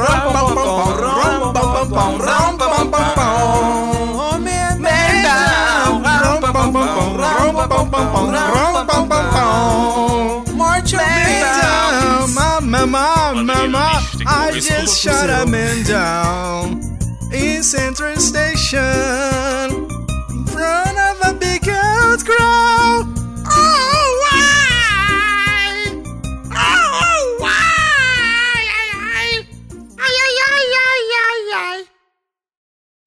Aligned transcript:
Down. 0.00 0.40
I 14.26 14.52
just 14.54 15.00
shot 15.00 15.28
a 15.30 15.46
man 15.50 15.84
down 15.84 16.80
in 17.32 17.62
Central 17.62 18.16
Station 18.16 18.80
in 20.30 20.46
front 20.46 20.98
of 20.98 21.28
a 21.28 21.38
big 21.38 21.68
old 21.68 22.24
crowd. 22.24 22.59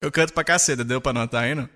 Eu 0.04 0.12
canto 0.12 0.34
pra 0.34 0.44
caceta, 0.44 0.84
deu 0.84 1.00
pra 1.00 1.14
notar 1.14 1.44
aí, 1.44 1.54
não? 1.54 1.66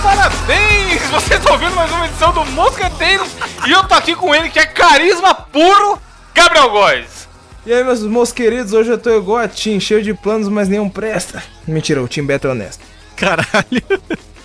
Parabéns! 0.00 1.02
Vocês 1.10 1.40
estão 1.40 1.54
ouvindo 1.54 1.74
mais 1.74 1.90
uma 1.90 2.06
edição 2.06 2.32
do 2.32 2.44
Mosqueteiros 2.52 3.28
e 3.66 3.72
eu 3.72 3.82
tô 3.88 3.94
aqui 3.96 4.14
com 4.14 4.32
ele 4.32 4.50
que 4.50 4.60
é 4.60 4.66
carisma 4.66 5.34
puro, 5.34 6.00
Gabriel 6.32 6.70
Góes. 6.70 7.28
E 7.66 7.72
aí, 7.72 7.82
meus 7.82 8.04
mosqueridos, 8.04 8.72
hoje 8.72 8.90
eu 8.90 8.98
tô 8.98 9.18
igual 9.18 9.38
a 9.38 9.48
Tim, 9.48 9.80
cheio 9.80 10.00
de 10.00 10.14
planos, 10.14 10.48
mas 10.48 10.68
nenhum 10.68 10.88
presta. 10.88 11.42
Mentira, 11.66 12.00
o 12.00 12.06
Tim 12.06 12.24
Beto 12.24 12.46
é 12.46 12.50
honesto. 12.52 12.84
Caralho. 13.16 13.82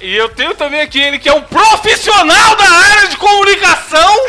E 0.02 0.16
eu 0.16 0.30
tenho 0.30 0.56
também 0.56 0.82
aqui 0.82 1.00
ele 1.00 1.20
que 1.20 1.30
é 1.30 1.34
um 1.34 1.44
profissional 1.44 2.56
da 2.56 2.70
área 2.70 3.08
de 3.08 3.18
comunicação, 3.18 4.28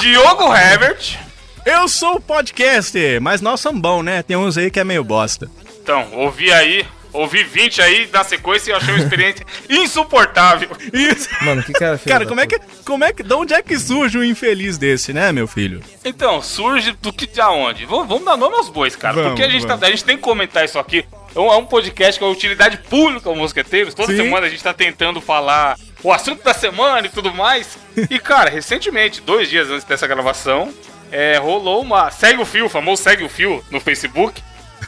Diogo 0.00 0.54
Herbert. 0.54 1.23
Eu 1.64 1.88
sou 1.88 2.16
o 2.16 2.20
podcaster, 2.20 3.20
mas 3.22 3.40
nós 3.40 3.58
somos 3.60 3.80
bons, 3.80 4.02
né? 4.02 4.22
Tem 4.22 4.36
uns 4.36 4.58
aí 4.58 4.70
que 4.70 4.78
é 4.78 4.84
meio 4.84 5.02
bosta. 5.02 5.50
Então, 5.82 6.06
ouvi 6.12 6.52
aí, 6.52 6.86
ouvi 7.10 7.42
20 7.42 7.80
aí 7.80 8.08
na 8.12 8.22
sequência 8.22 8.70
e 8.70 8.72
eu 8.72 8.76
achei 8.76 8.92
uma 8.92 9.02
experiência 9.02 9.46
insuportável. 9.70 10.68
Isso. 10.92 11.26
Mano, 11.42 11.62
que 11.62 11.72
cara 11.72 11.96
feio. 11.96 12.12
Cara, 12.12 12.24
da 12.24 12.28
como 12.28 12.40
é 12.42 12.46
que, 12.46 12.60
como 12.84 13.04
é 13.04 13.12
que, 13.14 13.22
de 13.22 13.32
onde 13.32 13.54
é 13.54 13.62
que 13.62 13.78
surge 13.78 14.18
um 14.18 14.24
infeliz 14.24 14.76
desse, 14.76 15.14
né, 15.14 15.32
meu 15.32 15.48
filho? 15.48 15.80
Então, 16.04 16.42
surge 16.42 16.92
do 17.00 17.10
que 17.10 17.26
de 17.26 17.40
aonde? 17.40 17.86
Vamos, 17.86 18.08
vamos 18.08 18.24
dar 18.26 18.36
nome 18.36 18.56
aos 18.56 18.68
bois, 18.68 18.94
cara. 18.94 19.14
Vamos, 19.14 19.30
porque 19.30 19.42
a 19.42 19.48
gente, 19.48 19.66
tá, 19.66 19.78
a 19.80 19.90
gente 19.90 20.04
tem 20.04 20.16
que 20.16 20.22
comentar 20.22 20.66
isso 20.66 20.78
aqui. 20.78 21.06
É 21.34 21.40
um, 21.40 21.50
é 21.50 21.56
um 21.56 21.64
podcast 21.64 22.20
com 22.20 22.26
a 22.26 22.30
utilidade 22.30 22.76
pública 22.76 23.30
aos 23.30 23.38
mosqueteiros. 23.38 23.94
Toda 23.94 24.12
Sim. 24.12 24.22
semana 24.22 24.46
a 24.46 24.50
gente 24.50 24.62
tá 24.62 24.74
tentando 24.74 25.18
falar 25.18 25.78
o 26.02 26.12
assunto 26.12 26.44
da 26.44 26.52
semana 26.52 27.06
e 27.06 27.10
tudo 27.10 27.32
mais. 27.32 27.78
e, 28.10 28.18
cara, 28.18 28.50
recentemente, 28.50 29.22
dois 29.22 29.48
dias 29.48 29.70
antes 29.70 29.84
dessa 29.84 30.06
gravação, 30.06 30.72
é, 31.14 31.38
rolou 31.38 31.80
uma. 31.82 32.10
Segue 32.10 32.42
o 32.42 32.44
fio, 32.44 32.66
o 32.66 32.68
famoso 32.68 33.02
segue 33.02 33.22
o 33.24 33.28
fio 33.28 33.64
no 33.70 33.80
Facebook. 33.80 34.42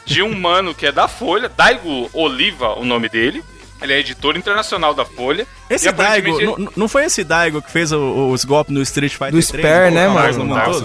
De 0.05 0.21
um 0.21 0.33
mano 0.37 0.73
que 0.75 0.85
é 0.85 0.91
da 0.91 1.07
Folha, 1.07 1.49
Daigo 1.49 2.09
Oliva, 2.13 2.73
o 2.79 2.85
nome 2.85 3.09
dele. 3.09 3.43
Ele 3.81 3.93
é 3.93 3.99
editor 3.99 4.35
internacional 4.37 4.93
da 4.93 5.05
Folha. 5.05 5.45
Esse 5.69 5.91
Daigo, 5.91 6.29
aparentemente- 6.31 6.61
não, 6.61 6.71
não 6.75 6.87
foi 6.87 7.05
esse 7.05 7.23
Daigo 7.23 7.61
que 7.61 7.71
fez 7.71 7.91
o- 7.91 8.29
os 8.31 8.43
golpes 8.45 8.73
no 8.73 8.81
Street 8.81 9.11
Fighter 9.13 9.31
Do 9.31 9.45
3, 9.45 9.47
Spare, 9.65 9.91
né, 9.93 10.07
mano? 10.07 10.19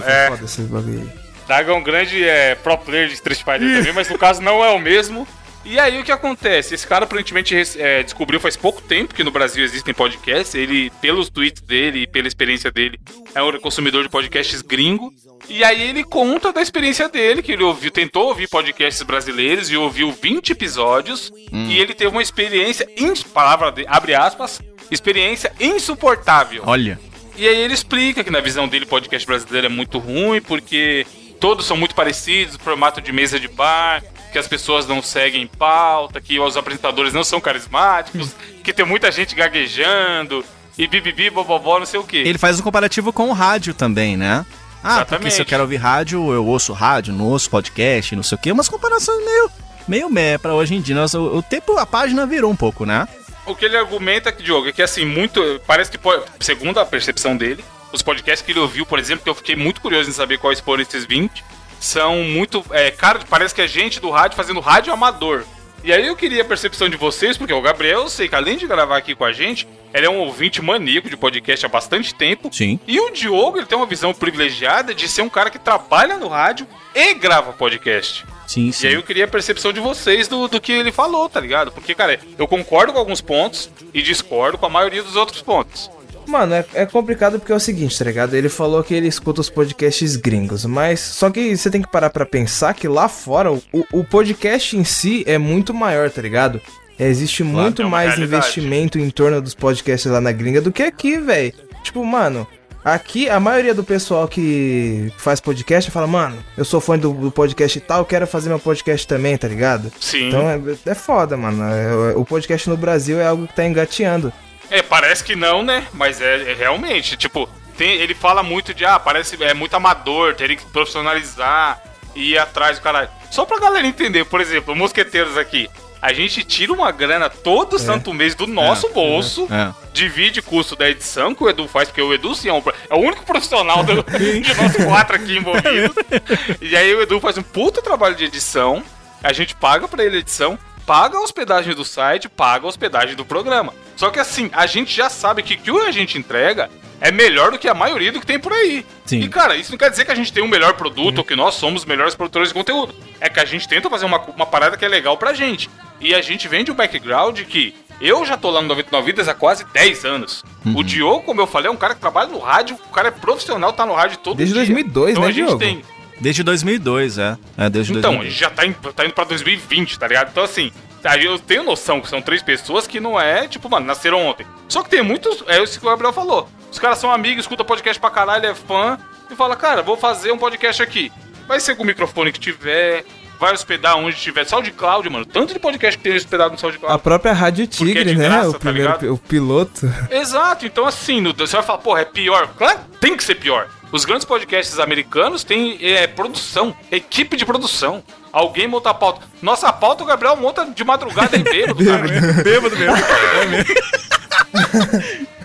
é. 0.09 0.27
foda 0.29 0.45
esse 0.45 0.61
bagulho 0.63 0.99
aí. 1.01 1.23
Daga 1.47 1.71
é 1.71 1.75
um 1.75 1.83
grande 1.83 2.23
é, 2.23 2.55
pro 2.55 2.77
player 2.77 3.07
de 3.07 3.13
Street 3.15 3.39
Fighter 3.39 3.77
também, 3.77 3.93
mas 3.93 4.09
no 4.09 4.17
caso 4.17 4.41
não 4.41 4.63
é 4.63 4.69
o 4.71 4.79
mesmo. 4.79 5.27
E 5.65 5.79
aí 5.79 5.99
o 5.99 6.03
que 6.03 6.11
acontece? 6.11 6.75
Esse 6.75 6.85
cara 6.85 7.05
aparentemente 7.05 7.55
é, 7.77 8.03
descobriu 8.03 8.39
faz 8.39 8.57
pouco 8.57 8.81
tempo 8.81 9.15
que 9.15 9.23
no 9.23 9.31
Brasil 9.31 9.63
existem 9.63 9.93
podcasts. 9.93 10.53
Ele, 10.55 10.91
pelos 11.01 11.29
tweets 11.29 11.61
dele 11.61 12.01
e 12.01 12.07
pela 12.07 12.27
experiência 12.27 12.69
dele, 12.71 12.99
é 13.33 13.41
um 13.41 13.59
consumidor 13.59 14.03
de 14.03 14.09
podcasts 14.09 14.61
gringo. 14.61 15.13
E 15.47 15.63
aí 15.63 15.81
ele 15.89 16.03
conta 16.03 16.51
da 16.51 16.61
experiência 16.61 17.07
dele, 17.07 17.41
que 17.41 17.53
ele 17.53 17.63
ouviu, 17.63 17.91
tentou 17.91 18.27
ouvir 18.27 18.49
podcasts 18.49 19.01
brasileiros 19.03 19.69
e 19.69 19.77
ouviu 19.77 20.11
20 20.11 20.51
episódios. 20.51 21.31
E 21.51 21.77
ele 21.79 21.93
teve 21.93 22.11
uma 22.11 22.21
experiência, 22.21 22.87
palavra 23.33 23.71
de, 23.71 23.85
abre 23.87 24.13
aspas, 24.13 24.61
experiência 24.91 25.53
insuportável. 25.59 26.63
Olha. 26.65 26.99
E 27.37 27.47
aí 27.47 27.57
ele 27.57 27.73
explica 27.73 28.23
que 28.23 28.29
na 28.29 28.39
visão 28.39 28.67
dele 28.67 28.85
o 28.85 28.87
podcast 28.87 29.25
brasileiro 29.25 29.67
é 29.67 29.69
muito 29.69 29.97
ruim 29.97 30.39
porque 30.41 31.05
todos 31.39 31.65
são 31.65 31.75
muito 31.75 31.95
parecidos, 31.95 32.57
formato 32.57 33.01
de 33.01 33.11
mesa 33.11 33.39
de 33.39 33.47
bar, 33.47 34.03
que 34.33 34.39
as 34.39 34.47
pessoas 34.47 34.87
não 34.87 35.01
seguem 35.01 35.45
pauta, 35.45 36.19
que 36.19 36.39
os 36.39 36.57
apresentadores 36.57 37.13
não 37.13 37.23
são 37.23 37.39
carismáticos, 37.39 38.31
que 38.63 38.73
tem 38.73 38.83
muita 38.83 39.11
gente 39.11 39.35
gaguejando 39.35 40.43
e 40.75 40.87
bibibi, 40.87 41.29
bobobó, 41.29 41.77
não 41.77 41.85
sei 41.85 41.99
o 41.99 42.03
quê. 42.03 42.17
Ele 42.17 42.39
faz 42.39 42.59
um 42.59 42.63
comparativo 42.63 43.13
com 43.13 43.29
o 43.29 43.33
rádio 43.33 43.75
também, 43.75 44.17
né? 44.17 44.43
Ah, 44.83 45.05
porque 45.05 45.13
Exatamente. 45.13 45.35
se 45.35 45.41
eu 45.41 45.45
quero 45.45 45.61
ouvir 45.61 45.75
rádio, 45.77 46.33
eu 46.33 46.45
ouço 46.45 46.73
rádio, 46.73 47.13
não 47.13 47.25
ouço 47.25 47.49
podcast, 47.49 48.15
não 48.15 48.23
sei 48.23 48.35
o 48.35 48.41
quê. 48.41 48.51
Umas 48.51 48.67
comparações 48.67 49.23
meio, 49.23 49.51
meio 49.87 50.09
meh 50.09 50.39
pra 50.39 50.55
hoje 50.55 50.73
em 50.73 50.81
dia. 50.81 50.95
Nossa, 50.95 51.19
o, 51.19 51.37
o 51.37 51.43
tempo, 51.43 51.77
a 51.77 51.85
página 51.85 52.25
virou 52.25 52.51
um 52.51 52.55
pouco, 52.55 52.85
né? 52.85 53.07
O 53.45 53.55
que 53.55 53.65
ele 53.65 53.77
argumenta, 53.77 54.31
que, 54.31 54.41
Diogo, 54.41 54.67
é 54.67 54.71
que 54.71 54.81
assim, 54.81 55.05
muito. 55.05 55.61
Parece 55.67 55.91
que, 55.91 55.99
segundo 56.39 56.79
a 56.79 56.85
percepção 56.85 57.37
dele, 57.37 57.63
os 57.91 58.01
podcasts 58.01 58.43
que 58.43 58.51
ele 58.51 58.59
ouviu, 58.59 58.83
por 58.83 58.97
exemplo, 58.97 59.23
que 59.23 59.29
eu 59.29 59.35
fiquei 59.35 59.55
muito 59.55 59.79
curioso 59.79 60.09
em 60.09 60.13
saber 60.13 60.39
quais 60.39 60.59
foram 60.59 60.81
esses 60.81 61.05
20, 61.05 61.43
são 61.83 62.23
muito. 62.23 62.63
É, 62.71 62.89
cara, 62.91 63.19
parece 63.29 63.53
que 63.53 63.61
é 63.61 63.67
gente 63.67 63.99
do 63.99 64.09
rádio 64.09 64.37
fazendo 64.37 64.59
rádio 64.59 64.93
amador. 64.93 65.43
E 65.83 65.91
aí 65.91 66.07
eu 66.07 66.15
queria 66.15 66.43
a 66.43 66.45
percepção 66.45 66.87
de 66.87 66.95
vocês, 66.95 67.37
porque 67.37 67.51
o 67.53 67.61
Gabriel, 67.61 68.03
eu 68.03 68.09
sei 68.09 68.29
que 68.29 68.35
além 68.35 68.55
de 68.55 68.65
gravar 68.65 68.95
aqui 68.95 69.13
com 69.13 69.25
a 69.25 69.33
gente, 69.33 69.67
ele 69.93 70.05
é 70.05 70.09
um 70.09 70.19
ouvinte 70.19 70.61
maníaco 70.61 71.09
de 71.09 71.17
podcast 71.17 71.65
há 71.65 71.69
bastante 71.69 72.15
tempo. 72.15 72.49
Sim. 72.53 72.79
E 72.87 72.97
o 73.01 73.09
Diogo, 73.09 73.57
ele 73.57 73.65
tem 73.65 73.77
uma 73.77 73.85
visão 73.85 74.13
privilegiada 74.13 74.93
de 74.95 75.09
ser 75.09 75.23
um 75.23 75.29
cara 75.29 75.49
que 75.49 75.59
trabalha 75.59 76.17
no 76.17 76.29
rádio 76.29 76.65
e 76.95 77.13
grava 77.13 77.51
podcast. 77.51 78.25
Sim, 78.47 78.69
E 78.69 78.73
sim. 78.73 78.87
aí 78.87 78.93
eu 78.93 79.03
queria 79.03 79.25
a 79.25 79.27
percepção 79.27 79.73
de 79.73 79.81
vocês 79.81 80.29
do, 80.29 80.47
do 80.47 80.61
que 80.61 80.71
ele 80.71 80.91
falou, 80.91 81.27
tá 81.27 81.41
ligado? 81.41 81.69
Porque, 81.71 81.93
cara, 81.93 82.17
eu 82.37 82.47
concordo 82.47 82.93
com 82.93 82.99
alguns 82.99 83.19
pontos 83.19 83.69
e 83.93 84.01
discordo 84.01 84.57
com 84.57 84.65
a 84.65 84.69
maioria 84.69 85.03
dos 85.03 85.17
outros 85.17 85.41
pontos. 85.41 85.91
Mano, 86.25 86.53
é, 86.53 86.65
é 86.73 86.85
complicado 86.85 87.39
porque 87.39 87.51
é 87.51 87.55
o 87.55 87.59
seguinte, 87.59 87.97
tá 87.97 88.05
ligado? 88.05 88.33
Ele 88.33 88.49
falou 88.49 88.83
que 88.83 88.93
ele 88.93 89.07
escuta 89.07 89.41
os 89.41 89.49
podcasts 89.49 90.15
gringos, 90.15 90.65
mas 90.65 90.99
só 90.99 91.29
que 91.29 91.55
você 91.55 91.69
tem 91.69 91.81
que 91.81 91.91
parar 91.91 92.09
pra 92.09 92.25
pensar 92.25 92.73
que 92.73 92.87
lá 92.87 93.07
fora 93.07 93.51
o, 93.51 93.61
o 93.91 94.03
podcast 94.03 94.75
em 94.77 94.83
si 94.83 95.23
é 95.27 95.37
muito 95.37 95.73
maior, 95.73 96.09
tá 96.09 96.21
ligado? 96.21 96.61
Existe 96.97 97.43
muito 97.43 97.81
é 97.81 97.85
mais 97.85 98.09
realidade. 98.15 98.37
investimento 98.45 98.99
em 98.99 99.09
torno 99.09 99.41
dos 99.41 99.55
podcasts 99.55 100.09
lá 100.11 100.21
na 100.21 100.31
gringa 100.31 100.61
do 100.61 100.71
que 100.71 100.83
aqui, 100.83 101.17
velho. 101.17 101.53
Tipo, 101.83 102.05
mano, 102.05 102.47
aqui 102.83 103.29
a 103.29 103.39
maioria 103.39 103.73
do 103.73 103.83
pessoal 103.83 104.27
que 104.27 105.11
faz 105.17 105.39
podcast 105.39 105.89
fala, 105.89 106.05
mano, 106.07 106.37
eu 106.55 106.63
sou 106.63 106.79
fã 106.79 106.97
do, 106.97 107.11
do 107.11 107.31
podcast 107.31 107.77
e 107.77 107.81
tal, 107.81 107.99
eu 107.99 108.05
quero 108.05 108.27
fazer 108.27 108.49
meu 108.49 108.59
podcast 108.59 109.07
também, 109.07 109.35
tá 109.37 109.47
ligado? 109.47 109.91
Sim. 109.99 110.27
Então 110.27 110.49
é, 110.49 110.59
é 110.85 110.93
foda, 110.95 111.35
mano. 111.35 111.63
É- 111.63 112.15
o 112.15 112.23
podcast 112.23 112.69
no 112.69 112.77
Brasil 112.77 113.19
é 113.19 113.25
algo 113.25 113.47
que 113.47 113.55
tá 113.55 113.65
engateando. 113.65 114.31
É, 114.69 114.81
parece 114.81 115.23
que 115.23 115.35
não, 115.35 115.61
né? 115.63 115.87
Mas 115.93 116.21
é, 116.21 116.51
é 116.51 116.53
realmente, 116.53 117.15
tipo, 117.17 117.47
tem, 117.77 117.93
ele 117.95 118.13
fala 118.13 118.43
muito 118.43 118.73
de, 118.73 118.85
ah, 118.85 118.99
parece, 118.99 119.41
é 119.43 119.53
muito 119.53 119.75
amador, 119.75 120.35
teria 120.35 120.55
que 120.55 120.65
profissionalizar, 120.65 121.81
ir 122.15 122.37
atrás 122.37 122.77
do 122.77 122.83
caralho. 122.83 123.09
Só 123.31 123.45
pra 123.45 123.59
galera 123.59 123.85
entender, 123.85 124.25
por 124.25 124.41
exemplo, 124.41 124.75
mosqueteiros 124.75 125.37
aqui, 125.37 125.69
a 126.01 126.11
gente 126.11 126.43
tira 126.43 126.73
uma 126.73 126.91
grana 126.91 127.29
todo 127.29 127.79
santo 127.79 128.13
mês 128.13 128.35
do 128.35 128.45
nosso 128.45 128.89
bolso, 128.89 129.47
É. 129.49 129.73
divide 129.93 130.41
custo 130.41 130.75
da 130.75 130.89
edição 130.89 131.33
que 131.33 131.43
o 131.43 131.49
Edu 131.49 131.67
faz, 131.67 131.87
porque 131.87 132.01
o 132.01 132.13
Edu 132.13 132.35
sim 132.35 132.49
é, 132.49 132.53
um 132.53 132.61
é 132.89 132.93
o 132.93 132.97
único 132.99 133.23
profissional 133.23 133.83
do, 133.83 134.03
de 134.11 134.53
nós 134.53 134.75
quatro 134.85 135.15
aqui 135.15 135.37
envolvidos. 135.37 135.95
e 136.61 136.75
aí 136.75 136.93
o 136.93 137.01
Edu 137.01 137.19
faz 137.21 137.37
um 137.37 137.43
puta 137.43 137.81
trabalho 137.81 138.15
de 138.15 138.25
edição, 138.25 138.83
a 139.23 139.31
gente 139.31 139.55
paga 139.55 139.87
pra 139.87 140.03
ele 140.03 140.17
a 140.17 140.19
edição, 140.19 140.59
paga 140.85 141.17
a 141.17 141.21
hospedagem 141.21 141.73
do 141.73 141.85
site, 141.85 142.29
paga 142.29 142.65
a 142.65 142.69
hospedagem 142.69 143.15
do 143.15 143.25
programa. 143.25 143.73
Só 143.95 144.09
que 144.09 144.19
assim, 144.19 144.49
a 144.53 144.65
gente 144.65 144.95
já 144.95 145.09
sabe 145.09 145.43
que 145.43 145.55
o 145.55 145.57
que 145.57 145.85
a 145.85 145.91
gente 145.91 146.17
entrega 146.17 146.69
é 146.99 147.11
melhor 147.11 147.51
do 147.51 147.59
que 147.59 147.67
a 147.67 147.73
maioria 147.73 148.11
do 148.11 148.19
que 148.19 148.25
tem 148.25 148.39
por 148.39 148.53
aí. 148.53 148.85
Sim. 149.05 149.19
E 149.19 149.27
cara, 149.27 149.55
isso 149.55 149.71
não 149.71 149.77
quer 149.77 149.89
dizer 149.89 150.05
que 150.05 150.11
a 150.11 150.15
gente 150.15 150.31
tem 150.31 150.41
um 150.43 150.47
melhor 150.47 150.73
produto 150.73 151.17
ou 151.19 151.23
que 151.23 151.35
nós 151.35 151.55
somos 151.55 151.81
os 151.81 151.85
melhores 151.85 152.15
produtores 152.15 152.49
de 152.49 152.53
conteúdo. 152.53 152.95
É 153.19 153.29
que 153.29 153.39
a 153.39 153.45
gente 153.45 153.67
tenta 153.67 153.89
fazer 153.89 154.05
uma, 154.05 154.19
uma 154.19 154.45
parada 154.45 154.77
que 154.77 154.85
é 154.85 154.87
legal 154.87 155.17
pra 155.17 155.33
gente. 155.33 155.69
E 155.99 156.13
a 156.15 156.21
gente 156.21 156.47
vem 156.47 156.63
de 156.63 156.71
um 156.71 156.75
background 156.75 157.41
que 157.41 157.75
eu 158.01 158.25
já 158.25 158.35
tô 158.35 158.49
lá 158.49 158.61
no 158.61 158.67
99 158.69 159.05
Vidas 159.05 159.27
há 159.27 159.33
quase 159.33 159.65
10 159.73 160.05
anos. 160.05 160.43
Uhum. 160.65 160.77
O 160.77 160.83
Diogo, 160.83 161.23
como 161.23 161.39
eu 161.39 161.47
falei, 161.47 161.69
é 161.69 161.71
um 161.71 161.77
cara 161.77 161.93
que 161.93 162.01
trabalha 162.01 162.29
no 162.29 162.39
rádio, 162.39 162.77
o 162.89 162.93
cara 162.93 163.09
é 163.09 163.11
profissional, 163.11 163.71
tá 163.71 163.85
no 163.85 163.93
rádio 163.93 164.17
todo 164.17 164.37
Desde 164.37 164.53
dia. 164.53 164.63
2002, 164.63 165.11
então 165.11 165.23
né, 165.23 165.29
a 165.29 165.31
gente 165.31 165.45
Diogo? 165.45 165.59
tem. 165.59 165.81
Desde 166.23 166.41
2002, 166.41 167.17
é. 167.19 167.37
É, 167.57 167.69
desde 167.69 167.91
Então, 167.91 168.11
2002. 168.15 168.33
já 168.33 168.49
tá, 168.49 168.65
indo- 168.65 168.93
tá 168.93 169.03
indo 169.05 169.13
pra 169.13 169.25
2020, 169.25 169.99
tá 169.99 170.07
ligado? 170.07 170.29
Então, 170.31 170.43
assim, 170.43 170.71
aí 171.03 171.25
eu 171.25 171.37
tenho 171.37 171.63
noção 171.63 171.99
que 171.99 172.07
são 172.07 172.21
três 172.21 172.41
pessoas 172.41 172.87
que 172.87 173.01
não 173.01 173.19
é, 173.19 173.45
tipo, 173.45 173.69
mano, 173.69 173.85
nasceram 173.85 174.25
ontem. 174.25 174.45
Só 174.69 174.81
que 174.81 174.89
tem 174.89 175.01
muitos, 175.03 175.43
é 175.47 175.61
isso 175.61 175.77
que 175.79 175.85
o 175.85 175.89
Gabriel 175.89 176.13
falou. 176.13 176.47
Os 176.71 176.79
caras 176.79 176.97
são 176.97 177.11
amigos, 177.11 177.43
escuta 177.43 177.63
podcast 177.65 177.99
pra 177.99 178.09
caralho, 178.09 178.45
é 178.45 178.55
fã, 178.55 178.97
e 179.29 179.35
fala, 179.35 179.55
cara, 179.57 179.81
vou 179.81 179.97
fazer 179.97 180.31
um 180.31 180.37
podcast 180.37 180.81
aqui. 180.81 181.11
Vai 181.45 181.59
ser 181.59 181.75
com 181.75 181.83
o 181.83 181.85
microfone 181.85 182.31
que 182.31 182.39
tiver, 182.39 183.03
vai 183.37 183.51
hospedar 183.51 183.97
onde 183.97 184.15
tiver 184.15 184.45
SoundCloud, 184.45 185.09
mano. 185.09 185.25
Tanto 185.25 185.51
de 185.53 185.59
podcast 185.59 185.97
que 185.97 186.03
tem 186.05 186.15
hospedado 186.15 186.53
no 186.53 186.57
SoundCloud. 186.57 186.95
A 186.95 186.97
própria 186.97 187.33
Rádio 187.33 187.67
Tigre, 187.67 187.99
é 187.99 188.03
de 188.05 188.15
né? 188.15 188.23
graça, 188.29 188.49
o 188.49 188.53
tá 188.53 188.59
primeiro, 188.59 188.93
ligado? 188.93 189.13
o 189.13 189.17
piloto. 189.17 189.93
Exato, 190.09 190.65
então 190.65 190.85
assim, 190.85 191.21
você 191.33 191.57
vai 191.57 191.65
falar, 191.65 191.79
porra, 191.79 191.99
é 192.01 192.05
pior. 192.05 192.47
Claro, 192.57 192.79
tem 193.01 193.17
que 193.17 193.23
ser 193.25 193.35
pior. 193.35 193.67
Os 193.93 194.03
grandes 194.05 194.25
podcasts 194.25 194.77
americanos 194.79 195.43
têm 195.45 195.77
é, 195.81 196.07
produção, 196.07 196.75
equipe 196.91 197.37
de 197.37 197.45
produção. 197.45 198.03
Alguém 198.31 198.67
monta 198.67 198.89
a 198.89 198.93
pauta. 198.93 199.21
Nossa 199.41 199.71
pauta 199.71 200.03
o 200.03 200.05
Gabriel 200.07 200.35
monta 200.35 200.65
de 200.65 200.83
madrugada 200.83 201.37
em 201.37 201.43
bêbado, 201.43 201.77
cara. 201.85 202.43
Bêbado 202.43 202.75
mesmo. 202.75 202.95
É 203.41 203.45
mesmo. 203.45 203.73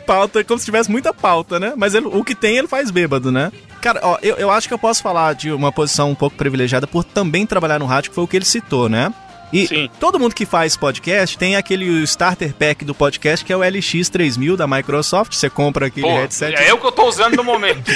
pauta, 0.06 0.42
como 0.44 0.58
se 0.58 0.64
tivesse 0.64 0.90
muita 0.90 1.12
pauta, 1.12 1.60
né? 1.60 1.74
Mas 1.76 1.94
ele- 1.94 2.06
o 2.06 2.24
que 2.24 2.34
tem, 2.34 2.56
ele 2.56 2.66
faz 2.68 2.90
bêbado, 2.90 3.30
né? 3.30 3.52
Cara, 3.80 4.00
ó, 4.02 4.18
eu, 4.22 4.36
eu 4.36 4.50
acho 4.50 4.66
que 4.66 4.72
eu 4.74 4.78
posso 4.78 5.02
falar 5.02 5.34
de 5.34 5.52
uma 5.52 5.70
posição 5.70 6.10
um 6.10 6.14
pouco 6.14 6.36
privilegiada 6.36 6.86
por 6.86 7.04
também 7.04 7.46
trabalhar 7.46 7.78
no 7.78 7.84
rádio, 7.86 8.10
que 8.10 8.14
foi 8.14 8.24
o 8.24 8.26
que 8.28 8.36
ele 8.36 8.44
citou, 8.44 8.88
né? 8.88 9.12
E 9.52 9.66
Sim. 9.66 9.90
todo 9.98 10.18
mundo 10.18 10.34
que 10.34 10.44
faz 10.44 10.76
podcast 10.76 11.38
tem 11.38 11.56
aquele 11.56 12.02
starter 12.02 12.52
pack 12.52 12.84
do 12.84 12.94
podcast 12.94 13.44
que 13.44 13.52
é 13.52 13.56
o 13.56 13.60
LX3000 13.60 14.56
da 14.56 14.66
Microsoft. 14.66 15.34
Você 15.34 15.48
compra 15.48 15.86
aquele 15.86 16.06
Pô, 16.06 16.12
headset, 16.12 16.54
é 16.54 16.70
eu 16.70 16.78
que 16.78 16.86
eu 16.86 16.92
tô 16.92 17.08
usando 17.08 17.36
no 17.36 17.44
momento. 17.44 17.90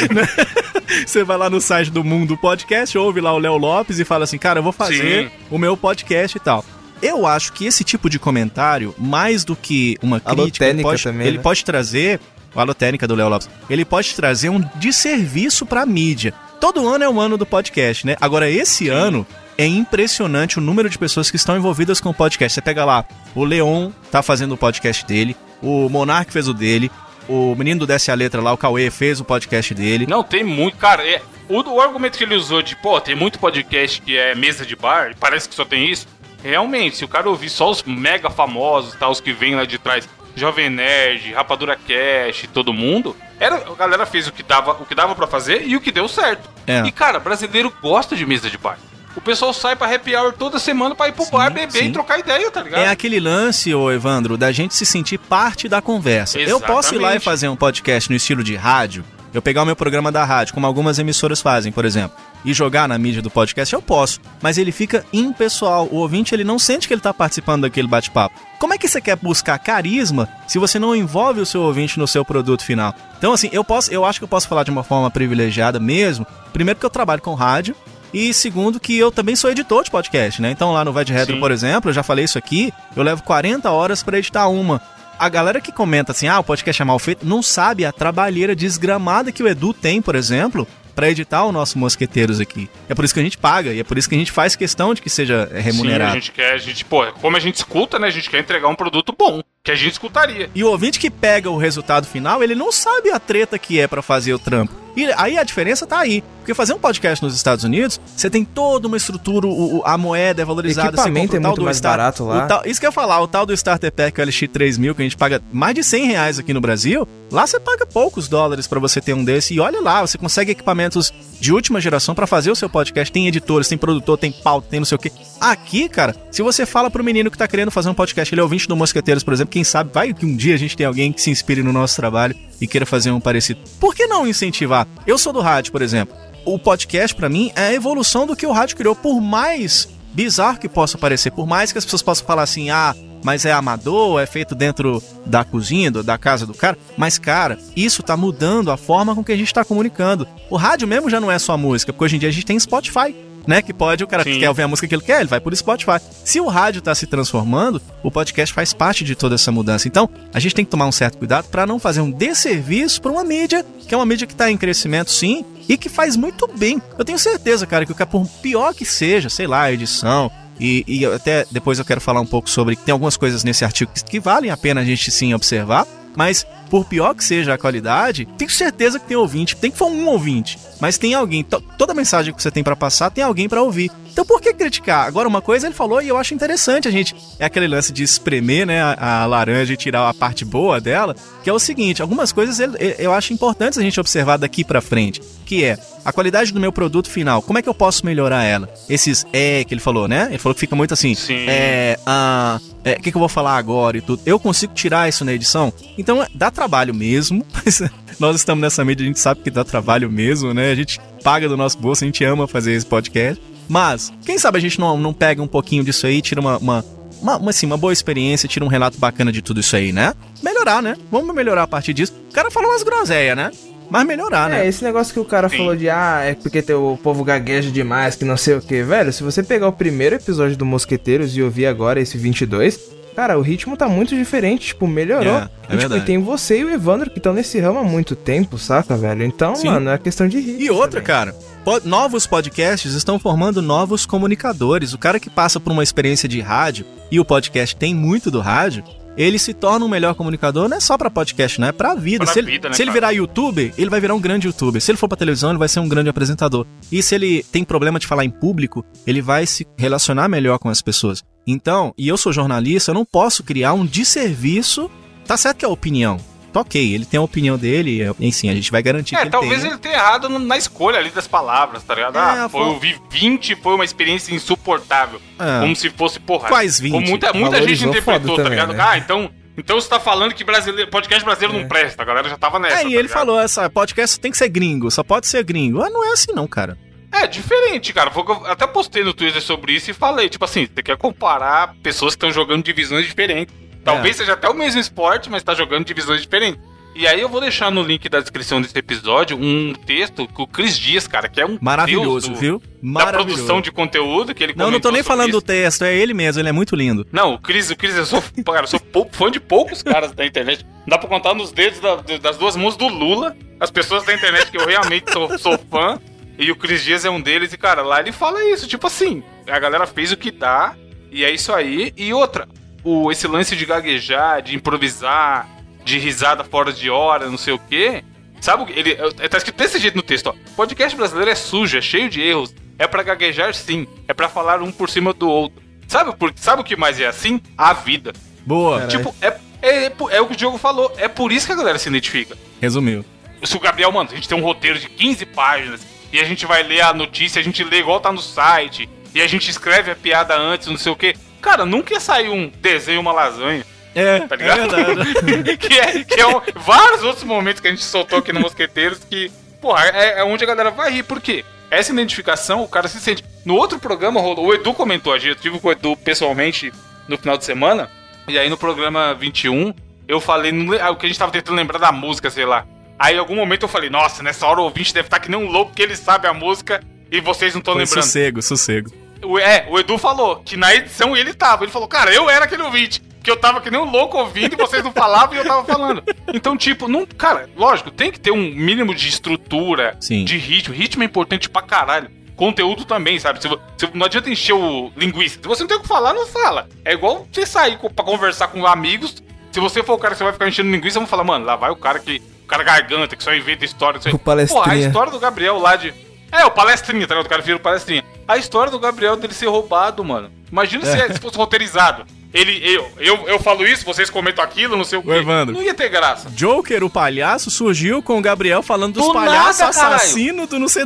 você 1.07 1.23
vai 1.23 1.37
lá 1.37 1.51
no 1.51 1.61
site 1.61 1.91
do 1.91 2.03
Mundo 2.03 2.37
Podcast, 2.39 2.97
ouve 2.97 3.21
lá 3.21 3.33
o 3.33 3.39
Léo 3.39 3.57
Lopes 3.57 3.99
e 3.99 4.05
fala 4.05 4.25
assim, 4.25 4.39
cara, 4.39 4.61
eu 4.61 4.63
vou 4.63 4.73
fazer 4.73 5.29
Sim. 5.29 5.31
o 5.51 5.59
meu 5.59 5.77
podcast 5.77 6.37
e 6.37 6.41
tal. 6.41 6.65
Eu 7.03 7.27
acho 7.27 7.53
que 7.53 7.67
esse 7.67 7.83
tipo 7.85 8.09
de 8.09 8.19
comentário, 8.19 8.95
mais 8.97 9.45
do 9.45 9.57
que 9.57 9.99
uma 10.01 10.21
crítica, 10.21 10.67
ele 10.67 10.83
pode, 10.83 11.03
também, 11.03 11.27
ele 11.27 11.37
né? 11.37 11.43
pode 11.43 11.65
trazer, 11.65 12.21
a 12.55 12.61
alotênica 12.61 13.09
do 13.09 13.15
Léo 13.15 13.29
Lopes, 13.29 13.51
ele 13.69 13.85
pode 13.85 14.15
trazer 14.15 14.49
um 14.49 14.61
desserviço 14.77 15.67
pra 15.67 15.85
mídia. 15.85 16.33
Todo 16.61 16.87
ano 16.89 17.03
é 17.03 17.09
um 17.09 17.21
ano 17.21 17.37
do 17.37 17.45
podcast, 17.45 18.07
né? 18.07 18.17
Agora, 18.21 18.49
esse 18.49 18.89
ano 18.89 19.27
é 19.57 19.67
impressionante 19.67 20.59
o 20.59 20.63
número 20.63 20.89
de 20.89 20.99
pessoas 20.99 21.31
que 21.31 21.37
estão 21.37 21.57
envolvidas 21.57 22.01
com 22.01 22.11
o 22.11 22.15
podcast. 22.15 22.55
Você 22.55 22.63
pega 22.63 22.85
lá, 22.85 23.05
o 23.35 23.45
Leon 23.45 23.91
tá 24.11 24.23
fazendo 24.23 24.53
o 24.53 24.57
podcast 24.57 25.05
dele, 25.07 25.37
o 25.63 25.89
Monark 25.89 26.33
fez 26.33 26.49
o 26.49 26.55
dele, 26.55 26.91
o 27.29 27.55
menino 27.55 27.81
do 27.81 27.87
Desce 27.87 28.11
a 28.11 28.15
Letra 28.15 28.41
lá, 28.41 28.53
o 28.53 28.59
Cauê, 28.59 28.91
fez 28.91 29.21
o 29.21 29.25
podcast 29.25 29.73
dele. 29.75 30.07
Não, 30.07 30.23
tem 30.23 30.43
muito. 30.43 30.77
Cara, 30.77 31.07
é, 31.07 31.23
o, 31.49 31.61
o 31.61 31.81
argumento 31.81 32.19
que 32.19 32.25
ele 32.25 32.35
usou 32.35 32.63
de, 32.63 32.77
pô, 32.77 33.01
tem 33.01 33.15
muito 33.15 33.39
podcast 33.39 34.01
que 34.01 34.17
é 34.17 34.35
mesa 34.35 34.67
de 34.67 34.77
bar, 34.77 35.11
e 35.11 35.15
parece 35.15 35.49
que 35.49 35.55
só 35.55 35.65
tem 35.65 35.91
isso. 35.91 36.07
Realmente, 36.43 36.97
se 36.97 37.05
o 37.05 37.09
cara 37.09 37.29
ouvir 37.29 37.51
só 37.51 37.71
os 37.71 37.83
mega 37.85 38.29
famosos, 38.29 38.95
tá, 38.95 39.09
os 39.09 39.21
que 39.21 39.33
vêm 39.33 39.55
lá 39.55 39.65
de 39.65 39.79
trás, 39.79 40.09
Jovem 40.35 40.69
Nerd, 40.71 41.33
Rapadura 41.33 41.77
Cash, 41.77 42.49
todo 42.53 42.73
mundo, 42.73 43.15
era, 43.39 43.57
a 43.57 43.75
galera 43.75 44.07
fez 44.07 44.27
o 44.27 44.33
que 44.33 44.43
dava, 44.43 44.73
o 44.73 44.85
que 44.85 44.95
dava 44.95 45.15
para 45.15 45.27
fazer 45.27 45.67
e 45.67 45.77
o 45.77 45.81
que 45.81 45.93
deu 45.93 46.09
certo. 46.09 46.49
É. 46.67 46.81
E, 46.81 46.91
cara, 46.91 47.21
brasileiro 47.21 47.73
gosta 47.81 48.17
de 48.17 48.27
mesa 48.27 48.51
de 48.51 48.59
bar. 48.59 48.79
O 49.15 49.21
pessoal 49.21 49.53
sai 49.53 49.77
pra 49.77 49.93
happy 49.95 50.17
hour 50.17 50.33
toda 50.33 50.59
semana 50.59 50.95
pra 50.95 51.09
ir 51.09 51.13
pro 51.13 51.27
bar, 51.27 51.53
beber 51.53 51.83
sim. 51.83 51.89
e 51.89 51.93
trocar 51.93 52.19
ideia, 52.19 52.51
tá 52.51 52.63
ligado? 52.63 52.81
É 52.81 52.89
aquele 52.89 53.21
lance, 53.21 53.75
ô 53.75 53.91
Evandro, 53.91 54.37
da 54.37 54.51
gente 54.51 54.75
se 54.75 54.87
sentir 54.87 55.19
parte 55.19 55.69
da 55.69 55.83
conversa. 55.83 56.39
Eu 56.39 56.61
posso 56.61 56.95
ir 56.95 56.99
lá 56.99 57.09
e 57.09 57.17
Exatamente. 57.17 57.25
fazer 57.25 57.49
um 57.49 57.57
podcast 57.57 58.09
no 58.09 58.17
estilo 58.17 58.43
de 58.43 58.57
rádio, 58.57 59.05
eu 59.35 59.41
pegar 59.41 59.63
o 59.63 59.67
meu 59.67 59.77
programa 59.77 60.13
da 60.13 60.25
rádio, 60.25 60.53
como 60.53 60.67
algumas 60.67 60.99
emissoras 60.99 61.41
fazem, 61.41 61.73
por 61.73 61.85
exemplo, 61.85 62.17
e 62.45 62.53
jogar 62.53 62.87
na 62.87 62.99
mídia 62.99 63.23
do 63.23 63.31
podcast, 63.31 63.73
eu 63.75 63.81
posso. 63.81 64.21
Mas 64.43 64.59
ele 64.59 64.71
fica 64.71 65.07
impessoal. 65.13 65.89
O 65.91 65.97
ouvinte, 65.97 66.35
ele 66.35 66.45
não 66.45 66.59
sente 66.59 66.87
que 66.87 66.93
ele 66.93 67.01
tá 67.01 67.15
participando 67.15 67.63
daquele 67.63 67.89
bate-papo. 67.89 68.39
Como 68.59 68.75
é 68.75 68.79
que 68.79 68.87
você 68.87 69.01
quer 69.01 69.17
buscar 69.17 69.59
carisma 69.59 70.29
se 70.47 70.59
você 70.59 70.79
não 70.79 70.95
envolve 70.95 71.41
o 71.41 71.47
seu 71.47 71.63
ouvinte 71.63 71.99
no 71.99 72.07
seu 72.07 72.25
produto 72.25 72.65
final? 72.65 72.95
Então, 73.17 73.33
assim, 73.33 73.49
eu 73.53 73.65
posso, 73.65 73.93
eu 73.93 74.05
acho 74.05 74.21
que 74.21 74.25
eu 74.25 74.29
posso 74.29 74.49
falar 74.49 74.65
de 74.65 74.71
uma 74.71 74.85
forma 74.85 75.11
privilegiada 75.11 75.81
mesmo. 75.81 76.27
Primeiro 76.53 76.79
que 76.79 76.85
eu 76.85 76.91
trabalho 76.91 77.23
com 77.23 77.35
rádio, 77.35 77.75
e 78.13 78.33
segundo, 78.35 78.79
que 78.79 78.97
eu 78.99 79.11
também 79.11 79.35
sou 79.37 79.51
editor 79.51 79.85
de 79.85 79.91
podcast, 79.91 80.41
né? 80.43 80.51
Então 80.51 80.73
lá 80.73 80.85
no 80.85 80.93
Vai 80.93 81.05
de 81.05 81.13
Retro, 81.13 81.35
Sim. 81.35 81.41
por 81.41 81.51
exemplo, 81.51 81.91
eu 81.91 81.95
já 81.95 82.03
falei 82.03 82.25
isso 82.25 82.39
aqui, 82.39 82.73
eu 82.97 83.03
levo 83.03 83.23
40 83.23 83.71
horas 83.71 84.03
pra 84.03 84.19
editar 84.19 84.49
uma. 84.49 84.81
A 85.19 85.29
galera 85.29 85.61
que 85.61 85.71
comenta 85.71 86.13
assim, 86.13 86.27
ah, 86.27 86.41
o 86.41 86.45
podcast 86.45 86.83
é 86.83 86.85
mal 86.85 86.99
feito, 86.99 87.27
não 87.27 87.43
sabe 87.43 87.85
a 87.85 87.93
trabalheira 87.93 88.57
desgramada 88.57 89.31
que 89.31 89.43
o 89.43 89.49
Edu 89.49 89.73
tem, 89.73 90.03
por 90.03 90.15
exemplo, 90.17 90.67
pra 90.95 91.09
editar 91.11 91.45
o 91.45 91.53
nosso 91.53 91.79
Mosqueteiros 91.79 92.41
aqui. 92.41 92.69
É 92.89 92.95
por 92.95 93.05
isso 93.05 93.15
que 93.15 93.21
a 93.21 93.23
gente 93.23 93.39
paga, 93.39 93.73
e 93.73 93.81
é 93.81 93.85
por 93.85 93.97
isso 93.97 94.09
que 94.09 94.15
a 94.15 94.19
gente 94.19 94.33
faz 94.33 94.57
questão 94.57 94.93
de 94.95 95.01
que 95.01 95.09
seja 95.09 95.49
é, 95.53 95.57
Sim, 95.57 95.63
remunerado. 95.63 96.13
a 96.13 96.15
gente 96.15 96.33
quer, 96.33 96.53
a 96.53 96.59
gente, 96.59 96.85
pô, 96.85 97.07
como 97.21 97.37
a 97.37 97.41
gente 97.41 97.57
escuta, 97.57 97.99
né? 97.99 98.09
A 98.09 98.11
gente 98.11 98.29
quer 98.29 98.41
entregar 98.41 98.69
um 98.69 98.75
produto 98.75 99.15
bom, 99.17 99.43
que 99.65 99.71
a 99.71 99.77
gente 99.77 99.93
escutaria. 99.93 100.51
E 100.57 100.65
o 100.65 100.69
ouvinte 100.69 100.99
que 100.99 101.09
pega 101.09 101.49
o 101.49 101.57
resultado 101.57 102.05
final, 102.07 102.43
ele 102.43 102.55
não 102.55 102.73
sabe 102.73 103.11
a 103.13 103.21
treta 103.21 103.57
que 103.59 103.79
é 103.79 103.87
pra 103.87 104.03
fazer 104.03 104.35
o 104.35 104.39
trampo. 104.39 104.73
E 104.95 105.07
aí 105.17 105.39
a 105.39 105.43
diferença 105.45 105.87
tá 105.87 106.01
aí. 106.01 106.23
Porque 106.41 106.53
fazer 106.55 106.75
um 106.75 106.79
podcast 106.79 107.25
nos 107.25 107.35
Estados 107.37 107.65
Unidos, 107.65 108.01
você 108.17 108.29
tem 108.29 108.45
toda 108.45 108.89
uma 108.89 108.97
estrutura, 108.97 109.47
o- 109.47 109.79
o- 109.79 109.83
a 109.87 109.97
moeda 109.97 110.43
é 110.43 110.45
valorizada. 110.45 110.89
você 110.91 110.95
Equipamento 111.09 111.29
compra 111.29 111.37
o 111.37 111.39
é 111.39 111.41
tal 111.43 111.51
muito 111.53 111.61
do 111.61 111.65
mais 111.65 111.81
barato 111.81 112.25
lá. 112.25 112.47
tal- 112.47 112.63
isso 112.67 112.81
que 112.81 112.85
eu 112.87 112.89
ia 112.89 112.93
falar, 112.93 113.21
o 113.21 113.29
tal 113.29 113.47
do 113.47 113.55
Starter 113.55 113.93
Pack 113.93 114.21
o 114.21 114.25
LX3000, 114.25 114.93
que 114.95 115.01
a 115.01 115.05
gente 115.05 115.17
paga 115.17 115.41
mais 115.53 115.75
de 115.77 115.85
100 115.85 116.07
reais 116.09 116.39
aqui 116.41 116.53
no 116.53 116.61
Brasil, 116.61 117.07
lá 117.31 117.47
você 117.47 117.61
paga 117.61 117.87
poucos 117.87 118.27
dólares 118.27 118.67
pra 118.67 118.81
você 118.81 119.01
ter 119.01 119.15
um 119.15 119.25
desse. 119.25 119.55
E 119.55 119.61
olha 119.61 119.81
lá, 119.81 120.01
você 120.05 120.19
consegue 120.19 120.51
equipamentos 120.51 121.13
de 121.41 121.53
última 121.53 121.81
geração 121.81 122.13
pra 122.15 122.27
fazer 122.27 122.51
o 122.51 122.57
seu 122.57 122.69
podcast. 122.69 123.11
Tem 123.13 123.29
editores, 123.29 123.69
tem 123.69 123.79
produtor, 123.79 124.19
tem 124.19 124.33
pauta, 124.33 124.67
tem 124.69 124.81
não 124.81 124.85
sei 124.85 124.97
o 124.97 124.99
quê. 124.99 125.13
Aqui, 125.41 125.89
cara, 125.89 126.15
se 126.31 126.43
você 126.43 126.67
fala 126.67 126.91
pro 126.91 127.05
menino 127.05 127.31
que 127.31 127.39
tá 127.39 127.47
querendo 127.47 127.71
fazer 127.71 127.89
um 127.89 127.95
podcast, 127.95 128.35
ele 128.35 128.41
é 128.41 128.43
ouvinte 128.45 128.67
do 128.67 128.77
Mosqueteiros, 128.77 129.23
por 129.23 129.33
exemplo, 129.33 129.52
quem 129.53 129.63
sabe, 129.63 129.91
vai 129.93 130.15
que 130.15 130.25
um 130.25 130.35
dia 130.35 130.55
a 130.55 130.59
gente 130.59 130.75
tem 130.75 130.87
alguém 130.87 131.13
que 131.13 131.21
se 131.21 131.31
inspire 131.31 131.63
no 131.63 131.75
nosso 131.75 131.95
trabalho 131.95 132.35
e 132.59 132.67
queira 132.67 132.87
fazer 132.87 133.11
um 133.11 133.21
parecido. 133.21 133.61
Por 133.79 133.95
que 133.95 134.07
não 134.07 134.27
incentivar? 134.27 134.89
Eu 135.07 135.19
sou 135.19 135.31
do 135.31 135.41
rádio, 135.41 135.71
por 135.71 135.83
exemplo. 135.83 136.17
O 136.45 136.59
podcast, 136.59 137.15
pra 137.15 137.29
mim, 137.29 137.53
é 137.55 137.67
a 137.67 137.75
evolução 137.75 138.27
do 138.27 138.35
que 138.35 138.47
o 138.47 138.53
rádio 138.53 138.77
criou, 138.77 138.97
por 138.97 139.21
mais 139.21 139.89
bizarro 140.15 140.59
que 140.59 140.69
possa 140.69 140.97
parecer, 140.97 141.31
por 141.31 141.47
mais 141.47 141.71
que 141.71 141.79
as 141.79 141.85
pessoas 141.85 142.03
possam 142.03 142.27
falar 142.27 142.43
assim, 142.43 142.71
ah, 142.71 142.95
mas 143.23 143.45
é 143.45 143.53
amador, 143.53 144.21
é 144.21 144.27
feito 144.27 144.55
dentro 144.55 145.03
da 145.27 145.45
cozinha, 145.45 145.91
da 145.91 146.17
casa 146.17 146.47
do 146.47 146.55
cara. 146.55 146.79
Mas, 146.97 147.19
cara, 147.19 147.59
isso 147.77 148.03
tá 148.03 148.17
mudando 148.17 148.71
a 148.71 148.77
forma 148.79 149.15
com 149.15 149.23
que 149.23 149.33
a 149.33 149.37
gente 149.37 149.53
tá 149.53 149.65
comunicando. 149.65 150.27
O 150.49 150.57
rádio 150.57 150.89
mesmo 150.89 151.11
já 151.11 151.21
não 151.21 151.31
é 151.31 151.39
só 151.39 151.57
música, 151.59 151.93
porque 151.93 152.05
hoje 152.05 152.17
em 152.17 152.19
dia 152.19 152.31
a 152.31 152.33
gente 152.33 152.47
tem 152.47 152.59
Spotify. 152.59 153.15
Né, 153.47 153.61
que 153.61 153.73
pode, 153.73 154.05
o 154.05 154.07
cara 154.07 154.23
que 154.23 154.35
Sim. 154.35 154.41
quer 154.41 154.49
ouvir 154.49 154.63
a 154.63 154.69
música 154.69 154.87
que 154.87 154.95
ele 154.95 155.03
quer, 155.03 155.21
ele 155.21 155.29
vai 155.29 155.41
por 155.41 155.55
Spotify. 155.57 155.99
Se 156.25 156.39
o 156.39 156.47
rádio 156.47 156.81
tá 156.81 156.95
se 156.95 157.09
transformando, 157.09 157.83
o 158.01 158.11
podcast 158.11 158.55
faz 158.55 158.73
parte 158.73 159.03
de 159.03 159.17
toda 159.17 159.35
essa 159.35 159.51
mudança. 159.51 159.89
Então, 159.89 160.09
a 160.33 160.39
gente 160.39 160.55
tem 160.55 160.65
que 160.65 160.71
tomar 160.71 160.87
um 160.87 160.93
certo 160.93 161.19
cuidado 161.19 161.49
para 161.49 161.67
não 161.67 161.81
fazer 161.81 162.01
um 162.01 162.11
desserviço 162.11 163.03
para 163.03 163.11
uma 163.11 163.25
mídia, 163.25 163.67
que 163.89 163.93
é 163.93 163.97
uma 163.97 164.07
mídia 164.07 164.29
que 164.29 164.35
tá 164.35 164.49
em 164.49 164.57
crescimento 164.57 165.11
sim, 165.11 165.45
e 165.69 165.77
que 165.77 165.89
faz 165.89 166.17
muito 166.17 166.49
bem. 166.57 166.81
Eu 166.97 167.05
tenho 167.05 167.19
certeza, 167.19 167.67
cara, 167.67 167.85
que 167.85 167.95
por 168.07 168.29
pior 168.41 168.75
que 168.75 168.85
seja, 168.85 169.29
sei 169.29 169.49
lá, 169.49 169.63
a 169.63 169.73
edição, 169.73 170.31
e, 170.59 170.85
e 170.87 171.05
até 171.05 171.45
depois 171.51 171.79
eu 171.79 171.85
quero 171.85 172.01
falar 172.01 172.21
um 172.21 172.27
pouco 172.27 172.49
sobre. 172.49 172.77
Tem 172.77 172.93
algumas 172.93 173.17
coisas 173.17 173.43
nesse 173.43 173.65
artigo 173.65 173.91
que, 173.93 174.05
que 174.05 174.21
valem 174.21 174.51
a 174.51 174.57
pena 174.57 174.81
a 174.81 174.85
gente 174.85 175.11
sim 175.11 175.35
observar. 175.35 175.87
Mas, 176.15 176.47
por 176.73 176.87
pior 176.87 177.15
que 177.15 177.23
seja 177.23 177.53
a 177.53 177.59
qualidade, 177.59 178.27
tenho 178.39 178.51
certeza 178.51 178.99
que 178.99 179.07
tem 179.07 179.15
ouvinte. 179.15 179.55
Tem 179.55 179.71
que 179.71 179.77
for 179.77 179.91
um 179.91 180.07
ouvinte. 180.09 180.59
Mas 180.81 180.97
tem 180.97 181.13
alguém. 181.13 181.45
to- 181.45 181.61
Toda 181.77 181.93
mensagem 181.93 182.33
que 182.33 182.43
você 182.43 182.51
tem 182.51 182.65
pra 182.65 182.75
passar, 182.75 183.11
tem 183.11 183.23
alguém 183.23 183.47
pra 183.47 183.61
ouvir. 183.63 183.91
Então 184.11 184.25
por 184.25 184.41
que 184.41 184.53
criticar? 184.55 185.07
Agora, 185.07 185.29
uma 185.29 185.41
coisa 185.43 185.67
ele 185.67 185.75
falou 185.75 186.01
e 186.03 186.09
eu 186.09 186.17
acho 186.17 186.33
interessante 186.35 186.89
a 186.89 186.91
gente. 186.91 187.15
É 187.39 187.45
aquele 187.45 187.69
lance 187.69 187.93
de 187.93 188.03
espremer, 188.03 188.67
né, 188.67 188.83
a, 188.83 189.23
a 189.23 189.27
laranja 189.27 189.73
e 189.75 189.77
tirar 189.77 190.09
a 190.09 190.15
parte 190.15 190.45
boa 190.47 190.81
dela. 190.81 191.15
Que 191.45 191.51
é 191.51 191.53
o 191.53 191.59
seguinte: 191.59 192.01
algumas 192.01 192.33
coisas 192.33 192.59
ele- 192.59 192.97
eu 192.99 193.13
acho 193.13 193.33
importantes 193.35 193.79
a 193.79 193.83
gente 193.83 194.01
observar 194.01 194.39
daqui 194.39 194.65
pra 194.65 194.81
frente. 194.81 195.21
Que 195.45 195.65
é 195.65 195.77
a 196.05 196.13
qualidade 196.13 196.53
do 196.53 196.59
meu 196.61 196.73
produto 196.73 197.11
final. 197.11 197.43
Como 197.43 197.59
é 197.59 197.63
que 197.63 197.69
eu 197.69 197.75
posso 197.75 198.05
melhorar 198.07 198.45
ela? 198.45 198.69
Esses 198.89 199.27
é 199.33 199.63
que 199.65 199.75
ele 199.75 199.81
falou, 199.81 200.09
né? 200.09 200.27
Ele 200.31 200.39
falou 200.39 200.55
que 200.55 200.61
fica 200.61 200.75
muito 200.75 200.95
assim. 200.95 201.15
Sim. 201.15 201.45
É. 201.47 201.99
ah, 202.07 202.59
é, 202.85 202.95
O 202.95 203.03
que, 203.03 203.11
que 203.11 203.17
eu 203.17 203.21
vou 203.21 203.29
falar 203.29 203.57
agora 203.57 203.97
e 203.99 204.01
tudo? 204.01 204.23
Eu 204.25 204.39
consigo 204.41 204.73
tirar 204.75 205.09
isso 205.09 205.25
na 205.25 205.33
edição? 205.35 205.73
Então 205.99 206.27
dá 206.35 206.51
trabalho 206.51 206.62
mesmo. 206.95 207.45
mas 207.65 207.83
Nós 208.19 208.37
estamos 208.37 208.63
nessa 208.63 208.85
mídia, 208.85 209.05
a 209.05 209.07
gente 209.07 209.21
sabe 209.21 209.43
que 209.43 209.51
dá 209.51 209.65
trabalho 209.65 210.11
mesmo, 210.11 210.53
né? 210.53 210.71
A 210.71 210.75
gente 210.75 211.01
paga 211.23 211.49
do 211.49 211.57
nosso 211.57 211.79
bolso, 211.79 212.05
a 212.05 212.07
gente 212.07 212.25
ama 212.25 212.47
fazer 212.47 212.73
esse 212.73 212.87
podcast. 212.87 213.43
Mas, 213.69 214.13
quem 214.25 214.39
sabe 214.39 214.59
a 214.59 214.61
gente 214.61 214.79
não, 214.79 214.97
não 214.99 215.13
pega 215.13 215.43
um 215.43 215.47
pouquinho 215.47 215.85
disso 215.85 216.07
aí, 216.07 216.21
tira 216.21 216.41
uma, 216.41 216.59
uma, 216.59 216.85
uma, 217.21 217.37
uma, 217.37 217.51
assim, 217.51 217.67
uma 217.67 217.77
boa 217.77 217.93
experiência, 217.93 218.49
tira 218.49 218.65
um 218.65 218.69
relato 218.69 218.99
bacana 218.99 219.33
de 219.33 219.41
tudo 219.41 219.61
isso 219.61 219.75
aí, 219.77 219.93
né? 219.93 220.15
Melhorar, 220.43 220.83
né? 220.83 220.97
Vamos 221.11 221.35
melhorar 221.35 221.63
a 221.63 221.67
partir 221.67 221.95
disso. 221.95 222.13
O 222.31 222.33
cara 222.33 222.51
falou 222.51 222.71
umas 222.71 222.83
groselhas, 222.83 223.37
né? 223.37 223.51
Mas 223.89 224.07
melhorar, 224.07 224.49
né? 224.49 224.65
É, 224.65 224.69
esse 224.69 224.83
negócio 224.83 225.13
que 225.13 225.21
o 225.21 225.25
cara 225.25 225.51
Sim. 225.51 225.59
falou 225.59 225.77
de, 225.77 225.89
ah, 225.91 226.23
é 226.25 226.35
porque 226.35 226.63
tem 226.63 226.75
o 226.75 226.99
povo 227.03 227.23
gagueja 227.23 227.71
demais, 227.71 228.17
que 228.17 228.25
não 228.25 228.39
sei 228.39 228.55
o 228.55 228.61
que. 228.61 228.83
Velho, 228.83 229.13
se 229.13 229.23
você 229.23 229.43
pegar 229.43 229.69
o 229.69 229.73
primeiro 229.73 230.17
episódio 230.17 230.57
do 230.57 230.65
Mosqueteiros 230.65 231.37
e 231.37 231.43
ouvir 231.43 231.67
agora 231.67 232.01
esse 232.01 232.17
22, 232.17 232.81
cara, 233.15 233.39
o 233.39 233.43
ritmo 233.43 233.77
tá 233.77 233.89
muito 233.89 234.15
diferente, 234.15 234.69
tipo, 234.69 234.87
melhorou. 234.87 235.35
É, 235.35 235.49
é 235.69 235.75
e, 235.75 235.79
tipo, 235.79 235.97
e 235.97 236.01
tem 236.01 236.19
você 236.19 236.61
e 236.61 236.65
o 236.65 236.71
Evandro 236.71 237.11
que 237.11 237.19
estão 237.19 237.33
nesse 237.33 237.59
ramo 237.61 237.79
há 237.79 237.85
muito 237.85 238.15
tempo, 238.17 238.59
saca, 238.59 238.97
velho? 238.97 239.25
Então, 239.25 239.55
Sim. 239.55 239.69
mano, 239.69 239.91
é 239.91 239.99
questão 239.99 240.27
de 240.29 240.41
ritmo. 240.41 240.61
E 240.61 240.71
outra, 240.71 241.01
também. 241.01 241.05
cara, 241.05 241.35
po- 241.65 241.81
novos 241.85 242.27
podcasts 242.27 242.95
estão 242.95 243.19
formando 243.19 243.61
novos 243.63 244.05
comunicadores. 244.07 244.93
O 244.93 244.99
cara 244.99 245.21
que 245.21 245.31
passa 245.31 245.61
por 245.61 245.73
uma 245.73 245.83
experiência 245.83 246.29
de 246.29 246.41
rádio, 246.41 246.85
e 247.11 247.21
o 247.21 247.25
podcast 247.25 247.77
tem 247.77 247.95
muito 247.95 248.31
do 248.31 248.41
rádio, 248.41 248.83
ele 249.17 249.39
se 249.39 249.53
torna 249.53 249.85
um 249.85 249.89
melhor 249.89 250.15
comunicador, 250.15 250.69
não 250.69 250.79
é 250.79 250.81
só 250.81 250.97
pra 250.97 251.11
podcast, 251.11 251.61
não 251.61 251.69
é 251.69 251.73
pra 251.73 251.95
vida. 251.95 252.25
Pra 252.25 252.33
se 252.33 252.39
ele, 252.39 252.51
vida, 252.53 252.69
né, 252.71 252.75
se 252.75 252.81
ele 252.81 252.91
virar 252.91 253.11
youtuber, 253.11 253.73
ele 253.77 253.91
vai 253.91 254.01
virar 254.01 254.15
um 254.15 254.21
grande 254.21 254.47
youtuber. 254.47 254.81
Se 254.81 254.91
ele 254.91 254.97
for 254.97 255.07
pra 255.09 255.19
televisão, 255.19 255.51
ele 255.51 255.59
vai 255.59 255.69
ser 255.69 255.81
um 255.81 255.89
grande 255.89 256.09
apresentador. 256.09 256.67
E 256.91 257.03
se 257.03 257.15
ele 257.15 257.43
tem 257.53 257.63
problema 257.63 257.99
de 257.99 258.07
falar 258.07 258.25
em 258.25 258.31
público, 258.31 258.83
ele 259.07 259.21
vai 259.21 259.47
se 259.47 259.67
relacionar 259.77 260.29
melhor 260.29 260.59
com 260.59 260.71
as 260.71 260.81
pessoas. 260.81 261.23
Então, 261.47 261.93
e 261.99 262.07
eu 262.09 262.17
sou 262.17 262.33
jornalista, 262.33 262.91
eu 262.91 262.95
não 262.95 263.05
posso 263.05 263.43
criar 263.43 263.73
um 263.73 263.85
desserviço. 263.87 264.91
Tá 265.27 265.37
certo 265.37 265.59
que 265.59 265.65
é 265.65 265.69
opinião. 265.69 266.19
Tá 266.53 266.61
ok, 266.61 266.95
ele 266.95 267.07
tem 267.07 267.17
a 267.19 267.23
opinião 267.23 267.57
dele, 267.57 268.03
e 268.21 268.31
sim, 268.31 268.51
a 268.51 268.55
gente 268.55 268.71
vai 268.71 268.83
garantir 268.83 269.15
que 269.15 269.17
É, 269.17 269.23
ele 269.23 269.31
talvez 269.31 269.63
tenha. 269.63 269.73
ele 269.73 269.79
tenha 269.81 269.95
errado 269.95 270.29
na 270.29 270.59
escolha 270.59 270.99
ali 270.99 271.09
das 271.09 271.27
palavras, 271.27 271.83
tá 271.83 271.95
ligado? 271.95 272.19
É, 272.19 272.21
ah, 272.21 272.49
foi, 272.51 272.61
fo- 272.63 272.71
eu 272.73 272.79
vi 272.79 272.95
20, 273.11 273.57
foi 273.57 273.75
uma 273.75 273.85
experiência 273.87 274.35
insuportável. 274.35 275.19
Ah. 275.39 275.61
Como 275.63 275.75
se 275.75 275.89
fosse, 275.89 276.21
porra. 276.21 276.49
Quais 276.49 276.79
20? 276.79 276.93
Como 276.93 277.09
muita, 277.09 277.33
muita 277.33 277.63
gente 277.67 277.87
interpretou, 277.87 278.37
tá 278.37 278.43
também, 278.43 278.51
ligado? 278.59 278.75
né? 278.75 278.85
Ah, 278.87 278.99
então, 278.99 279.31
então 279.57 279.81
você 279.81 279.89
tá 279.89 279.99
falando 279.99 280.35
que 280.35 280.45
brasileiro, 280.45 280.91
podcast 280.91 281.25
brasileiro 281.25 281.59
não 281.59 281.67
presta. 281.67 282.03
A 282.03 282.05
galera 282.05 282.29
já 282.29 282.37
tava 282.37 282.59
nessa. 282.59 282.75
É, 282.75 282.83
tá 282.83 282.85
e 282.85 282.93
ele 282.93 283.03
ligado? 283.03 283.15
falou, 283.15 283.41
essa 283.41 283.71
podcast 283.71 284.21
tem 284.21 284.31
que 284.31 284.37
ser 284.37 284.51
gringo, 284.51 284.91
só 284.91 285.03
pode 285.03 285.27
ser 285.27 285.43
gringo. 285.45 285.81
Ah, 285.81 285.89
não 285.89 286.05
é 286.05 286.13
assim 286.13 286.33
não, 286.35 286.47
cara. 286.47 286.77
É 287.13 287.27
diferente, 287.27 287.93
cara. 287.93 288.11
Até 288.47 288.67
postei 288.67 289.05
no 289.05 289.13
Twitter 289.13 289.41
sobre 289.43 289.73
isso 289.75 289.91
e 289.91 289.95
falei, 289.95 290.29
tipo 290.29 290.45
assim, 290.45 290.67
você 290.73 290.83
quer 290.83 290.97
comparar 290.97 291.75
pessoas 291.83 292.15
que 292.15 292.17
estão 292.17 292.33
jogando 292.33 292.65
divisões 292.65 293.07
diferentes. 293.07 293.55
Talvez 293.85 294.17
seja 294.17 294.33
até 294.33 294.49
o 294.49 294.55
mesmo 294.55 294.81
esporte, 294.81 295.29
mas 295.29 295.43
tá 295.43 295.55
jogando 295.55 295.85
divisões 295.85 296.21
diferentes. 296.23 296.61
E 296.95 297.07
aí 297.07 297.21
eu 297.21 297.29
vou 297.29 297.41
deixar 297.41 297.71
no 297.71 297.83
link 297.83 298.07
da 298.09 298.21
descrição 298.21 298.61
desse 298.61 298.79
episódio 298.79 299.37
um 299.41 299.73
texto 299.73 300.27
que 300.29 300.43
o 300.43 300.47
Cris 300.47 300.79
Dias, 300.79 301.07
cara, 301.09 301.27
que 301.27 301.41
é 301.41 301.47
um 301.47 301.57
Maravilhoso, 301.61 302.31
do- 302.31 302.37
viu? 302.39 302.59
da 302.59 302.67
Maravilhoso. 302.83 303.27
produção 303.29 303.61
de 303.63 303.73
conteúdo 303.73 304.35
que 304.35 304.45
ele 304.45 304.53
Não, 304.55 304.71
não 304.71 304.79
tô 304.79 304.91
nem 304.91 305.03
falando 305.03 305.31
do 305.33 305.39
isso. 305.39 305.47
texto, 305.47 305.83
é 305.85 305.95
ele 305.95 306.13
mesmo, 306.13 306.41
ele 306.43 306.51
é 306.51 306.53
muito 306.53 306.77
lindo. 306.77 307.07
Não, 307.11 307.33
o 307.35 307.39
Cris, 307.39 307.71
o 307.71 307.77
Cris, 307.77 307.97
eu 307.97 308.05
sou, 308.05 308.23
cara, 308.45 308.65
eu 308.65 308.67
sou 308.67 308.81
fã 309.11 309.31
de 309.31 309.41
poucos 309.41 309.83
caras 309.83 310.13
da 310.13 310.25
internet. 310.27 310.67
Dá 310.87 310.99
pra 310.99 311.09
contar 311.09 311.35
nos 311.35 311.51
dedos 311.51 311.81
da- 311.81 311.97
das 312.21 312.37
duas 312.37 312.57
mãos 312.57 312.77
do 312.77 312.87
Lula, 312.89 313.35
as 313.59 313.71
pessoas 313.71 314.05
da 314.05 314.13
internet 314.13 314.51
que 314.51 314.59
eu 314.59 314.67
realmente 314.67 315.11
sou, 315.13 315.39
sou 315.39 315.59
fã. 315.71 315.99
E 316.39 316.51
o 316.51 316.57
Cris 316.57 316.83
Dias 316.83 317.05
é 317.05 317.11
um 317.11 317.21
deles, 317.21 317.53
e, 317.53 317.59
cara, 317.59 317.83
lá 317.83 318.01
ele 318.01 318.11
fala 318.13 318.43
isso, 318.51 318.67
tipo 318.67 318.87
assim, 318.87 319.23
a 319.47 319.59
galera 319.59 319.87
fez 319.87 320.11
o 320.13 320.17
que 320.17 320.31
dá, 320.31 320.75
e 321.11 321.25
é 321.25 321.31
isso 321.31 321.53
aí. 321.53 321.93
E 321.97 322.13
outra, 322.13 322.49
o, 322.83 323.11
esse 323.13 323.27
lance 323.29 323.55
de 323.55 323.67
gaguejar, 323.67 324.43
de 324.43 324.55
improvisar, 324.57 325.49
de 325.85 325.99
risada 325.99 326.43
fora 326.45 326.73
de 326.73 326.89
hora, 326.91 327.29
não 327.29 327.37
sei 327.39 327.53
o 327.55 327.59
quê. 327.59 328.03
Sabe, 328.41 328.63
o 328.63 328.67
que- 328.67 328.73
ele, 328.73 328.93
é, 329.21 329.29
tá 329.29 329.37
escrito 329.39 329.57
desse 329.57 329.79
jeito 329.79 329.95
no 329.97 330.03
texto, 330.03 330.29
ó. 330.29 330.35
Podcast 330.57 330.97
brasileiro 330.97 331.31
é 331.31 331.35
sujo, 331.35 331.77
é 331.79 331.81
cheio 331.83 332.09
de 332.11 332.21
erros. 332.21 332.53
É 332.79 332.87
pra 332.89 333.03
gaguejar 333.05 333.55
sim, 333.55 333.87
é 334.09 334.15
pra 334.15 334.29
falar 334.29 334.61
um 334.63 334.73
por 334.73 334.91
cima 334.91 335.13
do 335.13 335.29
outro. 335.29 335.63
Sabe, 335.87 336.17
por, 336.17 336.33
sabe 336.37 336.63
o 336.63 336.65
que 336.65 336.75
mais 336.75 336.99
é 336.99 337.07
assim? 337.07 337.41
A 337.57 337.73
vida. 337.73 338.13
Boa, 338.45 338.81
Caralho. 338.81 338.99
Tipo, 338.99 339.15
é, 339.21 339.37
é, 339.63 339.93
é 340.11 340.21
o 340.21 340.27
que 340.27 340.33
o 340.33 340.37
Diogo 340.37 340.59
falou. 340.59 340.93
É 340.97 341.07
por 341.07 341.31
isso 341.31 341.47
que 341.47 341.53
a 341.53 341.57
galera 341.57 341.79
se 341.79 341.89
identifica. 341.89 342.37
resumiu. 342.61 343.05
Se 343.45 343.57
o 343.57 343.61
Gabriel, 343.61 343.93
mano, 343.93 344.09
a 344.11 344.15
gente 344.15 344.29
tem 344.29 344.37
um 344.39 344.43
roteiro 344.43 344.79
de 344.79 344.89
15 344.89 345.27
páginas 345.27 345.83
e 346.13 346.21
a 346.21 346.25
gente 346.25 346.45
vai 346.47 346.63
ler 346.63 346.83
a 346.83 346.93
notícia, 346.93 347.41
a 347.41 347.43
gente 347.43 347.65
lê 347.65 347.79
igual 347.79 348.01
tá 348.01 348.13
no 348.13 348.21
site 348.21 348.89
e 349.15 349.21
a 349.23 349.27
gente 349.27 349.51
escreve 349.51 349.91
a 349.91 349.97
piada 349.97 350.37
antes, 350.37 350.69
não 350.69 350.77
sei 350.77 350.93
o 350.93 350.97
quê. 350.97 351.15
Cara, 351.41 351.65
nunca 351.67 351.95
ia 351.95 352.01
sair 352.01 352.29
um 352.29 352.49
desenho, 352.61 353.01
uma 353.01 353.13
lasanha. 353.13 353.65
É, 353.95 354.21
Tá 354.29 354.35
é 354.35 354.39
ligado? 354.39 354.71
verdade. 354.71 355.57
que 355.59 355.79
é, 355.79 356.05
que 356.05 356.21
é 356.21 356.27
um- 356.27 356.41
vários 356.57 357.03
outros 357.03 357.25
momentos 357.25 357.61
que 357.61 357.69
a 357.69 357.71
gente 357.71 357.83
soltou 357.85 358.19
aqui 358.21 358.33
no 358.33 358.41
Mosqueteiros 358.41 359.01
que, 359.05 359.31
porra, 359.61 359.87
é, 359.87 360.21
é 360.21 360.25
onde 360.25 360.45
a 360.45 360.47
galera 360.47 360.71
vai 360.71 360.91
rir. 360.91 361.03
Por 361.03 361.21
quê? 361.21 361.45
Essa 361.71 361.93
identificação, 361.93 362.63
o 362.63 362.69
cara 362.69 362.87
se 362.89 363.01
sente. 363.01 363.25
No 363.45 363.55
outro 363.57 363.79
programa, 363.79 364.21
rolou- 364.21 364.47
o 364.47 364.55
Edu 364.55 364.73
comentou, 364.75 365.13
a 365.13 365.19
gente- 365.19 365.31
eu 365.31 365.35
tive 365.37 365.59
com 365.59 365.69
o 365.69 365.73
Edu 365.73 365.97
pessoalmente 365.97 366.71
no 367.09 367.17
final 367.19 367.37
de 367.39 367.45
semana, 367.45 367.91
e 368.29 368.39
aí 368.39 368.49
no 368.49 368.57
programa 368.57 369.15
21, 369.15 369.75
eu 370.07 370.21
falei, 370.21 370.53
ah, 370.81 370.91
o 370.91 370.97
que 370.97 371.07
a 371.07 371.09
gente 371.09 371.19
tava 371.19 371.33
tentando 371.33 371.57
lembrar 371.57 371.79
da 371.79 371.91
música, 371.91 372.31
sei 372.31 372.45
lá. 372.45 372.65
Aí 372.99 373.17
em 373.17 373.19
algum 373.19 373.35
momento 373.37 373.63
eu 373.63 373.69
falei, 373.69 373.91
nossa, 373.91 374.23
nessa 374.23 374.47
hora 374.47 374.61
o 374.61 374.65
ouvinte 374.65 374.95
deve 374.95 375.07
estar 375.09 375.19
que 375.19 375.31
nem 375.31 375.39
um 375.39 375.51
louco 375.51 375.73
que 375.75 375.83
ele 375.83 375.97
sabe 375.97 376.29
a 376.29 376.33
música 376.35 376.81
e 377.11 377.21
vocês 377.21 377.53
não 377.55 377.59
estão 377.61 377.75
lembrando. 377.75 378.03
sossego, 378.03 378.41
sossego. 378.43 378.91
O- 379.25 379.39
É, 379.39 379.67
o 379.69 379.79
Edu 379.79 379.99
falou 379.99 380.37
que 380.45 380.57
na 380.57 380.75
edição 380.75 381.17
ele 381.17 381.33
tava. 381.35 381.65
Ele 381.65 381.73
falou, 381.73 381.87
cara, 381.89 382.13
eu 382.13 382.29
era 382.31 382.45
aquele 382.45 382.63
ouvinte. 382.63 383.03
Que 383.23 383.31
eu 383.31 383.37
tava 383.37 383.61
que 383.61 383.71
nem 383.71 383.79
um 383.81 383.89
louco 383.89 384.19
ouvindo 384.19 384.55
e 384.55 384.57
vocês 384.57 384.83
não 384.83 384.91
falavam 384.93 385.35
e 385.37 385.39
eu 385.39 385.45
tava 385.45 385.65
falando. 385.65 386.03
Então, 386.35 386.57
tipo, 386.57 386.89
não. 386.89 387.07
Cara, 387.07 387.49
lógico, 387.57 387.89
tem 387.89 388.11
que 388.11 388.19
ter 388.19 388.33
um 388.33 388.51
mínimo 388.51 388.93
de 388.93 389.09
estrutura, 389.09 389.97
Sim. 390.01 390.25
de 390.25 390.37
ritmo. 390.37 390.75
Ritmo 390.75 391.05
é 391.05 391.07
importante 391.07 391.49
pra 391.49 391.63
caralho. 391.63 392.11
Conteúdo 392.35 392.85
também, 392.85 393.21
sabe? 393.21 393.41
Se, 393.41 393.49
se- 393.77 393.91
não 393.95 394.07
adianta 394.07 394.29
encher 394.29 394.55
o 394.55 394.91
linguiça. 394.97 395.39
Se 395.41 395.47
você 395.47 395.63
não 395.63 395.69
tem 395.69 395.77
o 395.77 395.81
que 395.83 395.87
falar, 395.87 396.13
não 396.13 396.27
fala. 396.27 396.69
É 396.85 396.93
igual 396.95 397.29
você 397.31 397.47
sair 397.47 397.79
pra 397.79 398.05
conversar 398.05 398.49
com 398.49 398.67
amigos. 398.67 399.23
Se 399.53 399.61
você 399.61 399.85
for 399.85 399.93
o 399.95 399.99
cara 399.99 400.15
que 400.15 400.19
você 400.19 400.25
vai 400.25 400.33
ficar 400.33 400.49
enchendo 400.49 400.71
linguiça, 400.73 400.99
vão 400.99 401.07
falar, 401.07 401.23
mano, 401.23 401.45
lá 401.45 401.55
vai 401.55 401.71
o 401.71 401.77
cara 401.77 402.01
que. 402.01 402.21
O 402.45 402.47
cara 402.47 402.63
garganta, 402.63 403.17
que 403.17 403.23
só 403.23 403.35
inventa 403.35 403.65
história. 403.65 404.01
O 404.13 404.19
palestrinha. 404.19 404.65
Pô, 404.65 404.71
a 404.71 404.77
história 404.77 405.13
do 405.13 405.19
Gabriel 405.19 405.59
lá 405.59 405.77
de. 405.77 405.95
É, 406.31 406.45
o 406.45 406.51
palestrinha, 406.51 407.07
tá 407.07 407.15
ligado? 407.15 407.27
O 407.27 407.31
cara 407.31 407.43
vira 407.43 407.57
o 407.57 407.61
palestrinha. 407.61 408.05
A 408.27 408.37
história 408.37 408.71
do 408.71 408.79
Gabriel 408.79 409.17
dele 409.17 409.35
ser 409.35 409.47
roubado, 409.47 410.05
mano. 410.05 410.31
Imagina 410.51 410.85
se, 410.85 411.15
se 411.15 411.21
fosse 411.21 411.37
roteirizado. 411.37 412.05
Ele, 412.33 412.63
eu, 412.65 412.91
eu, 412.99 413.29
eu 413.29 413.39
falo 413.39 413.67
isso, 413.67 413.85
vocês 413.85 414.09
comentam 414.09 414.43
aquilo, 414.43 414.77
não 414.77 414.85
sei 414.85 414.99
o 414.99 415.03
quê. 415.03 415.11
Ô, 415.11 415.15
Evandro. 415.15 415.55
Não 415.55 415.63
ia 415.63 415.75
ter 415.75 415.89
graça. 415.91 416.31
Joker, 416.31 416.83
o 416.83 416.89
palhaço, 416.89 417.51
surgiu 417.51 418.03
com 418.03 418.19
o 418.19 418.23
Gabriel 418.23 418.63
falando 418.63 418.95
dos 418.95 419.07
Do 419.07 419.13
palhaços 419.13 419.61
nada, 419.61 419.97
assassinos 419.97 420.49
do 420.49 420.59
não 420.59 420.69
sei. 420.69 420.85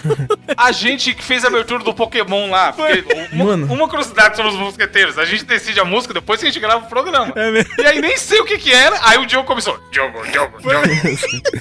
A 0.56 0.70
gente 0.70 1.14
que 1.14 1.22
fez 1.22 1.44
a 1.44 1.48
abertura 1.48 1.82
do 1.82 1.94
Pokémon 1.94 2.50
lá. 2.50 2.72
Porque 2.72 3.04
uma, 3.32 3.44
Mano. 3.44 3.72
uma 3.72 3.88
curiosidade 3.88 4.36
sobre 4.36 4.52
os 4.52 4.58
mosqueteiros. 4.58 5.18
A 5.18 5.24
gente 5.24 5.44
decide 5.44 5.80
a 5.80 5.84
música 5.84 6.12
depois 6.12 6.40
que 6.40 6.46
a 6.46 6.50
gente 6.50 6.60
grava 6.60 6.84
o 6.84 6.88
programa. 6.88 7.32
É 7.36 7.50
mesmo. 7.50 7.72
E 7.78 7.86
aí 7.86 8.00
nem 8.00 8.16
sei 8.18 8.40
o 8.40 8.44
que 8.44 8.58
que 8.58 8.72
era. 8.72 8.98
Aí 9.02 9.18
o 9.18 9.26
Diogo 9.26 9.46
começou. 9.46 9.78
Diogo, 9.90 10.22
Diogo, 10.30 10.58
Diogo. 10.60 10.86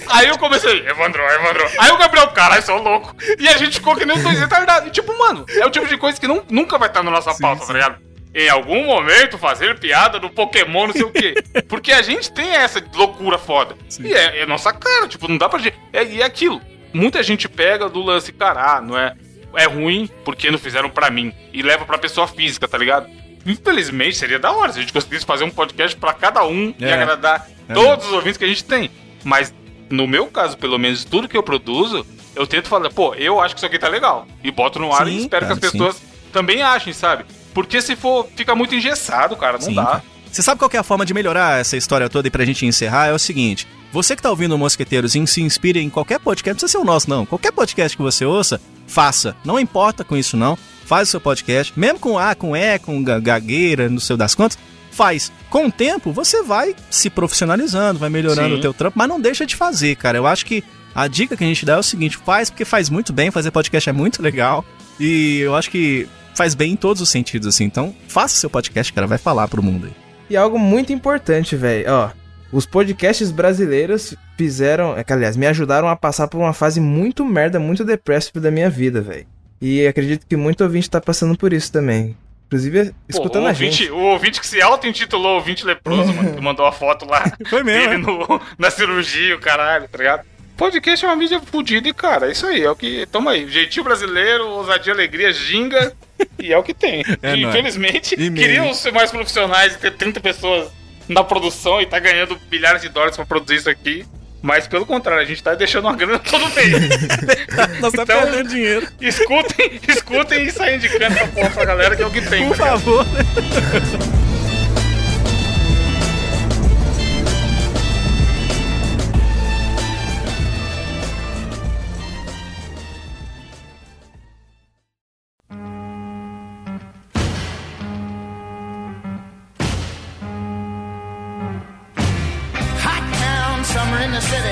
aí 0.10 0.28
eu 0.28 0.38
comecei. 0.38 0.86
Evandro, 0.88 1.22
Evandro. 1.24 1.68
Aí 1.80 1.92
o 1.92 1.98
Gabriel, 1.98 2.28
caralho, 2.30 2.64
sou 2.64 2.82
louco. 2.82 3.16
E 3.40 3.48
a 3.48 3.58
gente 3.58 3.76
ficou 3.76 3.96
que 3.96 4.06
nem 4.06 4.18
os 4.18 4.24
dois 4.24 4.40
retardados. 4.40 4.90
E 4.90 4.92
tipo, 4.92 5.18
mano, 5.18 5.46
é 5.50 5.66
o 5.66 5.70
tipo 5.70 5.88
de 5.88 5.98
coisa 5.98 6.20
que 6.20 6.28
não, 6.28 6.44
nunca 6.50 6.78
vai 6.78 6.90
estar 6.90 7.02
na 7.02 7.12
nossa 7.12 7.34
pauta, 7.36 7.66
tá 7.66 7.74
ligado? 7.74 8.11
Em 8.34 8.48
algum 8.50 8.86
momento 8.86 9.38
fazer 9.38 9.78
piada 9.78 10.18
do 10.20 10.30
Pokémon, 10.30 10.88
não 10.88 10.94
sei 10.94 11.04
o 11.04 11.12
quê. 11.12 11.34
Porque 11.68 11.92
a 11.92 12.02
gente 12.02 12.32
tem 12.32 12.50
essa 12.56 12.82
loucura 12.96 13.38
foda. 13.38 13.76
E 14.00 14.14
é, 14.14 14.40
é 14.42 14.46
nossa 14.46 14.72
cara, 14.72 15.08
tipo, 15.08 15.28
não 15.28 15.38
dá 15.38 15.50
pra 15.50 15.60
gente. 15.60 15.78
É, 15.92 16.04
e 16.06 16.22
é 16.22 16.26
aquilo. 16.26 16.62
Muita 16.94 17.22
gente 17.24 17.50
pega 17.50 17.90
do 17.90 18.02
lance, 18.02 18.32
cara, 18.32 18.78
ah, 18.78 18.82
não 18.82 18.98
é. 18.98 19.16
É 19.54 19.66
ruim 19.66 20.10
porque 20.24 20.50
não 20.50 20.58
fizeram 20.58 20.90
pra 20.90 21.10
mim. 21.10 21.34
E 21.52 21.62
leva 21.62 21.84
pra 21.86 21.98
pessoa 21.98 22.26
física, 22.26 22.68
tá 22.70 22.78
ligado? 22.78 23.08
Infelizmente, 23.46 24.16
seria 24.16 24.40
da 24.40 24.52
hora 24.52 24.72
se 24.72 24.78
a 24.80 24.82
gente 24.82 24.94
conseguisse 24.94 25.26
fazer 25.26 25.44
um 25.44 25.50
podcast 25.50 25.98
pra 25.98 26.14
cada 26.14 26.46
um 26.46 26.74
e 26.80 26.86
É. 26.86 26.94
agradar 26.94 27.50
É 27.68 27.74
todos 27.74 28.06
os 28.08 28.14
ouvintes 28.14 28.38
que 28.38 28.46
a 28.46 28.48
gente 28.48 28.64
tem. 28.64 28.90
Mas, 29.26 29.54
no 29.90 30.08
meu 30.08 30.28
caso, 30.28 30.58
pelo 30.58 30.78
menos, 30.80 31.04
tudo 31.04 31.28
que 31.28 31.36
eu 31.36 31.44
produzo, 31.44 32.06
eu 32.34 32.48
tento 32.48 32.70
falar, 32.70 32.90
pô, 32.92 33.14
eu 33.16 33.42
acho 33.42 33.56
que 33.56 33.60
isso 33.60 33.66
aqui 33.66 33.78
tá 33.78 33.90
legal. 33.90 34.26
E 34.42 34.52
boto 34.52 34.80
no 34.80 34.94
ar 34.94 35.06
Sim, 35.06 35.14
e 35.14 35.18
espero 35.18 35.48
cara, 35.48 35.60
que 35.60 35.66
as 35.66 35.72
pessoas 35.72 36.02
também 36.32 36.62
achem, 36.62 36.94
sabe? 36.94 37.26
Porque 37.54 37.82
se 37.82 37.96
for, 37.96 38.28
fica 38.36 38.56
muito 38.56 38.74
engessado, 38.76 39.36
cara, 39.36 39.54
não 39.54 39.62
Sim, 39.66 39.76
dá. 39.76 39.86
cara. 39.86 40.04
Você 40.32 40.42
sabe 40.42 40.60
qual 40.60 40.72
é 40.74 40.78
a 40.78 40.84
forma 40.84 41.06
de 41.06 41.14
melhorar 41.14 41.60
essa 41.60 41.76
história 41.76 42.10
toda 42.10 42.28
e 42.28 42.32
pra 42.32 42.46
gente 42.46 42.66
encerrar? 42.66 43.08
É 43.08 43.14
o 43.14 43.20
seguinte: 43.20 43.68
você 43.92 44.16
que 44.16 44.22
tá 44.22 44.30
ouvindo 44.30 44.56
o 44.56 44.58
Mosqueteiros 44.58 45.14
e 45.16 45.28
se 45.28 45.42
inspire 45.42 45.80
em 45.82 45.90
qualquer 45.90 46.20
podcast, 46.20 46.50
não 46.52 46.56
precisa 46.56 46.72
ser 46.72 46.78
o 46.78 46.86
nosso, 46.86 47.10
não. 47.10 47.26
Qualquer 47.26 47.52
podcast 47.52 47.98
que 47.98 48.02
você 48.04 48.24
ouça, 48.24 48.62
faça. 48.88 49.36
Não 49.44 49.60
importa 49.60 50.04
com 50.06 50.16
isso, 50.16 50.38
não. 50.38 50.58
Faz 50.86 51.10
o 51.10 51.12
seu 51.12 51.20
podcast, 51.22 51.78
mesmo 51.78 52.00
com 52.00 52.18
A, 52.18 52.34
com 52.34 52.56
E, 52.56 52.80
com 52.80 53.04
ga- 53.04 53.20
gagueira, 53.20 53.90
no 53.90 54.00
seu 54.00 54.16
das 54.16 54.34
contas, 54.34 54.58
faz. 54.92 55.32
Com 55.50 55.66
o 55.68 55.72
tempo, 55.72 56.14
você 56.14 56.42
vai 56.44 56.76
se 56.90 57.10
profissionalizando, 57.10 58.00
vai 58.00 58.10
melhorando 58.10 58.54
Sim. 58.54 58.60
o 58.60 58.62
teu 58.62 58.74
trampo, 58.74 58.98
mas 58.98 59.08
não 59.10 59.20
deixa 59.20 59.46
de 59.46 59.56
fazer, 59.58 59.96
cara. 59.98 60.18
Eu 60.18 60.26
acho 60.28 60.46
que 60.46 60.64
a 60.96 61.08
dica 61.08 61.36
que 61.36 61.44
a 61.44 61.48
gente 61.48 61.66
dá 61.66 61.74
é 61.74 61.78
o 61.78 61.84
seguinte: 61.84 62.18
faz 62.18 62.50
porque 62.50 62.64
faz 62.64 62.90
muito 62.90 63.12
bem, 63.12 63.32
fazer 63.32 63.52
podcast 63.52 63.90
é 63.90 63.94
muito 63.94 64.22
legal. 64.22 64.64
E 64.98 65.40
eu 65.40 65.56
acho 65.56 65.70
que 65.70 66.08
faz 66.36 66.54
bem 66.56 66.74
em 66.74 66.76
todos 66.76 67.02
os 67.02 67.10
sentidos, 67.10 67.48
assim. 67.48 67.66
Então, 67.66 67.96
faça 68.08 68.36
seu 68.36 68.50
podcast, 68.50 68.92
cara, 68.94 69.08
vai 69.08 69.18
falar 69.18 69.48
pro 69.48 69.64
mundo 69.64 69.88
aí. 69.88 69.94
E 70.30 70.38
algo 70.38 70.58
muito 70.58 70.92
importante, 70.94 71.56
velho, 71.56 71.86
ó. 71.92 72.10
Os 72.52 72.66
podcasts 72.66 73.32
brasileiros 73.32 74.14
fizeram, 74.38 74.98
é 74.98 75.04
que, 75.04 75.14
aliás, 75.14 75.38
me 75.38 75.46
ajudaram 75.48 75.88
a 75.88 75.96
passar 75.96 76.28
por 76.28 76.38
uma 76.40 76.54
fase 76.54 76.82
muito 76.82 77.24
merda, 77.26 77.60
muito 77.60 77.84
depressiva 77.86 78.40
da 78.42 78.52
minha 78.52 78.70
vida, 78.70 79.00
velho. 79.02 79.26
E 79.62 79.86
acredito 79.88 80.26
que 80.28 80.36
muito 80.36 80.64
ouvinte 80.64 80.90
tá 80.90 81.00
passando 81.00 81.38
por 81.38 81.54
isso 81.54 81.72
também. 81.72 82.18
Inclusive, 82.48 82.88
Pô, 82.88 82.94
escutando 83.08 83.44
o, 83.44 83.46
a 83.46 83.50
ouvinte, 83.52 83.78
gente. 83.84 83.92
o 83.92 83.98
ouvinte 84.00 84.42
que 84.42 84.48
se 84.48 84.62
auto-intitulou 84.62 85.36
ouvinte 85.36 85.66
leproso, 85.66 86.12
mano, 86.14 86.34
que 86.36 86.42
mandou 86.42 86.66
a 86.66 86.72
foto 86.74 87.06
lá 87.06 87.24
Foi 87.50 87.64
dele 87.64 87.88
mesmo. 88.00 88.18
no- 88.28 88.42
na 88.58 88.70
cirurgia, 88.70 89.34
o 89.36 89.40
caralho, 89.40 89.88
tá 89.88 89.98
ligado? 89.98 90.24
Podcast 90.62 91.04
é 91.04 91.08
uma 91.08 91.16
mídia 91.16 91.40
fodida 91.40 91.90
e, 91.90 91.94
cara, 91.94 92.28
é 92.28 92.34
isso 92.34 92.46
aí, 92.46 92.62
é 92.64 92.70
o 92.70 92.76
que. 92.76 93.08
Toma 93.08 93.32
aí. 93.32 93.50
Jeitinho 93.50 93.84
brasileiro, 93.84 94.48
ousadia, 94.48 94.94
alegria, 94.94 95.34
ginga. 95.34 95.92
e 96.38 96.54
é 96.54 96.58
o 96.58 96.62
que 96.62 96.72
tem. 96.72 97.04
É 97.24 97.36
E, 97.36 97.42
nóis. 97.42 97.56
Infelizmente, 97.56 98.14
E 98.14 98.30
queriam 98.30 98.72
ser 98.72 98.92
mais 98.92 99.10
profissionais 99.10 99.74
e 99.74 99.80
ter 99.80 99.90
30 99.90 100.20
pessoas 100.20 100.70
na 101.10 101.24
produção 101.24 101.82
e 101.82 101.88
tá 101.88 101.98
ganhando 101.98 102.38
milhares 102.52 102.84
de 102.84 102.90
dólares 102.90 103.16
pra 103.16 103.26
produzir 103.26 103.56
isso 103.56 103.72
aqui. 103.72 104.06
Mas 104.40 104.68
pelo 104.68 104.86
contrário, 104.86 105.24
a 105.24 105.26
gente 105.26 105.42
tá 105.42 105.56
deixando 105.56 105.86
uma 105.86 105.96
grana 105.96 106.20
todo 106.20 106.48
mês. 106.54 106.70
Nós 107.82 107.94
tá 107.94 108.04
Então- 108.04 108.22
perdendo 108.22 108.50
dinheiro. 108.50 108.88
escutem, 109.02 109.80
escutem 109.88 110.44
e 110.46 110.52
saem 110.52 110.76
indicando 110.76 111.06
essa 111.06 111.28
porra 111.28 111.50
pra 111.50 111.66
galera 111.66 111.96
que 111.96 112.04
é 112.04 112.06
o 112.06 112.12
que 112.12 112.22
tem. 112.22 112.48
Por 112.48 112.56
tá 112.56 112.66
ligado? 112.66 112.80
favor. 112.82 113.06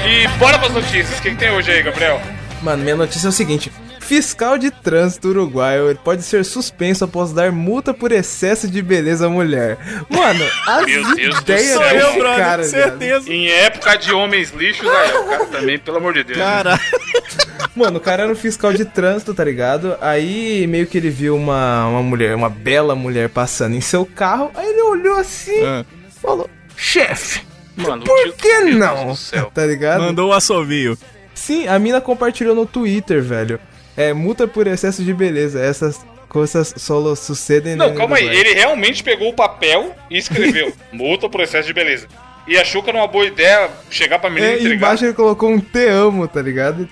E 0.08 0.28
bora 0.38 0.58
pras 0.60 0.74
notícias. 0.74 1.20
O 1.20 1.22
que, 1.22 1.30
que 1.32 1.36
tem 1.38 1.52
hoje 1.52 1.72
aí, 1.72 1.82
Gabriel? 1.84 2.22
Mano, 2.62 2.84
minha 2.84 2.96
notícia 2.96 3.28
é 3.28 3.30
o 3.30 3.32
seguinte: 3.32 3.72
fiscal 4.00 4.58
de 4.58 4.70
trânsito 4.72 5.30
uruguaio 5.30 5.96
pode 6.04 6.24
ser 6.24 6.44
suspenso 6.44 7.04
após 7.06 7.32
dar 7.32 7.52
multa 7.52 7.94
por 7.94 8.12
excesso 8.12 8.68
de 8.68 8.82
beleza 8.82 9.28
à 9.28 9.30
mulher. 9.30 9.78
Mano, 10.10 10.44
as 10.68 10.86
Meu 10.86 11.16
Deus 11.16 11.36
do 11.36 11.42
ideias 11.42 11.68
céu, 11.68 11.80
desse 11.80 12.06
eu, 12.06 12.14
brother, 12.20 12.38
cara, 12.46 12.64
certeza. 12.64 13.32
Em 13.32 13.48
época 13.48 13.96
de 13.98 14.12
homens 14.12 14.52
lixos, 14.52 14.88
aí, 14.88 15.14
o 15.18 15.24
cara 15.26 15.46
também, 15.46 15.78
pelo 15.80 15.98
amor 15.98 16.14
de 16.14 16.24
Deus. 16.24 16.38
Cara, 16.40 16.80
Mano, 17.76 17.98
o 17.98 18.02
cara 18.02 18.24
era 18.24 18.32
um 18.32 18.36
fiscal 18.36 18.74
de 18.74 18.84
trânsito, 18.84 19.34
tá 19.34 19.44
ligado? 19.44 19.96
Aí 20.02 20.66
meio 20.68 20.86
que 20.88 20.98
ele 20.98 21.10
viu 21.10 21.36
uma, 21.36 21.88
uma 21.88 22.02
mulher, 22.04 22.36
uma 22.36 22.50
bela 22.50 22.94
mulher 22.96 23.30
passando 23.30 23.76
em 23.76 23.80
seu 23.82 24.06
carro. 24.06 24.52
Aí 24.56 24.68
ele 24.68 24.82
olhou 24.82 25.18
assim 25.18 25.62
Ah. 25.64 25.86
e 26.10 26.20
falou: 26.20 26.50
Chefe, 26.76 27.42
Mano, 27.80 28.04
por 28.04 28.18
tio- 28.24 28.34
que 28.34 28.60
não? 28.72 29.16
Tá 29.54 29.66
ligado? 29.66 30.02
mandou 30.02 30.30
o 30.30 30.34
assovio. 30.34 30.98
Sim, 31.34 31.68
a 31.68 31.80
mina 31.80 32.02
compartilhou 32.02 32.54
no 32.56 32.66
Twitter, 32.66 33.22
velho. 33.24 33.60
É, 33.96 34.14
multa 34.14 34.48
por 34.48 34.68
excesso 34.68 35.04
de 35.04 35.14
beleza. 35.14 35.62
Essas 35.62 36.00
coisas 36.28 36.74
só 36.78 37.16
sucedem 37.16 37.76
Não, 37.76 37.94
calma 37.96 38.18
aí. 38.18 38.28
Ele 38.28 38.54
realmente 38.54 39.04
pegou 39.04 39.30
o 39.30 39.34
papel 39.34 39.96
e 40.10 40.18
escreveu 40.18 40.72
multa 40.92 41.28
por 41.30 41.42
excesso 41.42 41.68
de 41.68 41.74
beleza. 41.74 42.08
E 42.48 42.58
achou 42.58 42.82
que 42.82 42.90
era 42.90 42.98
uma 43.00 43.08
boa 43.08 43.26
ideia 43.26 43.70
chegar 43.92 44.20
pra 44.20 44.30
menina 44.30 44.52
É, 44.52 44.56
e 44.56 44.60
entregar. 44.60 44.76
embaixo 44.76 45.06
ele 45.06 45.14
colocou 45.14 45.50
um 45.52 45.60
te 45.60 45.88
amo, 45.88 46.28
tá 46.28 46.42
ligado? 46.42 46.88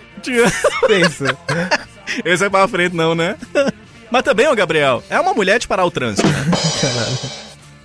Pensa. 0.88 1.38
Esse 2.24 2.46
é 2.46 2.50
pra 2.50 2.68
frente, 2.68 2.96
não, 2.96 3.14
né? 3.16 3.36
Mas 4.10 4.24
também, 4.24 4.48
ô 4.48 4.56
Gabriel, 4.56 5.04
é 5.10 5.20
uma 5.20 5.34
mulher 5.34 5.60
de 5.60 5.68
parar 5.68 5.84
o 5.86 5.92
trânsito. 5.92 6.28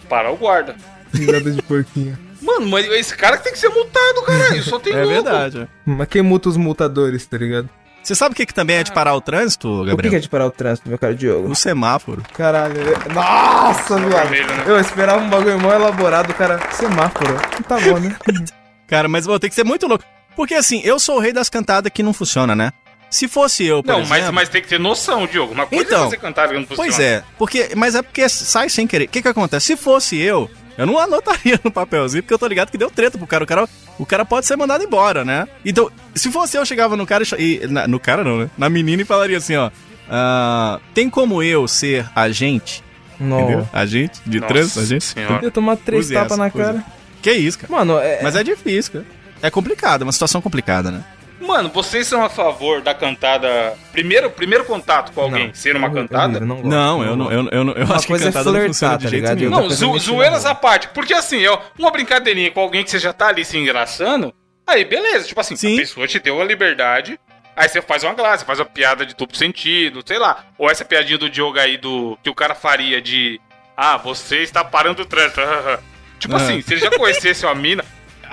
Para 0.09 0.30
o 0.30 0.37
guarda. 0.37 0.76
Risada 1.12 1.50
de 1.50 1.62
porquinho. 1.62 2.16
Mano, 2.42 2.66
mas 2.68 2.87
esse 2.87 3.16
cara 3.16 3.37
que 3.38 3.44
tem 3.44 3.52
que 3.52 3.58
ser 3.58 3.68
multado, 3.70 4.22
caralho. 4.22 4.62
Só 4.62 4.78
tem 4.78 4.92
É 4.94 5.04
louco. 5.04 5.12
verdade. 5.14 5.68
Mas 5.87 6.08
quem 6.08 6.22
multa 6.22 6.49
os 6.49 6.56
multadores, 6.56 7.25
tá 7.26 7.38
ligado? 7.38 7.68
Você 8.02 8.16
sabe 8.16 8.32
o 8.32 8.37
que, 8.37 8.44
que 8.44 8.52
também 8.52 8.76
é 8.78 8.82
de 8.82 8.90
parar 8.92 9.14
o 9.14 9.20
trânsito, 9.20 9.68
O 9.68 9.84
que, 9.84 9.90
Gabriel? 9.90 10.11
que 10.11 10.16
é 10.16 10.18
de 10.20 10.28
parar 10.28 10.46
o 10.46 10.50
trânsito, 10.50 10.88
meu 10.88 10.99
cara 10.99 11.14
Diogo? 11.14 11.49
O 11.49 11.54
semáforo. 11.54 12.20
Caralho. 12.34 12.75
é- 12.80 13.12
Nossa, 13.14 13.96
viado. 13.96 14.11
vermelho, 14.28 14.46
né? 14.49 14.64
Eu 14.66 14.80
esperava 14.80 15.22
um 15.22 15.30
bagulho 15.30 15.61
mó 15.61 15.72
elaborado, 15.72 16.34
cara. 16.34 16.58
Semáforo. 16.72 17.34
Tá 17.68 17.78
bom, 17.78 17.99
né? 18.00 18.16
Cara, 18.88 19.08
mas 19.08 19.25
vou 19.25 19.38
ter 19.38 19.49
que 19.49 19.54
ser 19.54 19.64
muito 19.64 19.87
louco. 19.87 20.04
Porque 20.37 20.52
assim, 20.54 20.80
eu 20.84 20.99
sou 20.99 21.16
o 21.16 21.20
rei 21.20 21.32
das 21.32 21.49
cantadas 21.49 21.90
que 21.94 22.02
não 22.02 22.12
funciona, 22.12 22.54
né? 22.56 22.72
Se 23.08 23.28
fosse 23.28 23.64
eu, 23.64 23.82
por 23.82 23.92
Não, 23.92 24.00
exemplo... 24.00 24.25
mas, 24.25 24.30
mas 24.34 24.49
tem 24.49 24.61
que 24.62 24.68
ter 24.68 24.80
noção, 24.80 25.26
Diogo. 25.26 25.52
Uma 25.52 25.66
coisa 25.66 25.84
Então, 25.84 26.04
é 26.06 26.08
você 26.11 26.16
cantar 26.16 26.49
que 26.49 26.54
não 26.54 26.66
funciona. 26.66 26.76
Pois 26.90 26.99
é, 26.99 27.22
porque, 27.38 27.70
mas 27.76 27.94
é 27.94 28.02
porque 28.02 28.28
sai 28.28 28.68
sem 28.68 28.87
querer. 28.87 29.04
O 29.04 29.08
que 29.08 29.22
que 29.22 29.28
acontece? 29.28 29.66
Se 29.66 29.76
fosse 29.76 30.18
eu, 30.18 30.50
eu 30.79 30.87
não 30.87 30.99
anotaria 30.99 31.59
no 31.62 31.71
papelzinho, 31.71 32.23
porque 32.23 32.35
eu 32.35 32.38
tô 32.38 32.47
ligado 32.47 32.71
que 32.71 32.79
deu 32.79 32.91
treta 32.91 33.17
pro 33.19 33.26
cara. 33.26 33.45
O 33.45 33.47
cara, 33.47 33.69
o 33.99 34.07
cara 34.07 34.25
pode 34.25 34.47
ser 34.47 34.57
mandado 34.57 34.83
embora, 34.85 35.25
né? 35.25 35.47
Então, 35.64 35.91
se 36.14 36.31
fosse 36.31 36.57
eu, 36.57 36.64
chegava 36.64 36.97
no 36.97 37.07
cara 37.07 37.25
e, 37.38 37.61
na- 37.69 37.87
no 37.88 37.99
cara 38.00 38.23
não, 38.25 38.38
né? 38.38 38.50
Na 38.57 38.69
menina 38.69 39.02
e 39.02 39.05
falaria 39.05 39.38
assim, 39.38 39.57
ó. 39.57 39.71
ah, 40.11 40.81
tem 40.95 41.09
como 41.11 41.43
eu 41.43 41.67
ser 41.69 42.07
agente? 42.14 42.83
Entendeu? 43.21 43.59
Não. 43.59 43.69
Agente 43.73 44.21
de 44.26 44.41
Nossa 44.41 44.52
trânsito, 44.52 44.81
agente? 44.81 45.05
senhora. 45.05 45.38
Eu 45.43 45.50
tomar 45.50 45.76
três 45.76 46.09
tapas 46.11 46.37
na 46.38 46.50
cara. 46.50 46.85
Que 47.21 47.33
isso, 47.33 47.59
cara. 47.59 47.73
Mano, 47.73 47.99
é. 47.99 48.21
Mas 48.23 48.35
é 48.35 48.43
difícil, 48.43 48.93
cara. 48.95 49.05
É 49.41 49.50
complicado, 49.50 50.02
é 50.02 50.05
uma 50.05 50.12
situação 50.12 50.41
complicada, 50.41 50.91
né? 50.91 51.05
Mano, 51.46 51.68
vocês 51.68 52.06
são 52.06 52.25
a 52.25 52.28
favor 52.28 52.80
da 52.82 52.94
cantada. 52.94 53.76
Primeiro, 53.92 54.30
primeiro 54.30 54.64
contato 54.64 55.12
com 55.12 55.20
alguém 55.20 55.49
Não. 55.49 55.54
ser 55.54 55.76
uma 55.76 55.90
cantada? 55.90 56.40
Não, 56.40 57.04
eu 57.04 57.16
não, 57.16 57.30
eu, 57.32 57.49
eu, 57.50 57.64
não- 57.64 57.72
eu 57.75 57.84
Uma 57.84 57.96
acho 57.96 58.06
que 58.06 58.12
é 58.14 58.18
cantada 58.18 58.44
não 58.44 58.52
flertar, 58.52 58.66
funciona 58.68 58.99
de 58.99 59.04
tá 59.04 59.11
jeito 59.11 59.22
ligado? 59.22 59.38
nenhum. 59.38 59.50
Não, 59.50 59.70
zo 59.70 59.84
é 59.90 59.92
mexer 59.92 60.06
zoeiras 60.06 60.46
à 60.46 60.54
parte. 60.54 60.88
Porque 60.88 61.12
assim, 61.12 61.46
ó, 61.46 61.58
uma 61.78 61.90
brincadeirinha 61.90 62.50
com 62.50 62.61
alguém 62.61 62.84
que 62.84 62.90
você 62.90 62.99
já 62.99 63.12
tá 63.12 63.28
ali 63.28 63.44
se 63.44 63.58
engraçando, 63.58 64.32
aí 64.66 64.84
beleza. 64.84 65.26
Tipo 65.26 65.40
assim, 65.40 65.56
Sim. 65.56 65.75
a 65.75 65.80
pessoa 65.80 66.06
te 66.06 66.18
deu 66.18 66.40
a 66.40 66.44
liberdade, 66.44 67.18
aí 67.56 67.68
você 67.68 67.82
faz 67.82 68.02
uma 68.04 68.14
graça, 68.14 68.38
você 68.38 68.44
faz 68.46 68.58
uma 68.60 68.67
piada 68.67 69.04
de 69.04 69.14
duplo 69.14 69.36
sentido, 69.36 70.02
sei 70.06 70.19
lá. 70.19 70.45
Ou 70.56 70.71
essa 70.71 70.84
piadinha 70.84 71.19
do 71.19 71.28
Diogo 71.28 71.58
aí 71.58 71.76
do 71.76 72.17
que 72.23 72.30
o 72.30 72.34
cara 72.34 72.54
faria 72.54 73.00
de 73.02 73.40
Ah, 73.76 73.97
você 73.97 74.38
está 74.38 74.62
parando 74.62 75.02
o 75.02 75.06
trânsito. 75.06 75.40
tipo 76.19 76.34
Ah. 76.34 76.36
assim, 76.36 76.60
se 76.62 76.75
ele 76.75 76.80
já 76.80 76.90
conhecesse 76.90 77.45
uma 77.45 77.54
mina. 77.54 77.84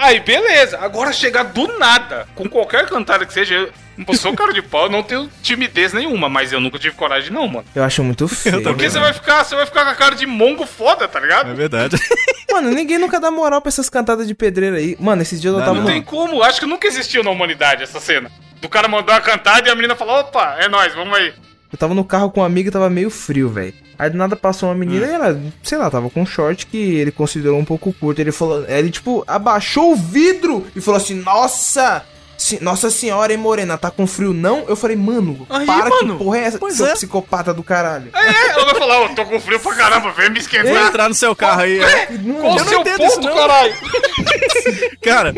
Aí, 0.01 0.21
beleza. 0.21 0.79
Agora 0.79 1.11
chegar 1.11 1.43
do 1.43 1.77
nada, 1.77 2.25
com 2.33 2.47
qualquer 2.47 2.87
cantada 2.87 3.25
que 3.25 3.33
seja, 3.33 3.53
eu 3.53 3.73
não 3.97 4.13
sou 4.13 4.33
cara 4.33 4.53
de 4.53 4.61
pau, 4.61 4.83
eu 4.85 4.89
não 4.89 5.03
tenho 5.03 5.29
timidez 5.43 5.91
nenhuma, 5.91 6.29
mas 6.29 6.53
eu 6.53 6.61
nunca 6.61 6.79
tive 6.79 6.95
coragem, 6.95 7.31
não, 7.33 7.45
mano. 7.49 7.65
Eu 7.75 7.83
acho 7.83 8.01
muito 8.01 8.25
feio. 8.29 8.55
também. 8.59 8.73
Porque 8.73 8.89
você 8.89 8.97
vai 8.97 9.11
ficar, 9.11 9.43
você 9.43 9.55
vai 9.57 9.65
ficar 9.65 9.83
com 9.83 9.91
a 9.91 9.95
cara 9.95 10.15
de 10.15 10.25
mongo 10.25 10.65
foda, 10.65 11.05
tá 11.05 11.19
ligado? 11.19 11.51
É 11.51 11.53
verdade. 11.53 11.97
Mano, 12.51 12.71
ninguém 12.71 12.97
nunca 12.97 13.19
dá 13.19 13.29
moral 13.29 13.61
pra 13.61 13.69
essas 13.69 13.89
cantadas 13.89 14.27
de 14.27 14.33
pedreiro 14.33 14.75
aí. 14.75 14.97
Mano, 14.99 15.21
esses 15.21 15.39
dias 15.39 15.53
eu 15.53 15.59
tava 15.59 15.73
Não 15.75 15.81
no. 15.83 15.87
tem 15.87 16.01
como, 16.01 16.41
acho 16.41 16.59
que 16.59 16.65
nunca 16.65 16.87
existiu 16.87 17.23
na 17.23 17.29
humanidade 17.29 17.83
essa 17.83 17.99
cena. 17.99 18.31
Do 18.59 18.67
cara 18.67 18.87
mandar 18.87 19.13
uma 19.13 19.21
cantada 19.21 19.67
e 19.67 19.71
a 19.71 19.75
menina 19.75 19.95
falou, 19.95 20.19
opa, 20.21 20.55
é 20.59 20.67
nóis, 20.67 20.95
vamos 20.95 21.15
aí. 21.15 21.31
Eu 21.71 21.77
tava 21.77 21.93
no 21.93 22.03
carro 22.03 22.31
com 22.31 22.41
um 22.41 22.43
amigo 22.43 22.69
e 22.69 22.71
tava 22.71 22.89
meio 22.89 23.09
frio, 23.09 23.47
velho. 23.49 23.73
Aí 23.97 24.09
do 24.09 24.17
nada 24.17 24.35
passou 24.35 24.69
uma 24.69 24.75
menina 24.75 25.05
e 25.05 25.09
ela, 25.11 25.41
sei 25.61 25.77
lá, 25.77 25.89
tava 25.89 26.09
com 26.09 26.21
um 26.21 26.25
short 26.25 26.65
que 26.65 26.77
ele 26.95 27.11
considerou 27.11 27.59
um 27.59 27.65
pouco 27.65 27.93
curto. 27.93 28.19
Ele 28.19 28.31
falou, 28.31 28.65
ele 28.67 28.89
tipo, 28.89 29.23
abaixou 29.27 29.91
o 29.91 29.95
vidro 29.95 30.65
e 30.75 30.81
falou 30.81 30.97
assim: 30.97 31.15
Nossa! 31.15 32.03
se- 32.37 32.63
nossa 32.63 32.89
senhora, 32.89 33.33
hein, 33.33 33.37
Morena, 33.37 33.77
tá 33.77 33.91
com 33.91 34.07
frio 34.07 34.33
não? 34.33 34.63
Eu 34.69 34.75
falei, 34.77 34.95
mano, 34.95 35.45
Aí, 35.49 35.65
para 35.65 35.89
mano. 35.89 36.17
que 36.17 36.23
porra 36.23 36.37
é 36.37 36.43
essa? 36.45 36.57
Pois 36.57 36.75
seu 36.77 36.85
é. 36.85 36.93
psicopata 36.93 37.53
do 37.53 37.61
caralho. 37.61 38.09
É, 38.15 38.51
ela 38.51 38.65
vai 38.65 38.75
falar, 38.75 39.01
ô, 39.03 39.09
tô 39.09 39.25
com 39.25 39.39
frio 39.41 39.59
pra 39.59 39.75
caramba, 39.75 40.11
vem 40.13 40.29
me 40.29 40.35
Vai 40.35 40.41
esquentar. 40.41 40.87
entrar 40.87 41.09
no 41.09 41.13
seu 41.15 41.35
carro 41.35 41.61
aí. 41.63 41.79
é. 41.81 42.05
Qual 42.05 42.17
o 42.53 42.55
não 42.55 42.59
seu 42.65 42.81
ponto, 42.81 43.03
isso, 43.03 43.21
caralho? 43.21 43.75
Cara, 45.03 45.33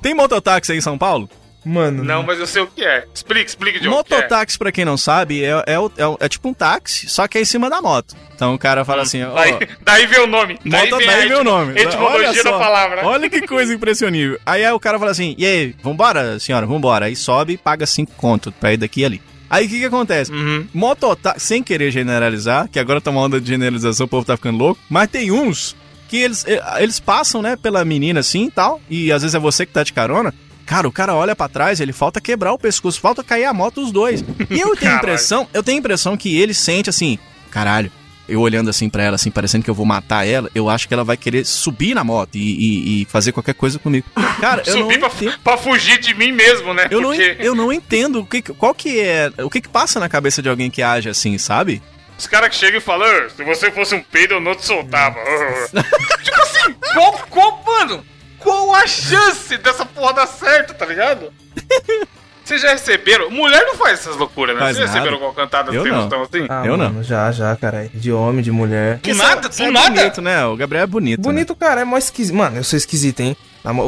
tem 0.00 0.14
mototáxi 0.14 0.72
aí 0.72 0.78
em 0.78 0.80
São 0.80 0.96
Paulo? 0.96 1.28
Mano, 1.68 2.04
Não, 2.04 2.22
mas 2.22 2.38
eu 2.38 2.46
sei 2.46 2.62
o 2.62 2.68
que 2.68 2.84
é. 2.84 3.04
Explique, 3.12 3.50
explique, 3.50 3.80
que 3.80 3.86
é. 3.88 3.90
Mototáxi, 3.90 4.56
pra 4.56 4.70
quem 4.70 4.84
não 4.84 4.96
sabe, 4.96 5.42
é, 5.42 5.48
é, 5.48 5.74
é 5.74 6.16
é 6.20 6.28
tipo 6.28 6.48
um 6.48 6.54
táxi, 6.54 7.08
só 7.08 7.26
que 7.26 7.38
é 7.38 7.40
em 7.40 7.44
cima 7.44 7.68
da 7.68 7.82
moto. 7.82 8.14
Então 8.36 8.54
o 8.54 8.58
cara 8.58 8.84
fala 8.84 9.02
assim, 9.02 9.24
ó. 9.24 9.34
Daí, 9.34 9.58
daí 9.82 10.06
vem 10.06 10.20
o 10.20 10.28
nome. 10.28 10.60
Daí 10.64 10.88
Moto 10.88 10.98
vem 10.98 11.06
daí 11.08 11.28
vem 11.28 11.38
o 11.38 11.42
nome. 11.42 11.72
Etimologia 11.72 12.28
Olha 12.28 12.44
da 12.44 12.52
palavra. 12.52 13.04
Olha 13.04 13.28
que 13.28 13.44
coisa 13.48 13.74
impressionível. 13.74 14.38
Aí, 14.46 14.64
aí 14.64 14.72
o 14.72 14.78
cara 14.78 14.96
fala 14.96 15.10
assim: 15.10 15.34
e 15.36 15.44
aí, 15.44 15.74
vambora, 15.82 16.38
senhora, 16.38 16.66
vambora. 16.66 17.06
Aí 17.06 17.16
sobe 17.16 17.54
e 17.54 17.56
paga 17.56 17.84
cinco 17.84 18.12
conto 18.16 18.52
pra 18.52 18.72
ir 18.72 18.76
daqui 18.76 19.00
e 19.00 19.04
ali. 19.04 19.22
Aí 19.50 19.66
o 19.66 19.68
que 19.68 19.80
que 19.80 19.86
acontece? 19.86 20.30
Uhum. 20.30 20.68
Mototáxi, 20.72 21.46
sem 21.46 21.64
querer 21.64 21.90
generalizar, 21.90 22.68
que 22.68 22.78
agora 22.78 23.00
tá 23.00 23.10
uma 23.10 23.22
onda 23.22 23.40
de 23.40 23.48
generalização, 23.48 24.06
o 24.06 24.08
povo 24.08 24.24
tá 24.24 24.36
ficando 24.36 24.58
louco, 24.58 24.80
mas 24.88 25.10
tem 25.10 25.32
uns 25.32 25.74
que 26.08 26.18
eles, 26.18 26.44
eh, 26.46 26.60
eles 26.78 27.00
passam, 27.00 27.42
né, 27.42 27.56
pela 27.56 27.84
menina 27.84 28.20
assim 28.20 28.46
e 28.46 28.50
tal, 28.50 28.80
e 28.88 29.10
às 29.10 29.22
vezes 29.22 29.34
é 29.34 29.38
você 29.38 29.66
que 29.66 29.72
tá 29.72 29.82
de 29.82 29.92
carona. 29.92 30.32
Cara, 30.66 30.88
o 30.88 30.92
cara 30.92 31.14
olha 31.14 31.34
pra 31.36 31.48
trás, 31.48 31.80
ele 31.80 31.92
falta 31.92 32.20
quebrar 32.20 32.52
o 32.52 32.58
pescoço, 32.58 33.00
falta 33.00 33.22
cair 33.22 33.44
a 33.44 33.54
moto 33.54 33.80
os 33.80 33.92
dois. 33.92 34.20
E 34.50 34.58
eu 34.60 34.66
tenho 34.70 34.76
Caralho. 34.76 34.98
impressão, 34.98 35.48
eu 35.54 35.62
tenho 35.62 35.78
impressão 35.78 36.16
que 36.16 36.36
ele 36.38 36.52
sente 36.52 36.90
assim, 36.90 37.18
caralho, 37.50 37.90
eu 38.28 38.40
olhando 38.40 38.68
assim 38.68 38.88
pra 38.88 39.04
ela, 39.04 39.14
assim, 39.14 39.30
parecendo 39.30 39.62
que 39.62 39.70
eu 39.70 39.74
vou 39.74 39.86
matar 39.86 40.26
ela, 40.26 40.50
eu 40.52 40.68
acho 40.68 40.88
que 40.88 40.92
ela 40.94 41.04
vai 41.04 41.16
querer 41.16 41.46
subir 41.46 41.94
na 41.94 42.02
moto 42.02 42.34
e, 42.34 42.40
e- 42.40 43.02
e 43.02 43.04
fazer 43.04 43.30
qualquer 43.30 43.54
coisa 43.54 43.78
comigo. 43.78 44.04
Cara, 44.40 44.64
eu 44.66 44.74
não 44.74 44.82
Subir 44.82 44.98
pra, 44.98 45.08
entendo. 45.08 45.38
pra 45.44 45.56
fugir 45.56 45.98
de 46.00 46.12
mim 46.12 46.32
mesmo, 46.32 46.74
né? 46.74 46.88
Eu 46.90 47.00
não, 47.00 47.10
Porque 47.10 47.36
eu 47.38 47.54
não 47.54 47.72
entendo 47.72 48.18
o 48.22 48.26
que, 48.26 48.42
qual 48.42 48.74
que 48.74 48.98
é, 48.98 49.30
o 49.38 49.48
que 49.48 49.60
que 49.60 49.68
passa 49.68 50.00
na 50.00 50.08
cabeça 50.08 50.42
de 50.42 50.48
alguém 50.48 50.68
que 50.68 50.82
age 50.82 51.08
assim, 51.08 51.38
sabe? 51.38 51.80
os 52.18 52.26
caras 52.26 52.48
que 52.48 52.56
chegam 52.56 52.78
e 52.78 52.80
falam, 52.80 53.06
"Ah, 53.06 53.28
se 53.28 53.44
você 53.44 53.70
fosse 53.70 53.94
um 53.94 54.02
peido, 54.02 54.34
eu 54.34 54.40
não 54.40 54.54
te 54.56 54.64
soltava. 54.66 55.16
tipo 56.24 56.40
assim, 56.42 56.74
qual, 56.94 57.12
qual, 57.30 57.62
mano? 57.64 58.02
Qual 58.38 58.74
a 58.74 58.86
chance 58.86 59.56
dessa 59.58 59.84
porra 59.84 60.12
dar 60.14 60.26
certo, 60.26 60.74
tá 60.74 60.84
ligado? 60.86 61.32
Vocês 62.44 62.62
já 62.62 62.70
receberam? 62.70 63.28
Mulher 63.28 63.64
não 63.66 63.74
faz 63.74 63.98
essas 63.98 64.16
loucuras, 64.16 64.54
né? 64.54 64.60
Faz 64.62 64.76
Vocês 64.76 64.86
nada. 64.88 64.98
receberam 65.00 65.16
alguma 65.24 65.34
cantada 65.34 65.72
Eu 65.74 65.80
assim, 65.80 65.90
não. 65.90 66.22
assim? 66.22 66.46
Ah, 66.48 66.62
Eu 66.64 66.76
não. 66.76 66.84
mano, 66.84 67.02
já, 67.02 67.32
já, 67.32 67.56
caralho. 67.56 67.90
De 67.92 68.12
homem, 68.12 68.40
de 68.40 68.52
mulher. 68.52 68.98
Do 68.98 69.14
nada, 69.16 69.50
Você 69.50 69.64
do 69.64 69.68
é 69.68 69.72
nada. 69.72 69.90
bonito, 70.00 70.20
né? 70.22 70.46
O 70.46 70.56
Gabriel 70.56 70.84
é 70.84 70.86
bonito. 70.86 71.22
Bonito, 71.22 71.56
cara, 71.56 71.80
é 71.80 71.84
mó 71.84 71.98
esquisito. 71.98 72.36
Mano, 72.36 72.56
eu 72.58 72.62
sou 72.64 72.76
esquisito, 72.76 73.18
hein? 73.18 73.36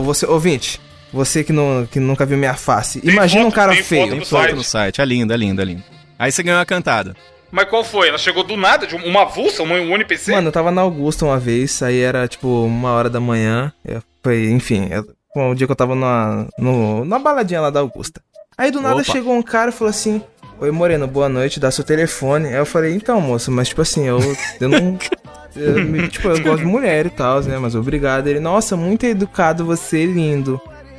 Você, 0.04 0.26
ouvinte, 0.26 0.80
você 1.12 1.44
que, 1.44 1.52
não, 1.52 1.87
que 1.88 2.00
nunca 2.00 2.26
viu 2.26 2.37
minha 2.37 2.54
face. 2.54 3.00
Tem 3.00 3.12
Imagina 3.12 3.42
foto- 3.44 3.52
um 3.52 3.54
cara 3.54 3.72
tem 3.74 3.82
feio. 3.84 4.00
foto 4.02 4.11
Tem 4.11 4.18
no 4.18 4.26
foto 4.26 4.40
site. 4.42 4.54
no 4.56 4.64
site. 4.64 5.00
É 5.00 5.04
lindo, 5.04 5.32
é 5.32 5.37
lindo, 5.37 5.62
é 5.62 5.64
lindo. 5.64 5.84
Aí 6.18 6.32
você 6.32 6.42
ganhou 6.42 6.58
uma 6.58 6.66
cantada. 6.66 7.14
Mas 7.52 7.68
qual 7.68 7.84
foi? 7.84 8.08
Ela 8.08 8.18
chegou 8.18 8.42
do 8.42 8.56
nada, 8.56 8.88
de 8.88 8.96
uma 8.96 9.22
avulsa, 9.22 9.62
um, 9.62 9.66
um 9.72 9.94
NPC? 9.94 10.32
Mano, 10.32 10.48
eu 10.48 10.52
tava 10.52 10.72
na 10.72 10.80
Augusta 10.82 11.24
uma 11.24 11.38
vez, 11.38 11.80
aí 11.80 12.00
era 12.00 12.26
tipo 12.26 12.64
uma 12.64 12.90
hora 12.90 13.08
da 13.08 13.20
manhã. 13.20 13.72
eu- 13.84 14.02
foi, 14.22 14.50
enfim, 14.50 14.88
eu- 14.90 15.07
um 15.37 15.54
dia 15.54 15.66
que 15.66 15.72
eu 15.72 15.76
tava 15.76 15.94
na, 15.94 16.46
no, 16.59 17.04
na 17.04 17.18
baladinha 17.18 17.61
lá 17.61 17.70
da 17.70 17.81
Augusta. 17.81 18.20
Aí 18.57 18.70
do 18.70 18.81
nada 18.81 18.96
Opa. 18.96 19.04
chegou 19.04 19.35
um 19.35 19.42
cara 19.42 19.70
e 19.70 19.72
falou 19.72 19.90
assim: 19.90 20.20
Oi 20.61 20.70
Moreno, 20.72 21.07
boa 21.07 21.28
noite, 21.28 21.61
dá 21.61 21.70
seu 21.70 21.85
telefone. 21.85 22.48
Aí 22.48 22.54
eu 22.57 22.66
falei, 22.66 22.92
então, 22.94 23.20
moço, 23.20 23.52
mas 23.52 23.68
tipo 23.68 23.81
assim, 23.83 24.07
eu, 24.09 24.18
eu 24.61 24.68
não. 24.68 24.98
eu 25.54 26.09
tipo, 26.09 26.28
eu 26.28 26.42
gosto 26.42 26.59
de 26.59 26.64
mulher 26.66 27.07
e 27.07 27.11
tal, 27.11 27.40
né? 27.42 27.57
Mas 27.59 27.76
obrigado. 27.76 28.26
Ele, 28.26 28.40
nossa, 28.40 28.76
muito 28.76 29.07
educado 29.07 29.64
você, 29.64 30.04
lindo. 30.07 30.61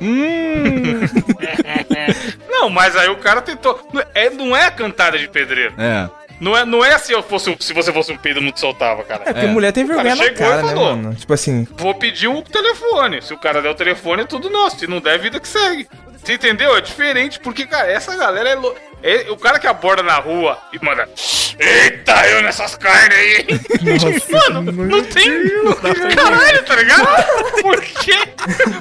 Não, 2.48 2.70
mas 2.70 2.96
aí 2.96 3.08
o 3.08 3.16
cara 3.16 3.42
tentou. 3.42 3.78
É, 4.14 4.30
não 4.30 4.56
é 4.56 4.66
a 4.66 4.70
cantada 4.70 5.18
de 5.18 5.28
pedreiro. 5.28 5.74
É. 5.78 6.08
Não 6.40 6.56
é, 6.56 6.64
não 6.64 6.82
é 6.84 6.96
se, 6.98 7.12
eu 7.12 7.22
fosse, 7.22 7.50
um- 7.50 7.56
se 7.60 7.72
você 7.74 7.92
fosse 7.92 8.10
um 8.10 8.16
peido, 8.16 8.40
não 8.40 8.50
te 8.50 8.58
soltava, 8.60 9.04
cara. 9.04 9.24
É 9.26 9.32
porque 9.34 9.46
É. 9.46 9.48
mulher 9.50 9.72
tem 9.72 9.84
vergonha 9.84 10.14
na 10.16 10.24
chegou 10.24 10.34
e 10.34 10.38
cara, 10.38 10.62
né, 10.62 10.68
falou. 10.70 10.96
mano? 10.96 11.14
Tipo 11.14 11.34
assim, 11.34 11.66
Vou 11.76 11.94
pedir 11.94 12.28
o 12.28 12.40
telefone. 12.42 13.20
Se 13.20 13.34
o 13.34 13.38
cara 13.38 13.60
der 13.60 13.68
o 13.68 13.74
telefone, 13.74 14.22
é 14.22 14.26
tudo 14.26 14.48
nosso. 14.48 14.78
Se 14.78 14.86
não 14.86 15.00
der, 15.00 15.18
vida 15.18 15.38
que 15.38 15.46
segue. 15.46 15.86
Você 16.22 16.34
entendeu? 16.34 16.76
É 16.76 16.80
diferente, 16.80 17.40
porque, 17.40 17.66
cara, 17.66 17.90
essa 17.90 18.16
galera 18.16 18.48
é, 18.50 18.54
lou- 18.54 18.76
é 19.02 19.26
O 19.30 19.36
cara 19.36 19.58
que 19.58 19.66
aborda 19.66 20.02
na 20.02 20.16
rua 20.16 20.58
e 20.72 20.84
manda. 20.84 21.08
Eita, 21.58 22.26
eu 22.28 22.42
nessas 22.42 22.74
carnes 22.76 23.16
aí. 23.18 23.46
hein?" 23.50 24.22
Mano, 24.30 24.72
não 24.72 25.02
tem. 25.04 25.28
Caralho, 26.14 26.64
tá 26.64 26.76
ligado? 26.76 27.06
Por 27.62 27.80
quê? 27.82 28.18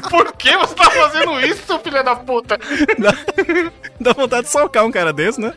Por 0.09 0.33
que 0.33 0.55
você 0.57 0.75
tá 0.75 0.89
fazendo 0.91 1.39
isso, 1.41 1.63
seu 1.65 1.79
filho 1.79 2.03
da 2.03 2.15
puta? 2.15 2.57
Dá, 2.97 3.13
dá 3.99 4.13
vontade 4.13 4.43
de 4.43 4.51
socar 4.51 4.85
um 4.85 4.91
cara 4.91 5.11
desse, 5.13 5.39
né? 5.41 5.53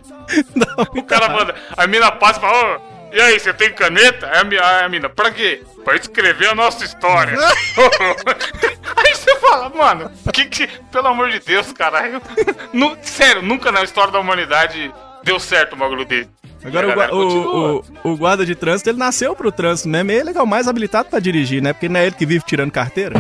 Dá 0.57 0.67
O 0.95 1.03
cara 1.03 1.29
manda. 1.29 1.55
A 1.77 1.87
mina 1.87 2.11
passa 2.13 2.39
e 2.39 2.43
fala: 2.43 2.77
Ô, 2.77 2.81
e 3.13 3.21
aí, 3.21 3.39
você 3.39 3.53
tem 3.53 3.73
caneta? 3.73 4.27
Aí 4.31 4.39
a, 4.41 4.45
mi- 4.45 4.59
aí 4.59 4.85
a 4.85 4.89
mina, 4.89 5.09
pra 5.09 5.31
quê? 5.31 5.63
Pra 5.85 5.97
escrever 5.97 6.49
a 6.49 6.55
nossa 6.55 6.85
história. 6.85 7.37
aí 8.97 9.15
você 9.15 9.37
fala, 9.37 9.69
mano, 9.71 10.11
que 10.33 10.45
que. 10.47 10.67
Pelo 10.91 11.09
amor 11.09 11.31
de 11.31 11.39
Deus, 11.41 11.73
caralho. 11.73 12.21
Nu- 12.73 12.97
sério, 13.03 13.43
nunca 13.43 13.71
na 13.73 13.83
história 13.83 14.13
da 14.13 14.19
humanidade 14.21 14.93
deu 15.25 15.39
certo 15.39 15.75
um 15.75 15.79
bagulho 15.79 16.05
dele. 16.05 16.29
Agora 16.65 16.87
o, 16.87 16.91
galera 16.91 17.15
o, 17.15 17.79
o, 17.79 17.85
o 18.13 18.17
guarda 18.17 18.47
de 18.47 18.55
trânsito, 18.55 18.89
ele 18.89 18.99
nasceu 18.99 19.35
pro 19.35 19.51
trânsito 19.51 19.89
mesmo. 19.89 20.13
E 20.13 20.15
ele 20.15 20.31
é 20.39 20.41
o 20.43 20.47
mais 20.47 20.69
habilitado 20.69 21.09
pra 21.09 21.19
dirigir, 21.19 21.61
né? 21.61 21.73
Porque 21.73 21.89
não 21.89 21.99
é 21.99 22.07
ele 22.07 22.15
que 22.15 22.25
vive 22.25 22.45
tirando 22.47 22.71
carteira. 22.71 23.17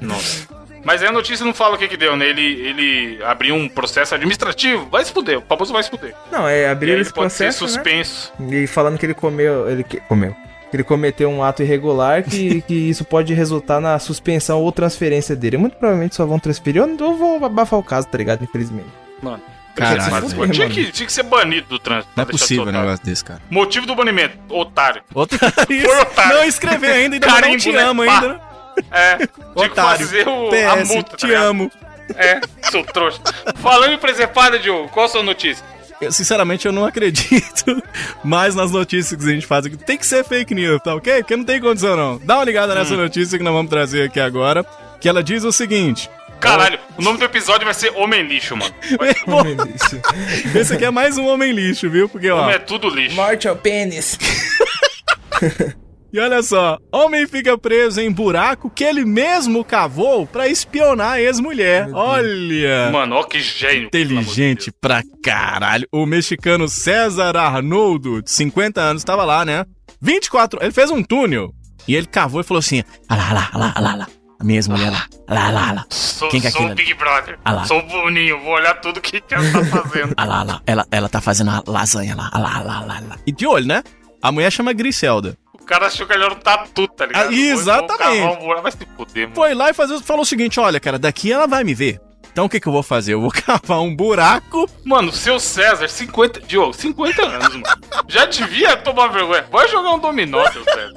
Nossa. 0.00 0.55
Mas 0.86 1.02
aí 1.02 1.08
a 1.08 1.12
notícia 1.12 1.44
não 1.44 1.52
fala 1.52 1.74
o 1.74 1.78
que 1.78 1.88
que 1.88 1.96
deu, 1.96 2.16
né? 2.16 2.28
Ele, 2.28 2.42
ele 2.42 3.18
abriu 3.24 3.56
um 3.56 3.68
processo 3.68 4.14
administrativo. 4.14 4.86
Vai 4.88 5.04
se 5.04 5.10
fuder, 5.12 5.38
o 5.38 5.42
famoso 5.42 5.72
vai 5.72 5.82
se 5.82 5.90
fuder. 5.90 6.14
não, 6.30 6.46
é 6.46 6.68
abrir 6.68 6.92
esse 6.92 7.00
ele 7.00 7.12
pode 7.12 7.32
ser 7.32 7.44
processo, 7.46 7.64
né? 7.64 7.70
suspenso. 7.70 8.32
E 8.48 8.68
falando 8.68 8.96
que 8.96 9.04
ele 9.04 9.12
comeu, 9.12 9.68
ele 9.68 9.82
que- 9.82 9.98
comeu. 10.02 10.32
Que 10.70 10.76
ele 10.76 10.84
cometeu 10.84 11.28
um 11.28 11.42
ato 11.42 11.60
irregular 11.64 12.22
que, 12.22 12.60
que 12.68 12.74
isso 12.74 13.04
pode 13.04 13.34
resultar 13.34 13.80
na 13.80 13.98
suspensão 13.98 14.60
ou 14.60 14.70
transferência 14.70 15.34
dele. 15.34 15.56
Muito 15.56 15.76
provavelmente 15.76 16.14
só 16.14 16.24
vão 16.24 16.38
transferir. 16.38 16.80
Eu 16.82 16.86
não 16.86 17.16
vou 17.16 17.44
abafar 17.44 17.80
o 17.80 17.82
caso, 17.82 18.06
tá 18.06 18.16
ligado? 18.16 18.44
Infelizmente. 18.44 18.86
Mano. 19.20 19.42
Caralho, 19.74 20.10
Mas, 20.10 20.50
tinha, 20.52 20.70
que, 20.70 20.90
tinha 20.90 21.06
que 21.06 21.12
ser 21.12 21.22
banido 21.24 21.66
do 21.68 21.78
trânsito. 21.78 22.10
Não 22.16 22.22
é 22.22 22.24
possível 22.24 22.62
um 22.64 22.72
negócio 22.72 23.04
desse, 23.04 23.22
cara. 23.22 23.42
Motivo 23.50 23.86
do 23.86 23.94
banimento, 23.94 24.38
otário. 24.48 25.02
Otário. 25.14 25.52
Foi 25.68 26.00
otário. 26.00 26.36
Não 26.36 26.44
escrever 26.44 26.92
ainda, 26.92 27.16
ainda 27.16 27.26
Carimbo, 27.26 27.58
te 27.58 27.72
né? 27.72 27.82
amo 27.82 28.00
ainda. 28.00 28.40
É, 28.90 29.16
tinha 29.16 29.28
que 29.28 29.60
Otário. 29.60 29.98
fazer 30.06 30.28
o, 30.28 30.48
a 30.48 30.76
PS, 30.76 30.88
multa. 30.88 31.10
tá 31.10 31.16
te 31.16 31.26
ligado? 31.26 31.44
amo. 31.46 31.72
É, 32.14 32.40
seu 32.70 32.84
trouxa. 32.84 33.20
Falando 33.56 33.92
em 33.92 33.98
presepada, 33.98 34.58
Diogo, 34.58 34.88
qual 34.90 35.06
a 35.06 35.08
sua 35.08 35.22
notícia? 35.22 35.64
Eu, 36.00 36.12
sinceramente, 36.12 36.66
eu 36.66 36.72
não 36.72 36.84
acredito 36.84 37.82
mais 38.22 38.54
nas 38.54 38.70
notícias 38.70 39.18
que 39.20 39.26
a 39.28 39.32
gente 39.34 39.46
faz 39.46 39.64
aqui. 39.66 39.76
Tem 39.78 39.96
que 39.96 40.06
ser 40.06 40.22
fake 40.24 40.54
news, 40.54 40.80
tá 40.82 40.94
ok? 40.94 41.18
Porque 41.22 41.34
não 41.36 41.44
tem 41.44 41.58
condição, 41.60 41.96
não. 41.96 42.18
Dá 42.18 42.36
uma 42.36 42.44
ligada 42.44 42.74
nessa 42.74 42.94
Hum. 42.94 42.98
notícia 42.98 43.38
que 43.38 43.42
nós 43.44 43.52
vamos 43.54 43.70
trazer 43.70 44.04
aqui 44.04 44.20
agora. 44.20 44.64
Que 45.00 45.08
ela 45.08 45.22
diz 45.22 45.42
o 45.42 45.50
seguinte. 45.52 46.08
Caralho, 46.38 46.78
o 46.98 47.02
nome 47.02 47.18
do 47.18 47.24
episódio 47.24 47.64
vai 47.64 47.72
ser 47.72 47.92
Homem 47.96 48.22
Lixo, 48.22 48.54
mano. 48.56 48.74
Esse 50.54 50.74
aqui 50.74 50.84
é 50.84 50.90
mais 50.90 51.16
um 51.16 51.26
homem 51.26 51.50
lixo, 51.52 51.88
viu? 51.88 52.08
Porque, 52.10 52.30
ó. 52.30 52.42
Homem 52.42 52.56
é 52.56 52.58
tudo 52.58 52.90
lixo. 52.90 53.16
Morte 53.16 53.48
ao 53.48 53.56
pênis. 53.56 54.18
E 56.16 56.18
olha 56.18 56.42
só, 56.42 56.78
homem 56.90 57.26
fica 57.26 57.58
preso 57.58 58.00
em 58.00 58.10
buraco 58.10 58.70
que 58.70 58.82
ele 58.82 59.04
mesmo 59.04 59.62
cavou 59.62 60.26
pra 60.26 60.48
espionar 60.48 61.12
a 61.12 61.20
ex-mulher. 61.20 61.90
Olha. 61.92 62.90
Mano, 62.90 63.16
ó 63.16 63.22
que 63.22 63.38
gênio. 63.38 63.88
Inteligente 63.88 64.72
pra 64.80 65.02
caralho. 65.22 65.86
O 65.92 66.06
mexicano 66.06 66.68
César 66.68 67.36
Arnoldo, 67.36 68.22
de 68.22 68.30
50 68.30 68.80
anos, 68.80 69.04
tava 69.04 69.26
lá, 69.26 69.44
né? 69.44 69.66
24. 70.00 70.58
Ele 70.62 70.72
fez 70.72 70.90
um 70.90 71.02
túnel. 71.02 71.52
E 71.86 71.94
ele 71.94 72.06
cavou 72.06 72.40
e 72.40 72.44
falou 72.44 72.60
assim: 72.60 72.82
Olha 73.10 73.20
lá, 73.20 73.28
olha 73.28 73.34
lá, 73.34 73.50
olha 73.52 73.60
lá, 73.60 73.74
olha 73.76 73.96
lá. 73.96 74.06
A 74.40 74.44
minha 74.44 74.58
ex-mulher 74.58 74.90
lá. 74.90 75.04
Olha 75.28 75.38
lá, 75.38 75.46
olha 75.48 75.54
lá, 75.54 75.64
olha 75.64 75.74
lá. 75.74 75.86
Sou, 75.90 76.30
Quem 76.30 76.40
que 76.40 76.46
é 76.46 76.50
sou 76.50 76.62
aquilo? 76.62 76.76
Big 76.76 76.94
Brother. 76.94 77.38
Ah 77.44 77.52
lá. 77.52 77.64
Sou 77.66 77.78
o 77.78 77.82
Boninho, 77.82 78.40
vou 78.40 78.54
olhar 78.54 78.80
tudo 78.80 79.02
que 79.02 79.22
ela 79.30 79.52
tá 79.52 79.64
fazendo. 79.82 80.14
Olha 80.16 80.26
lá, 80.26 80.40
olha 80.40 80.52
lá. 80.54 80.62
Ela, 80.66 80.86
ela 80.90 81.08
tá 81.10 81.20
fazendo 81.20 81.50
a 81.50 81.62
lasanha 81.66 82.16
lá. 82.16 82.30
Olha 82.32 82.42
lá, 82.42 82.56
olha 82.60 82.64
lá, 82.64 82.80
olha 82.80 83.06
lá. 83.06 83.16
E 83.26 83.32
de 83.32 83.46
olho, 83.46 83.66
né? 83.66 83.82
A 84.22 84.32
mulher 84.32 84.50
chama 84.50 84.72
Griselda. 84.72 85.36
O 85.66 85.68
cara 85.68 85.86
achou 85.88 86.06
que 86.06 86.12
ele 86.12 86.22
era 86.24 86.32
um 86.32 86.38
tatu, 86.38 86.86
tá 86.86 87.06
ligado? 87.06 87.28
Ah, 87.28 87.34
exatamente. 87.34 88.22
Foi, 88.22 88.30
um 88.30 88.36
buraco, 88.38 88.62
Vai 88.62 88.70
se 88.72 88.78
fuder, 88.96 89.22
mano. 89.24 89.34
Foi 89.34 89.52
lá 89.52 89.68
e 89.70 89.74
faz- 89.74 90.00
falou 90.02 90.22
o 90.22 90.26
seguinte: 90.26 90.60
olha, 90.60 90.78
cara, 90.78 90.96
daqui 90.96 91.32
ela 91.32 91.46
vai 91.48 91.64
me 91.64 91.74
ver. 91.74 92.00
Então 92.36 92.44
o 92.44 92.50
que, 92.50 92.60
que 92.60 92.66
eu 92.68 92.72
vou 92.72 92.82
fazer? 92.82 93.14
Eu 93.14 93.22
vou 93.22 93.30
cavar 93.32 93.80
um 93.80 93.96
buraco. 93.96 94.68
Mano, 94.84 95.10
seu 95.10 95.40
César, 95.40 95.88
50. 95.88 96.42
Diogo, 96.42 96.74
50 96.74 97.22
anos, 97.22 97.54
mano. 97.54 97.64
Já 98.06 98.26
devia 98.26 98.76
tomar 98.76 99.06
vergonha. 99.06 99.46
Vai 99.50 99.66
jogar 99.68 99.94
um 99.94 99.98
dominó, 99.98 100.44
seu 100.52 100.62
César. 100.62 100.92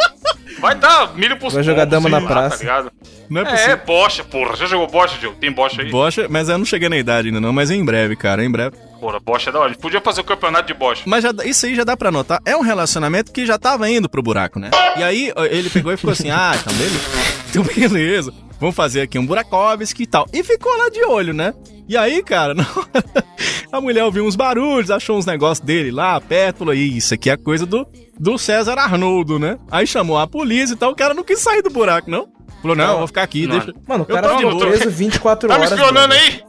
Vai 0.59 0.75
dar 0.75 1.15
milho 1.15 1.37
pros 1.37 1.53
Vai 1.53 1.63
jogar 1.63 1.85
dama 1.85 2.09
na 2.09 2.17
lá, 2.19 2.27
praça. 2.27 2.57
Tá 2.57 2.61
ligado? 2.61 2.91
Não 3.29 3.39
é 3.39 3.45
É, 3.45 3.51
possível. 3.51 3.79
bocha, 3.85 4.23
porra. 4.25 4.57
Já 4.57 4.65
jogou 4.65 4.87
bocha, 4.87 5.17
Diogo? 5.17 5.37
Tem 5.39 5.49
bocha 5.49 5.81
aí? 5.81 5.89
Bocha, 5.89 6.27
mas 6.29 6.49
eu 6.49 6.57
não 6.57 6.65
cheguei 6.65 6.89
na 6.89 6.97
idade 6.97 7.29
ainda 7.29 7.39
não, 7.39 7.53
mas 7.53 7.71
em 7.71 7.85
breve, 7.85 8.17
cara, 8.17 8.43
em 8.43 8.51
breve. 8.51 8.75
Porra, 8.99 9.17
bocha 9.21 9.49
é 9.49 9.53
da 9.53 9.59
hora. 9.59 9.69
A 9.69 9.71
gente 9.71 9.81
podia 9.81 10.01
fazer 10.01 10.19
o 10.19 10.25
campeonato 10.25 10.67
de 10.67 10.73
bocha. 10.73 11.03
Mas 11.05 11.23
já, 11.23 11.31
isso 11.45 11.65
aí 11.65 11.73
já 11.73 11.85
dá 11.85 11.95
pra 11.95 12.11
notar. 12.11 12.41
É 12.45 12.57
um 12.57 12.61
relacionamento 12.61 13.31
que 13.31 13.45
já 13.45 13.57
tava 13.57 13.89
indo 13.89 14.09
pro 14.09 14.21
buraco, 14.21 14.59
né? 14.59 14.71
E 14.97 15.03
aí 15.03 15.31
ele 15.51 15.69
pegou 15.69 15.93
e 15.93 15.95
ficou 15.95 16.11
assim: 16.11 16.27
ah, 16.35 16.51
então 16.59 16.73
beleza. 16.73 16.99
Então 17.49 17.63
beleza. 17.63 18.33
Vamos 18.59 18.75
fazer 18.75 19.01
aqui 19.01 19.17
um 19.17 19.25
Burakovski 19.25 20.03
e 20.03 20.07
tal. 20.07 20.25
E 20.33 20.43
ficou 20.43 20.75
lá 20.77 20.89
de 20.89 21.03
olho, 21.05 21.33
né? 21.33 21.53
E 21.87 21.95
aí, 21.97 22.21
cara, 22.21 22.53
hora- 22.59 23.25
a 23.71 23.79
mulher 23.81 24.03
ouviu 24.03 24.25
uns 24.25 24.35
barulhos, 24.35 24.91
achou 24.91 25.17
uns 25.17 25.25
negócios 25.25 25.65
dele 25.65 25.91
lá, 25.91 26.19
perto, 26.19 26.59
falou: 26.59 26.73
"Ih, 26.73 26.97
isso 26.97 27.13
aqui 27.13 27.29
é 27.29 27.37
coisa 27.37 27.65
do, 27.65 27.87
do 28.19 28.37
César 28.37 28.77
Arnoldo, 28.77 29.39
né? 29.39 29.57
Aí 29.71 29.87
chamou 29.87 30.17
a 30.17 30.27
polícia 30.27 30.73
e 30.73 30.77
tal. 30.77 30.91
O 30.91 30.95
cara 30.95 31.13
não 31.13 31.23
quis 31.23 31.39
sair 31.39 31.61
do 31.61 31.69
buraco, 31.69 32.09
não. 32.11 32.27
Falou: 32.61 32.75
não, 32.75 32.91
eu 32.91 32.97
vou 32.99 33.07
ficar 33.07 33.23
aqui, 33.23 33.47
Não. 33.47 33.57
deixa. 33.57 33.73
Mano, 33.87 34.03
o 34.03 34.11
Eu 34.11 34.15
cara 34.15 34.27
tô 34.27 34.33
de 34.35 34.43
ficou 34.43 34.59
boa. 34.59 34.67
preso 34.71 34.89
24 34.89 35.47
Tá 35.47 35.53
me 35.57 35.59
horas. 35.65 35.71
espionando 35.79 36.07
brother. 36.09 36.21
aí? 36.21 36.43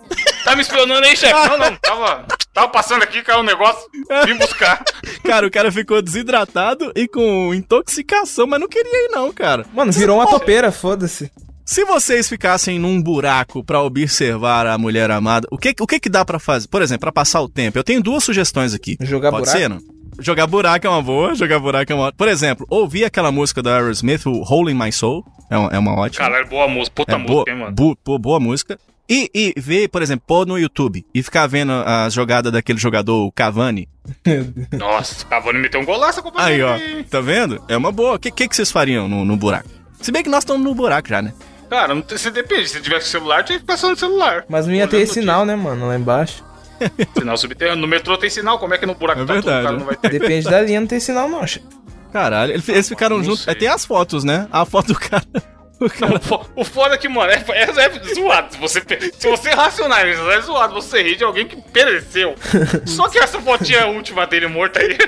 Tá 0.45 0.57
me 0.57 0.63
espionando 0.63 1.07
aí, 1.07 1.17
chefe? 1.17 1.33
Não, 1.49 1.59
não. 1.59 1.77
Tava, 1.77 2.27
tava 2.53 2.69
passando 2.69 3.03
aqui, 3.05 3.23
caiu 3.23 3.39
um 3.41 3.45
negócio. 3.45 3.83
Vim 4.27 4.37
buscar. 4.37 4.83
Cara, 5.23 5.47
o 5.47 5.51
cara 5.51 5.71
ficou 5.71 6.03
desidratado 6.03 6.91
e 6.97 7.07
com 7.07 7.55
intoxicação, 7.55 8.47
mas 8.49 8.59
não 8.59 8.67
queria 8.69 9.07
ir, 9.07 9.11
não, 9.13 9.33
cara. 9.33 9.65
Mano, 9.73 9.93
virou 9.93 10.17
uma 10.17 10.27
topeira, 10.27 10.73
foda-se. 10.73 11.31
Se 11.71 11.85
vocês 11.85 12.29
ficassem 12.29 12.81
num 12.81 13.01
buraco 13.01 13.63
pra 13.63 13.81
observar 13.81 14.67
a 14.67 14.77
mulher 14.77 15.09
amada, 15.09 15.47
o 15.53 15.57
que 15.57 15.73
o 15.81 15.87
que, 15.87 16.01
que 16.01 16.09
dá 16.09 16.25
pra 16.25 16.41
fazer? 16.41 16.67
Por 16.67 16.83
exemplo, 16.83 17.03
pra 17.03 17.13
passar 17.13 17.41
o 17.41 17.49
tempo, 17.49 17.79
eu 17.79 17.85
tenho 17.85 18.03
duas 18.03 18.25
sugestões 18.25 18.75
aqui. 18.75 18.97
Jogar 19.01 19.31
Pode 19.31 19.45
buraco? 19.45 19.57
ser, 19.61 19.69
não? 19.69 19.79
Jogar 20.19 20.49
buraco 20.49 20.85
é 20.85 20.91
uma 20.91 21.01
boa, 21.01 21.33
jogar 21.37 21.61
buraco 21.61 21.93
é 21.93 21.95
uma 21.95 22.13
Por 22.13 22.27
exemplo, 22.27 22.67
ouvir 22.69 23.05
aquela 23.05 23.31
música 23.31 23.63
da 23.63 23.77
Aerosmith, 23.77 24.27
o 24.27 24.43
Hole 24.43 24.73
in 24.73 24.75
My 24.75 24.91
Soul, 24.91 25.25
é 25.49 25.57
uma, 25.57 25.69
é 25.69 25.79
uma 25.79 25.95
ótima. 25.95 26.25
Caralho, 26.27 26.49
boa 26.49 26.67
música. 26.67 26.93
Puta 26.97 27.13
é 27.15 27.19
boa, 27.19 27.29
música, 27.35 27.51
hein, 27.53 27.59
mano. 27.59 27.73
bu- 27.73 27.97
pô, 28.03 28.19
boa 28.19 28.41
música. 28.41 28.77
E, 29.09 29.31
e 29.33 29.55
ver, 29.57 29.87
por 29.91 30.03
exemplo, 30.03 30.25
pôr 30.27 30.45
no 30.49 30.59
YouTube 30.59 31.07
e 31.15 31.23
ficar 31.23 31.47
vendo 31.47 31.71
as 31.71 32.13
jogadas 32.13 32.51
daquele 32.53 32.81
jogador, 32.81 33.25
o 33.27 33.31
Cavani. 33.31 33.89
Nossa, 34.77 35.23
o 35.23 35.27
Cavani 35.29 35.61
meteu 35.61 35.81
um 35.81 35.85
golaço 35.85 36.21
com 36.21 36.33
Aí, 36.35 36.61
ó, 36.63 36.77
tá 37.09 37.21
vendo? 37.21 37.63
É 37.69 37.77
uma 37.77 37.93
boa. 37.93 38.17
O 38.17 38.19
que, 38.19 38.33
que, 38.33 38.49
que 38.49 38.57
vocês 38.57 38.73
fariam 38.73 39.07
no, 39.09 39.25
no 39.25 39.37
buraco? 39.37 39.69
Se 40.03 40.11
bem 40.11 40.25
que 40.25 40.29
nós 40.31 40.43
estamos 40.43 40.65
no 40.65 40.75
buraco 40.75 41.09
já, 41.09 41.23
né? 41.23 41.33
Cara, 41.71 41.95
não, 41.95 42.03
tem- 42.03 42.19
você 42.19 42.31
depende. 42.31 42.69
Se 42.69 42.81
tivesse 42.81 43.09
celular, 43.09 43.45
tinha 43.45 43.59
que 43.59 43.63
ficar 43.65 43.77
só 43.79 43.89
no 43.89 43.97
celular. 43.97 44.45
Mas 44.49 44.67
não 44.67 44.75
ia 44.75 44.87
ter 44.89 45.07
sinal, 45.07 45.45
né, 45.47 45.55
mano, 45.57 45.87
lá 45.89 45.97
embaixo. 45.97 46.45
Sinal 47.17 47.37
subterrâneo. 47.37 47.81
No 47.81 47.87
metrô 47.87 48.17
tem 48.19 48.31
sinal, 48.31 48.59
como 48.59 48.73
é 48.75 48.79
que 48.79 48.87
no 48.87 48.95
buraco 48.95 49.21
É 49.21 49.25
tá 49.27 49.33
verdade, 49.35 49.59
o 49.61 49.63
cara 49.63 49.73
né? 49.75 49.79
não 49.79 49.87
vai 49.87 49.97
ter? 49.97 50.11
Depende 50.19 50.49
da 50.49 50.61
linha, 50.63 50.81
não 50.81 50.87
tem 50.87 50.99
sinal, 50.99 51.29
não. 51.29 51.47
chefe. 51.47 51.67
Caralho, 52.13 52.53
eles, 52.53 52.69
eles 52.69 52.89
ficaram 52.89 53.19
não 53.19 53.25
juntos. 53.25 53.43
sei. 53.43 53.53
É, 53.53 53.55
tem 53.55 53.69
as 53.69 53.85
fotos, 53.85 54.25
né? 54.25 54.49
A 54.51 54.65
foto 54.65 54.89
do 54.93 54.99
cara. 54.99 55.23
O 55.81 55.89
cara 55.89 56.09
Não, 56.13 56.17
o 56.19 56.21
fo- 56.21 56.47
o 56.57 56.63
foda 56.63 56.95
é 56.95 56.99
que, 56.99 57.09
mano, 57.09 57.33
é, 57.33 57.43
é, 57.53 57.63
é 57.63 58.15
zoado. 58.15 58.53
Se 58.53 58.59
você, 58.61 58.83
se 59.19 59.27
você 59.27 59.49
racionalizar, 59.49 60.29
é 60.33 60.41
zoado 60.43 60.75
você 60.75 61.03
rir 61.03 61.17
de 61.17 61.25
alguém 61.25 61.47
que 61.47 61.57
pereceu. 61.57 62.35
Só 62.85 63.09
que 63.09 63.19
essa 63.19 63.41
fotinha 63.41 63.87
última 63.87 64.27
dele 64.27 64.47
morta 64.47 64.79
aí, 64.79 64.99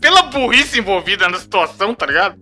pela 0.00 0.22
burrice 0.22 0.78
envolvida 0.78 1.28
na 1.28 1.36
situação, 1.36 1.92
tá 1.96 2.06
ligado? 2.06 2.36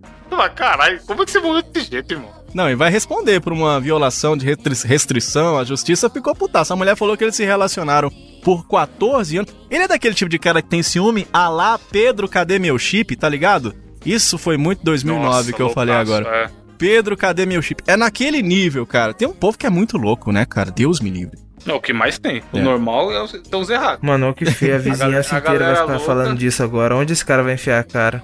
Caralho, 0.55 1.01
como 1.07 1.23
é 1.23 1.25
que 1.25 1.31
você 1.31 1.39
morreu 1.39 1.63
desse 1.63 1.89
jeito, 1.89 2.13
irmão? 2.13 2.31
Não, 2.53 2.69
e 2.69 2.75
vai 2.75 2.89
responder 2.89 3.39
por 3.39 3.53
uma 3.53 3.79
violação 3.79 4.35
de 4.37 4.45
restri- 4.45 4.87
restrição. 4.87 5.57
A 5.57 5.63
justiça 5.63 6.09
ficou 6.09 6.33
putaça. 6.35 6.73
A 6.73 6.77
mulher 6.77 6.95
falou 6.95 7.15
que 7.17 7.23
eles 7.23 7.35
se 7.35 7.45
relacionaram 7.45 8.11
por 8.43 8.67
14 8.67 9.37
anos. 9.37 9.55
Ele 9.69 9.83
é 9.83 9.87
daquele 9.87 10.15
tipo 10.15 10.29
de 10.29 10.39
cara 10.39 10.61
que 10.61 10.69
tem 10.69 10.81
ciúme, 10.83 11.27
a 11.31 11.47
lá 11.49 11.77
Pedro, 11.91 12.27
cadê 12.27 12.57
meu 12.59 12.77
chip, 12.79 13.15
tá 13.15 13.27
ligado? 13.29 13.73
Isso 14.05 14.37
foi 14.37 14.57
muito 14.57 14.83
2009 14.83 15.25
Nossa, 15.25 15.53
que 15.53 15.61
eu 15.61 15.69
falei 15.69 15.93
loucaço, 15.95 16.17
agora. 16.17 16.45
é. 16.45 16.49
Pedro, 16.77 17.17
cadê 17.17 17.45
meu 17.45 17.61
chip? 17.61 17.83
É 17.85 17.97
naquele 17.97 18.41
nível, 18.41 18.85
cara. 18.85 19.13
Tem 19.13 19.27
um 19.27 19.33
povo 19.33 19.57
que 19.57 19.65
é 19.67 19.69
muito 19.69 19.97
louco, 19.97 20.31
né, 20.31 20.45
cara? 20.45 20.71
Deus 20.71 21.01
me 21.01 21.09
livre. 21.09 21.37
Não, 21.65 21.75
o 21.75 21.81
que 21.81 21.91
mais 21.91 22.17
tem. 22.17 22.41
O 22.53 22.57
É. 22.57 22.61
normal 22.61 23.11
é 23.11 23.21
os, 23.21 23.35
são 23.49 23.59
os 23.59 23.69
errados. 23.69 23.99
Mano, 24.01 24.27
olha 24.27 24.31
o 24.31 24.35
que 24.35 24.45
feio. 24.45 24.75
A 24.75 24.77
vizinhança 24.79 25.35
a 25.35 25.39
inteira 25.39 25.41
vai 25.41 25.57
galera 25.59 25.75
ficar 25.81 25.91
louca. 25.91 26.05
falando 26.05 26.37
disso 26.37 26.63
agora. 26.63 26.95
Onde 26.95 27.11
esse 27.11 27.25
cara 27.25 27.43
vai 27.43 27.55
enfiar 27.55 27.79
a 27.79 27.83
cara? 27.83 28.23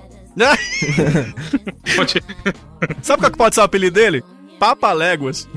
Sabe 3.02 3.22
qual 3.22 3.32
que 3.32 3.38
pode 3.38 3.56
ser 3.56 3.62
o 3.62 3.66
apelido 3.66 3.94
dele? 3.96 4.24
Papa 4.60 4.92
Léguas. 4.94 5.48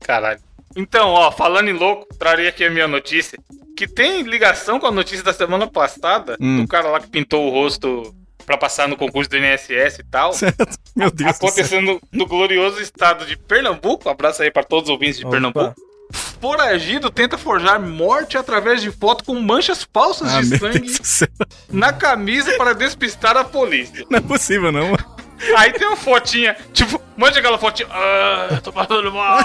Caralho. 0.00 0.40
Então, 0.76 1.10
ó, 1.10 1.30
falando 1.30 1.68
em 1.68 1.72
louco, 1.72 2.06
trarei 2.18 2.48
aqui 2.48 2.64
a 2.64 2.70
minha 2.70 2.88
notícia. 2.88 3.38
Que 3.76 3.86
tem 3.86 4.22
ligação 4.22 4.78
com 4.78 4.86
a 4.86 4.90
notícia 4.90 5.24
da 5.24 5.32
semana 5.32 5.66
passada, 5.66 6.36
Hum. 6.40 6.62
do 6.62 6.68
cara 6.68 6.88
lá 6.88 7.00
que 7.00 7.08
pintou 7.08 7.46
o 7.46 7.50
rosto 7.50 8.14
pra 8.44 8.56
passar 8.56 8.88
no 8.88 8.96
concurso 8.96 9.30
do 9.30 9.36
INSS 9.36 9.98
e 10.00 10.04
tal. 10.10 10.32
Certo? 10.32 10.66
Meu 10.96 11.10
Deus 11.10 11.30
do 11.32 11.36
céu. 11.38 11.48
Acontecendo 11.48 12.00
no 12.10 12.26
glorioso 12.26 12.80
estado 12.80 13.24
de 13.26 13.36
Pernambuco. 13.36 14.08
Abraço 14.08 14.42
aí 14.42 14.50
pra 14.50 14.64
todos 14.64 14.88
os 14.88 14.92
ouvintes 14.92 15.18
de 15.18 15.24
Opa. 15.24 15.32
Pernambuco. 15.32 15.74
Foragido 16.12 17.10
tenta 17.10 17.38
forjar 17.38 17.80
morte 17.80 18.36
através 18.36 18.82
de 18.82 18.90
foto 18.90 19.24
com 19.24 19.34
manchas 19.40 19.86
falsas 19.92 20.34
Ah, 20.34 20.40
de 20.40 20.58
sangue 20.58 20.92
na 21.70 21.92
camisa 21.92 22.52
para 22.56 22.74
despistar 22.74 23.36
a 23.36 23.44
polícia. 23.44 24.04
Não 24.10 24.18
é 24.18 24.20
possível, 24.20 24.70
não. 24.70 24.96
Aí 25.56 25.72
tem 25.72 25.88
uma 25.88 25.96
fotinha, 25.96 26.56
tipo, 26.72 27.00
mande 27.16 27.38
aquela 27.38 27.58
fotinha. 27.58 27.88
Ah, 27.90 28.60
tô 28.62 28.72
passando 28.72 29.10
mal. 29.12 29.40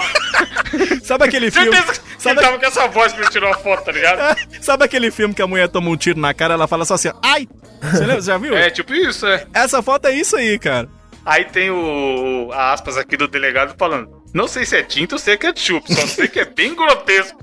Sabe 1.02 1.24
aquele 1.24 1.50
filme. 1.50 1.72
Certeza 1.74 2.00
que 2.00 2.22
Sabe, 2.22 2.36
ele 2.40 2.46
tava 2.46 2.58
com 2.58 2.66
essa 2.66 2.86
voz 2.88 3.12
que 3.12 3.20
ele 3.20 3.30
tirou 3.30 3.50
a 3.50 3.56
foto, 3.56 3.84
tá 3.84 3.92
ligado? 3.92 4.38
sabe 4.60 4.84
aquele 4.84 5.10
filme 5.10 5.34
que 5.34 5.42
a 5.42 5.46
mulher 5.46 5.68
toma 5.68 5.88
um 5.90 5.96
tiro 5.96 6.18
na 6.20 6.34
cara 6.34 6.54
ela 6.54 6.66
fala 6.68 6.84
só 6.84 6.94
assim, 6.94 7.10
ai! 7.22 7.48
Você 7.80 8.00
lembra? 8.00 8.20
Já 8.20 8.36
viu? 8.38 8.56
É, 8.56 8.70
tipo 8.70 8.92
isso, 8.92 9.26
é. 9.26 9.46
Essa 9.54 9.80
foto 9.82 10.06
é 10.06 10.12
isso 10.14 10.36
aí, 10.36 10.58
cara. 10.58 10.88
Aí 11.24 11.44
tem 11.44 11.70
o 11.70 12.50
aspas 12.52 12.96
aqui 12.96 13.16
do 13.16 13.28
delegado 13.28 13.74
falando. 13.78 14.17
Não 14.32 14.46
sei 14.46 14.64
se 14.64 14.76
é 14.76 14.82
tinta 14.82 15.14
ou 15.14 15.18
se 15.18 15.30
é 15.30 15.36
ketchup, 15.36 15.92
só 15.92 16.06
sei 16.06 16.28
que 16.28 16.40
é 16.40 16.44
bem 16.44 16.74
grotesco. 16.74 17.38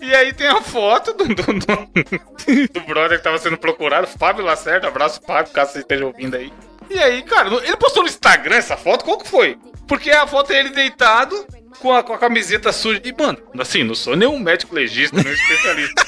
e 0.00 0.14
aí 0.14 0.32
tem 0.32 0.46
a 0.46 0.62
foto 0.62 1.12
do, 1.12 1.26
do, 1.26 1.34
do, 1.34 2.68
do 2.72 2.80
brother 2.80 3.18
que 3.18 3.24
tava 3.24 3.38
sendo 3.38 3.58
procurado, 3.58 4.06
Fábio 4.06 4.44
Lacerda. 4.44 4.88
Abraço, 4.88 5.20
Fábio, 5.26 5.52
caso 5.52 5.72
você 5.72 5.80
esteja 5.80 6.06
ouvindo 6.06 6.36
aí. 6.36 6.52
E 6.90 6.98
aí, 6.98 7.22
cara, 7.22 7.48
ele 7.64 7.76
postou 7.76 8.02
no 8.02 8.08
Instagram 8.08 8.56
essa 8.56 8.76
foto? 8.76 9.04
Qual 9.04 9.18
que 9.18 9.28
foi? 9.28 9.58
Porque 9.86 10.10
a 10.10 10.26
foto 10.26 10.52
é 10.52 10.60
ele 10.60 10.70
deitado 10.70 11.46
com 11.78 11.92
a, 11.92 12.02
com 12.02 12.12
a 12.12 12.18
camiseta 12.18 12.72
suja. 12.72 13.00
E, 13.04 13.12
mano, 13.12 13.38
assim, 13.58 13.82
não 13.82 13.94
sou 13.94 14.16
nenhum 14.16 14.38
médico 14.38 14.74
legista, 14.74 15.16
nenhum 15.16 15.34
especialista. 15.34 16.04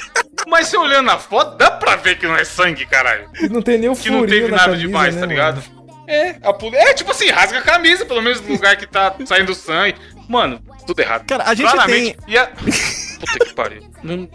Mas 0.47 0.67
você 0.67 0.77
olhando 0.77 1.09
a 1.09 1.17
foto, 1.17 1.57
dá 1.57 1.71
pra 1.71 1.95
ver 1.95 2.17
que 2.17 2.27
não 2.27 2.35
é 2.35 2.43
sangue, 2.43 2.85
caralho. 2.85 3.29
Não 3.49 3.61
tem 3.61 3.77
nem 3.77 3.89
o 3.89 3.95
Que 3.95 4.09
não 4.09 4.25
teve 4.25 4.47
na 4.47 4.57
nada 4.57 4.63
camisa, 4.65 4.87
demais, 4.87 5.15
né, 5.15 5.21
tá 5.21 5.27
mano? 5.27 5.76
É, 6.07 6.37
a 6.41 6.53
poli... 6.53 6.77
é 6.77 6.93
tipo 6.93 7.11
assim, 7.11 7.29
rasga 7.29 7.59
a 7.59 7.61
camisa, 7.61 8.05
pelo 8.05 8.21
menos 8.21 8.39
no 8.41 8.53
lugar 8.53 8.77
que 8.77 8.87
tá 8.87 9.13
saindo 9.27 9.53
sangue. 9.53 9.99
Mano, 10.27 10.61
tudo 10.85 10.99
errado. 10.99 11.25
Cara, 11.27 11.43
a 11.43 11.53
gente 11.53 11.69
Claramente. 11.69 12.17
E 12.27 12.37
a... 12.37 12.47
Puta 13.19 13.45
que 13.45 13.53
pariu. 13.53 13.83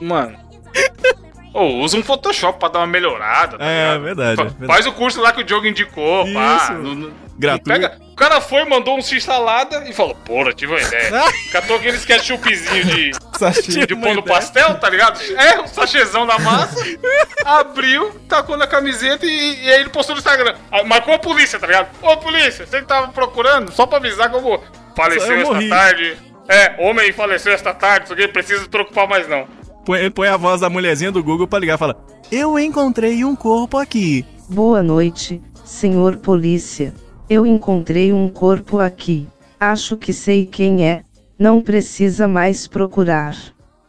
Mano. 0.00 0.38
Ô, 1.54 1.64
usa 1.80 1.96
um 1.98 2.02
Photoshop 2.02 2.58
pra 2.58 2.68
dar 2.68 2.78
uma 2.80 2.86
melhorada. 2.86 3.58
Tá 3.58 3.64
É, 3.64 3.98
verdade, 3.98 4.36
Fa- 4.36 4.42
é 4.42 4.46
verdade. 4.46 4.66
Faz 4.66 4.86
o 4.86 4.92
curso 4.92 5.20
lá 5.20 5.32
que 5.32 5.40
o 5.42 5.44
Diogo 5.44 5.66
indicou, 5.66 6.24
pá. 6.32 6.56
Isso. 6.62 6.72
Não- 6.74 6.94
não- 6.94 7.12
Gratuito. 7.38 7.68
não 7.68 7.76
pega- 7.76 8.02
O 8.12 8.14
cara 8.14 8.40
foi, 8.40 8.64
mandou 8.64 8.96
um 8.96 9.02
x-salada 9.02 9.88
e 9.88 9.92
falou, 9.92 10.14
porra, 10.14 10.52
tive 10.52 10.72
uma 10.72 10.80
ideia. 10.80 11.10
Catou 11.50 11.76
aqueles 11.76 12.04
ketchupzinho 12.04 12.84
de, 12.84 13.10
Sachê. 13.38 13.86
de 13.86 13.96
pão 13.96 14.14
no 14.14 14.22
pastel, 14.22 14.74
tá 14.78 14.88
ligado? 14.88 15.20
É, 15.36 15.60
um 15.60 15.66
sachêzão 15.66 16.26
da 16.26 16.38
massa. 16.38 16.76
abriu, 17.44 18.10
tacou 18.28 18.56
na 18.56 18.66
camiseta 18.66 19.26
e, 19.26 19.64
e 19.64 19.72
aí 19.72 19.80
ele 19.80 19.90
postou 19.90 20.14
no 20.14 20.20
Instagram. 20.20 20.54
Aí 20.70 20.84
marcou 20.84 21.14
a 21.14 21.18
polícia, 21.18 21.58
tá 21.58 21.66
ligado? 21.66 21.88
Ô, 22.02 22.16
polícia, 22.18 22.66
você 22.66 22.80
que 22.80 22.86
tava 22.86 23.08
procurando, 23.08 23.72
só 23.72 23.86
pra 23.86 23.98
avisar 23.98 24.30
que 24.30 24.36
eu 24.36 24.40
vou. 24.40 24.62
Faleceu 24.96 25.32
Eu 25.40 25.54
esta 25.56 25.68
tarde. 25.68 26.16
É, 26.48 26.74
homem 26.78 27.12
faleceu 27.12 27.52
esta 27.52 27.72
tarde, 27.72 28.04
isso 28.06 28.12
aqui, 28.14 28.28
precisa 28.28 28.62
se 28.62 28.68
preocupar 28.68 29.08
mais 29.08 29.26
não. 29.28 29.46
Põe, 29.84 29.98
ele 30.00 30.10
põe 30.10 30.28
a 30.28 30.36
voz 30.36 30.60
da 30.60 30.70
mulherzinha 30.70 31.10
do 31.10 31.22
Google 31.22 31.46
pra 31.46 31.58
ligar 31.58 31.74
e 31.74 31.78
fala: 31.78 31.96
Eu 32.30 32.58
encontrei 32.58 33.24
um 33.24 33.34
corpo 33.34 33.78
aqui. 33.78 34.24
Boa 34.48 34.82
noite, 34.82 35.40
senhor 35.64 36.16
polícia. 36.16 36.94
Eu 37.28 37.46
encontrei 37.46 38.12
um 38.12 38.28
corpo 38.28 38.78
aqui. 38.78 39.26
Acho 39.58 39.96
que 39.96 40.12
sei 40.12 40.46
quem 40.46 40.86
é. 40.88 41.02
Não 41.38 41.60
precisa 41.60 42.28
mais 42.28 42.66
procurar. 42.66 43.36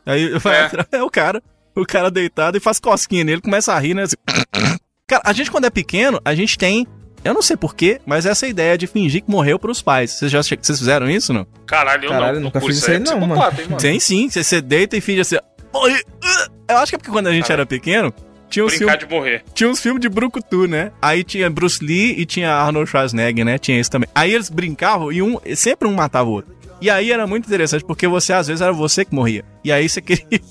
Aí 0.05 0.29
vai 0.39 0.55
É. 0.61 0.65
atrás, 0.65 0.87
é 0.91 1.03
o 1.03 1.09
cara, 1.09 1.41
o 1.75 1.85
cara 1.85 2.09
deitado 2.09 2.57
e 2.57 2.59
faz 2.59 2.79
cosquinha 2.79 3.23
nele, 3.23 3.41
começa 3.41 3.73
a 3.73 3.79
rir, 3.79 3.93
né? 3.93 4.03
assim. 4.03 4.15
Cara, 5.05 5.21
a 5.25 5.33
gente 5.33 5.51
quando 5.51 5.65
é 5.65 5.69
pequeno, 5.69 6.19
a 6.23 6.33
gente 6.33 6.57
tem, 6.57 6.87
eu 7.25 7.33
não 7.33 7.41
sei 7.41 7.57
porquê, 7.57 7.99
mas 8.05 8.25
essa 8.25 8.47
ideia 8.47 8.77
de 8.77 8.87
fingir 8.87 9.21
que 9.21 9.29
morreu 9.29 9.59
pros 9.59 9.81
pais. 9.81 10.11
Vocês 10.11 10.31
já 10.31 10.41
vocês 10.41 10.79
fizeram 10.79 11.09
isso, 11.09 11.33
não? 11.33 11.45
Caralho, 11.67 12.05
eu 12.05 12.09
Caralho, 12.09 12.35
não. 12.35 12.43
nunca 12.43 12.59
Por 12.61 12.67
fiz 12.67 12.77
isso 12.77 12.89
aí 12.89 12.95
é 12.95 12.99
não, 12.99 13.21
hein, 13.21 13.27
mano. 13.27 13.77
Tem 13.77 13.99
sim, 13.99 14.29
você, 14.29 14.41
você 14.43 14.61
deita 14.61 14.95
e 14.95 15.01
finge 15.01 15.19
assim, 15.19 15.35
morri. 15.73 15.93
uh. 15.95 16.53
Eu 16.69 16.77
acho 16.77 16.91
que 16.91 16.95
é 16.95 16.97
porque 16.99 17.11
quando 17.11 17.27
a 17.27 17.31
gente 17.31 17.43
Caralho. 17.43 17.61
era 17.61 17.65
pequeno, 17.65 18.13
tinha 18.49 18.63
uns, 18.65 18.69
Brincar 18.77 18.91
filmes, 18.99 19.07
de 19.07 19.13
morrer. 19.15 19.43
tinha 19.53 19.69
uns 19.69 19.79
filmes 19.81 20.01
de 20.01 20.07
brucutu, 20.09 20.67
né? 20.67 20.91
Aí 21.01 21.23
tinha 21.23 21.49
Bruce 21.49 21.83
Lee 21.83 22.15
e 22.17 22.25
tinha 22.25 22.51
Arnold 22.53 22.89
Schwarzenegger, 22.89 23.43
né? 23.43 23.57
Tinha 23.57 23.79
isso 23.79 23.89
também. 23.91 24.07
Aí 24.15 24.33
eles 24.33 24.49
brincavam 24.49 25.11
e 25.11 25.21
um, 25.21 25.37
sempre 25.55 25.87
um 25.87 25.93
matava 25.93 26.29
o 26.29 26.33
outro. 26.33 26.53
E 26.79 26.89
aí 26.89 27.11
era 27.11 27.25
muito 27.27 27.45
interessante, 27.47 27.83
porque 27.83 28.07
você, 28.07 28.33
às 28.33 28.47
vezes, 28.47 28.61
era 28.61 28.71
você 28.73 29.03
que 29.05 29.13
morria. 29.15 29.43
E 29.63 29.71
aí 29.71 29.87
você 29.89 29.99
queria 30.03 30.41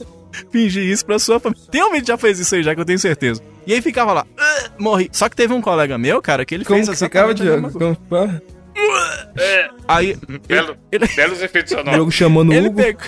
fingir 0.51 0.83
isso 0.85 1.05
pra 1.05 1.19
sua 1.19 1.39
família. 1.41 1.63
Tem 1.71 1.83
um 1.83 1.91
vídeo 1.91 2.03
que 2.05 2.09
já 2.09 2.17
fez 2.19 2.39
isso 2.39 2.55
aí, 2.55 2.63
já 2.63 2.75
que 2.75 2.81
eu 2.81 2.85
tenho 2.85 2.99
certeza. 2.99 3.41
E 3.67 3.73
aí 3.75 3.81
ficava 3.83 4.13
lá, 4.13 4.27
"Ah", 4.39 4.71
morri. 4.79 5.09
Só 5.13 5.29
que 5.29 5.37
teve 5.37 5.53
um 5.55 5.61
colega 5.61 5.97
meu, 5.99 6.21
cara, 6.23 6.45
que 6.45 6.55
ele 6.55 6.65
Como 6.65 6.77
fez 6.85 6.89
que 6.99 7.05
ficava, 7.05 7.35
coisa. 7.35 7.61
Como- 7.71 8.41
É, 9.39 9.69
Aí, 9.89 10.17
belo, 10.49 10.77
ele- 10.91 11.07
belos 11.15 11.43
efeitos 11.43 11.71
sonoros. 11.73 11.93
Diogo 11.95 12.11
chamando 12.11 12.51
o 12.51 12.55
ele 12.55 12.69
Hugo. 12.69 12.77
pegou. 12.77 13.03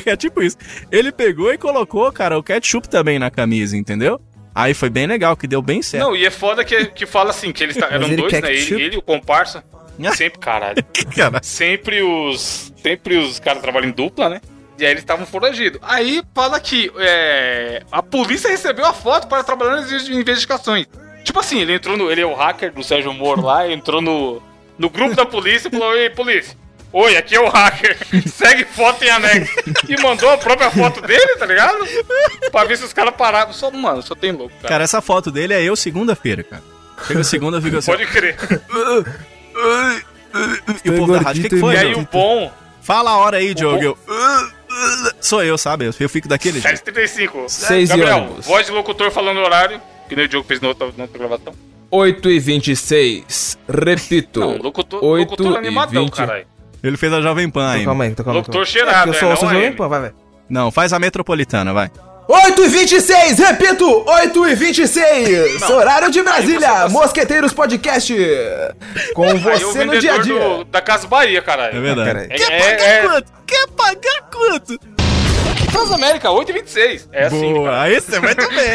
É 0.06 0.16
tipo 0.16 0.42
isso. 0.42 0.56
Ele 0.90 1.10
pegou 1.12 1.52
e 1.52 1.58
colocou, 1.58 2.10
cara, 2.12 2.38
o 2.38 2.42
ketchup 2.42 2.88
também 2.88 3.18
na 3.18 3.30
camisa, 3.30 3.76
entendeu? 3.76 4.20
Aí 4.54 4.72
foi 4.72 4.88
bem 4.88 5.06
legal, 5.06 5.36
que 5.36 5.46
deu 5.48 5.60
bem 5.60 5.82
certo. 5.82 6.04
Não, 6.04 6.16
e 6.16 6.24
é 6.24 6.30
foda 6.30 6.64
que, 6.64 6.86
que 6.86 7.06
fala 7.06 7.30
assim, 7.30 7.52
que 7.52 7.62
eles 7.62 7.76
tá- 7.76 7.88
eram 7.90 8.06
ele 8.06 8.16
dois, 8.16 8.32
né? 8.32 8.38
Ele, 8.38 8.58
ketchup? 8.58 8.82
ele 8.82 8.94
e 8.94 8.98
o 8.98 9.02
comparsa. 9.02 9.64
Sempre, 10.16 10.38
caralho. 10.40 10.84
Cara, 11.16 11.40
Sempre 11.42 12.02
os. 12.02 12.72
Sempre 12.82 13.16
os 13.16 13.38
caras 13.38 13.62
trabalham 13.62 13.88
em 13.88 13.92
dupla, 13.92 14.28
né? 14.28 14.40
E 14.78 14.84
aí 14.84 14.90
eles 14.90 15.02
estavam 15.02 15.24
foragidos. 15.24 15.78
Aí 15.82 16.22
fala 16.34 16.58
que 16.58 16.90
é, 16.98 17.82
a 17.92 18.02
polícia 18.02 18.50
recebeu 18.50 18.84
a 18.84 18.92
foto 18.92 19.28
para 19.28 19.44
trabalhar 19.44 19.76
nas 19.76 19.90
investigações. 20.08 20.86
Tipo 21.22 21.38
assim, 21.38 21.60
ele 21.60 21.74
entrou 21.74 21.96
no. 21.96 22.10
Ele 22.10 22.20
é 22.20 22.26
o 22.26 22.34
hacker 22.34 22.72
do 22.72 22.82
Sérgio 22.82 23.12
Moro 23.12 23.42
lá, 23.42 23.70
entrou 23.70 24.02
no, 24.02 24.42
no 24.76 24.90
grupo 24.90 25.14
da 25.14 25.24
polícia 25.24 25.68
e 25.68 25.70
falou: 25.70 25.96
Ei, 25.96 26.10
polícia. 26.10 26.56
Oi, 26.96 27.16
aqui 27.16 27.34
é 27.34 27.40
o 27.40 27.48
hacker. 27.48 27.98
Segue 28.32 28.64
foto 28.64 29.02
em 29.04 29.10
anexo. 29.10 29.52
E 29.88 30.00
mandou 30.00 30.30
a 30.30 30.38
própria 30.38 30.70
foto 30.70 31.00
dele, 31.00 31.34
tá 31.36 31.44
ligado? 31.44 31.84
Pra 32.52 32.62
ver 32.62 32.78
se 32.78 32.84
os 32.84 32.92
caras 32.92 33.12
paravam. 33.16 33.52
Só, 33.52 33.68
mano, 33.72 34.00
só 34.00 34.14
tem 34.14 34.30
louco, 34.30 34.54
cara. 34.58 34.68
cara, 34.68 34.84
essa 34.84 35.00
foto 35.02 35.28
dele 35.28 35.52
é 35.52 35.60
eu 35.60 35.74
segunda-feira, 35.74 36.44
cara. 36.44 36.62
Chega 37.04 37.24
segunda, 37.24 37.60
fica 37.60 37.78
assim. 37.78 37.90
Pode 37.90 38.06
crer. 38.06 38.36
E 40.84 40.90
o 40.90 40.96
povo 40.96 41.12
da 41.14 41.20
rádio, 41.20 41.40
o 41.40 41.42
que, 41.42 41.48
que 41.56 41.60
foi, 41.60 41.74
E 41.74 41.78
aí 41.78 41.94
o 41.94 42.08
bom. 42.10 42.52
Fala 42.80 43.10
a 43.10 43.16
hora 43.16 43.38
aí, 43.38 43.54
Diogo. 43.54 43.82
Eu... 43.82 43.98
Sou 45.20 45.42
eu, 45.42 45.58
sabe? 45.58 45.86
Eu 45.98 46.08
fico 46.08 46.28
daquele 46.28 46.60
jeito. 46.60 46.78
7h35. 46.78 47.48
Seis 47.48 47.90
e 47.90 47.92
Gabriel, 47.92 48.18
ônibus. 48.18 48.46
voz 48.46 48.66
de 48.66 48.72
locutor 48.72 49.10
falando 49.10 49.38
horário. 49.38 49.80
Que 50.08 50.14
nem 50.14 50.26
o 50.26 50.28
Diogo 50.28 50.46
fez 50.46 50.60
na 50.60 50.68
outra, 50.68 50.92
na 50.96 51.04
outra 51.04 51.18
gravação. 51.18 51.54
8 51.90 52.30
e 52.30 52.38
26. 52.38 53.58
Repito. 53.68 54.40
Não, 54.40 54.58
locutor, 54.58 55.02
8 55.02 55.30
locutor 55.30 55.56
animadão, 55.56 56.04
20. 56.04 56.12
caralho. 56.14 56.53
Ele 56.84 56.96
fez 56.96 57.12
a 57.12 57.20
Jovem 57.20 57.48
Pan 57.48 57.60
Então, 57.62 57.72
ainda. 57.72 57.84
calma 57.86 58.04
aí, 58.04 58.10
então 58.10 58.24
calma 58.24 58.38
aí. 58.38 58.42
Locutor 58.42 58.54
calma 58.66 58.66
aí. 58.66 58.72
cheirado, 58.72 59.10
É, 59.10 59.14
é, 59.14 59.16
eu 59.16 59.20
sou, 59.20 59.28
não 59.30 59.36
sou 59.36 59.48
a 59.48 59.52
jovem 59.52 59.66
M. 59.68 59.76
pan, 59.76 59.88
vai, 59.88 60.00
vai. 60.00 60.12
Não, 60.48 60.70
faz 60.70 60.92
a 60.92 60.98
metropolitana, 60.98 61.72
vai. 61.72 61.90
8 62.28 62.62
e 62.64 62.68
26, 62.68 63.38
repito, 63.38 64.04
8 64.08 64.46
e 64.48 64.54
26, 64.54 65.62
horário 65.70 66.10
de 66.10 66.22
Brasília, 66.22 66.66
tá- 66.68 66.88
Mosqueteiros 66.88 67.52
Podcast, 67.52 68.14
com 69.14 69.34
você 69.38 69.84
no 69.84 69.98
dia 69.98 70.14
a 70.14 70.18
dia. 70.18 70.38
do- 70.38 70.64
da 70.64 70.80
Casa 70.80 71.06
Bahia, 71.06 71.42
caralho. 71.42 71.76
É 71.76 71.80
verdade. 71.80 72.06
Cara, 72.10 72.24
É, 72.24 72.28
Quer 72.36 72.52
é, 72.52 72.60
pagar 72.60 72.88
é, 72.88 73.02
quanto? 73.02 73.32
Quer 73.46 73.66
pagar 73.68 74.20
quanto? 74.32 74.78
Transamérica, 75.74 76.28
8h26. 76.28 77.08
É 77.12 77.24
assim, 77.26 77.52
Boa, 77.52 77.70
cara. 77.70 77.82
aí 77.82 78.00
você 78.00 78.20
vai 78.20 78.34
também. 78.34 78.68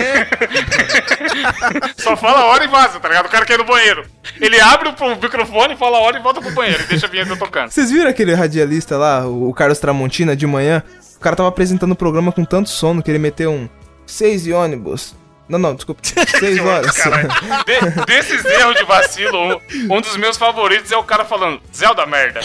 Só 1.98 2.16
fala 2.18 2.40
a 2.40 2.46
hora 2.46 2.64
e 2.64 2.68
vaza, 2.68 3.00
tá 3.00 3.08
ligado? 3.08 3.26
O 3.26 3.30
cara 3.30 3.46
quer 3.46 3.54
ir 3.54 3.58
no 3.60 3.66
banheiro. 3.66 4.06
Ele 4.40 4.60
abre 4.60 4.90
o 4.90 5.16
microfone, 5.22 5.76
fala 5.76 5.98
a 5.98 6.02
hora 6.02 6.20
e 6.20 6.22
volta 6.22 6.42
pro 6.42 6.52
banheiro. 6.52 6.84
E 6.84 6.88
deixa 6.88 7.08
a 7.08 7.10
vinheta 7.10 7.36
tocando. 7.36 7.70
Vocês 7.72 7.92
viram 7.92 8.10
aquele 8.10 8.34
radialista 8.34 8.98
lá, 8.98 9.26
o 9.28 9.54
Carlos 9.54 9.80
Tramontina, 9.80 10.36
de 10.36 10.46
manhã? 10.48 10.84
O 11.16 11.20
cara 11.20 11.36
tava 11.36 11.50
apresentando 11.50 11.92
o 11.92 11.96
programa 11.96 12.32
com 12.32 12.46
tanto 12.46 12.70
sono 12.70 13.04
que 13.04 13.12
ele 13.12 13.20
meteu 13.20 13.52
um 13.52 13.70
6 14.06 14.48
e 14.48 14.54
ônibus. 14.54 15.16
Não, 15.48 15.58
não, 15.58 15.74
desculpa, 15.74 16.02
6 16.06 16.60
horas. 16.60 16.94
De- 16.96 18.06
desses 18.06 18.46
erros 18.46 18.76
de 18.76 18.84
vacilo, 18.86 19.38
um, 19.56 19.96
um 19.98 20.02
dos 20.02 20.16
meus 20.16 20.38
favoritos 20.38 20.92
é 20.92 20.98
o 20.98 21.04
cara 21.04 21.26
falando 21.26 21.60
Zelda 21.76 22.06
merda. 22.06 22.40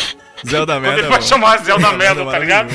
Zelda 0.51 0.81
merda. 0.81 0.99
ele 0.99 1.03
vai 1.09 1.19
mano. 1.19 1.23
chamar 1.29 1.57
Zelda 1.65 1.93
merda, 1.97 2.23
é 2.23 2.25
tá 2.25 2.39
ligado? 2.39 2.69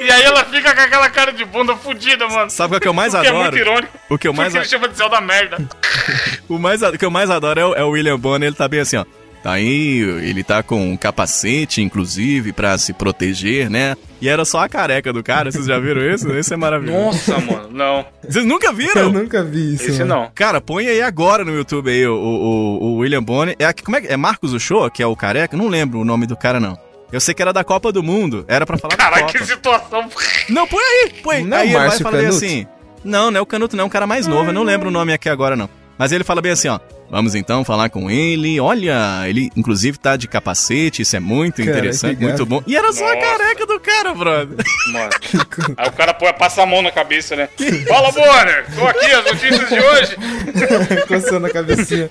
E 0.00 0.10
aí 0.10 0.22
ela 0.22 0.44
fica 0.44 0.74
com 0.74 0.80
aquela 0.80 1.10
cara 1.10 1.32
de 1.32 1.44
bunda 1.44 1.76
fudida, 1.76 2.26
mano. 2.28 2.50
Sabe 2.50 2.76
o 2.76 2.80
que 2.80 2.88
eu 2.88 2.94
mais 2.94 3.14
O 3.14 3.20
que 3.20 3.26
é 3.26 3.30
adoro? 3.30 3.42
muito 3.44 3.58
irônico. 3.58 3.98
O 4.10 4.18
que 4.18 4.28
eu 4.28 4.32
mais, 4.32 4.52
Porque 4.52 4.64
ele 4.66 4.70
chama 4.70 4.88
de 4.88 4.96
Zelda 4.96 5.20
merda. 5.20 5.58
o 6.48 6.58
mais, 6.58 6.82
o 6.82 6.92
que 6.98 7.04
eu 7.04 7.10
mais 7.10 7.30
adoro 7.30 7.60
é 7.60 7.64
o, 7.66 7.74
é 7.74 7.84
o 7.84 7.90
William 7.90 8.18
Bonner, 8.18 8.46
ele 8.48 8.56
tá 8.56 8.66
bem 8.68 8.80
assim, 8.80 8.96
ó. 8.96 9.04
Tá 9.42 9.54
aí, 9.54 9.98
ele 10.22 10.44
tá 10.44 10.62
com 10.62 10.92
um 10.92 10.96
capacete, 10.96 11.82
inclusive, 11.82 12.52
pra 12.52 12.78
se 12.78 12.92
proteger, 12.92 13.68
né? 13.68 13.96
E 14.20 14.28
era 14.28 14.44
só 14.44 14.60
a 14.60 14.68
careca 14.68 15.12
do 15.12 15.20
cara, 15.20 15.50
vocês 15.50 15.66
já 15.66 15.80
viram 15.80 16.00
isso? 16.14 16.30
Esse 16.30 16.54
é 16.54 16.56
maravilhoso. 16.56 17.00
Nossa, 17.00 17.38
mano, 17.40 17.68
não. 17.72 18.06
Vocês 18.22 18.44
nunca 18.46 18.68
Eu 18.68 18.72
viram? 18.72 19.10
nunca 19.10 19.42
vi 19.42 19.74
isso. 19.74 19.82
Esse 19.90 19.98
mano. 20.04 20.14
não. 20.14 20.30
Cara, 20.32 20.60
põe 20.60 20.86
aí 20.86 21.02
agora 21.02 21.44
no 21.44 21.52
YouTube 21.52 21.90
aí 21.90 22.06
o, 22.06 22.14
o, 22.14 22.84
o- 22.84 22.96
William 22.98 23.20
Bonner. 23.20 23.56
É, 23.58 23.64
aqui- 23.64 23.82
como 23.82 23.96
é, 23.96 24.04
é 24.06 24.16
Marcos 24.16 24.52
Uchoa, 24.52 24.88
que 24.88 25.02
é 25.02 25.06
o 25.08 25.16
careca? 25.16 25.56
Não 25.56 25.66
lembro 25.66 25.98
o 25.98 26.04
nome 26.04 26.24
do 26.24 26.36
cara, 26.36 26.60
não. 26.60 26.78
Eu 27.12 27.20
sei 27.20 27.34
que 27.34 27.42
era 27.42 27.52
da 27.52 27.62
Copa 27.62 27.92
do 27.92 28.02
Mundo. 28.02 28.44
Era 28.48 28.64
pra 28.64 28.78
falar 28.78 28.96
Caralho, 28.96 29.26
da 29.26 29.32
que 29.32 29.38
Copa. 29.38 29.52
situação. 29.52 30.08
Não, 30.48 30.66
põe 30.66 30.82
aí, 30.82 31.10
põe. 31.22 31.44
Não 31.44 31.56
é 31.58 31.60
aí 31.60 31.68
ele 31.68 31.78
vai 31.78 31.98
falar 31.98 32.18
assim. 32.26 32.66
Não, 33.04 33.30
não 33.30 33.38
é 33.38 33.40
o 33.42 33.46
Canuto, 33.46 33.76
não. 33.76 33.84
É 33.84 33.86
um 33.86 33.90
cara 33.90 34.06
mais 34.06 34.26
novo. 34.26 34.48
Eu 34.48 34.54
não 34.54 34.62
lembro 34.62 34.88
o 34.88 34.92
nome 34.92 35.12
aqui 35.12 35.28
agora, 35.28 35.54
não. 35.54 35.68
Mas 35.98 36.10
ele 36.10 36.24
fala 36.24 36.40
bem 36.40 36.52
assim, 36.52 36.68
ó. 36.68 36.80
Vamos 37.10 37.34
então 37.34 37.62
falar 37.62 37.90
com 37.90 38.10
ele. 38.10 38.58
Olha, 38.58 39.28
ele 39.28 39.50
inclusive 39.54 39.98
tá 39.98 40.16
de 40.16 40.26
capacete, 40.26 41.02
isso 41.02 41.14
é 41.14 41.20
muito 41.20 41.56
Cara, 41.58 41.68
interessante, 41.70 42.16
que 42.16 42.24
muito 42.24 42.46
bom. 42.46 42.62
E 42.66 42.74
era 42.74 42.90
só 42.90 43.06
a 43.06 43.14
Nossa. 43.14 43.26
careca 43.26 43.66
do 43.66 43.78
cara, 43.78 44.14
brother. 44.14 44.64
Mano. 44.90 45.10
Aí 45.76 45.88
o 45.88 45.92
cara 45.92 46.14
põe, 46.14 46.32
passa 46.32 46.62
a 46.62 46.66
mão 46.66 46.80
na 46.80 46.90
cabeça, 46.90 47.36
né? 47.36 47.50
Fala, 47.86 48.10
Bonner! 48.12 48.64
Tô 48.74 48.86
aqui, 48.86 49.12
as 49.12 49.24
notícias 49.26 49.68
de 49.68 49.78
hoje. 49.78 50.16
Coçando 51.06 51.46
a 51.48 51.50
cabecinha. 51.50 52.08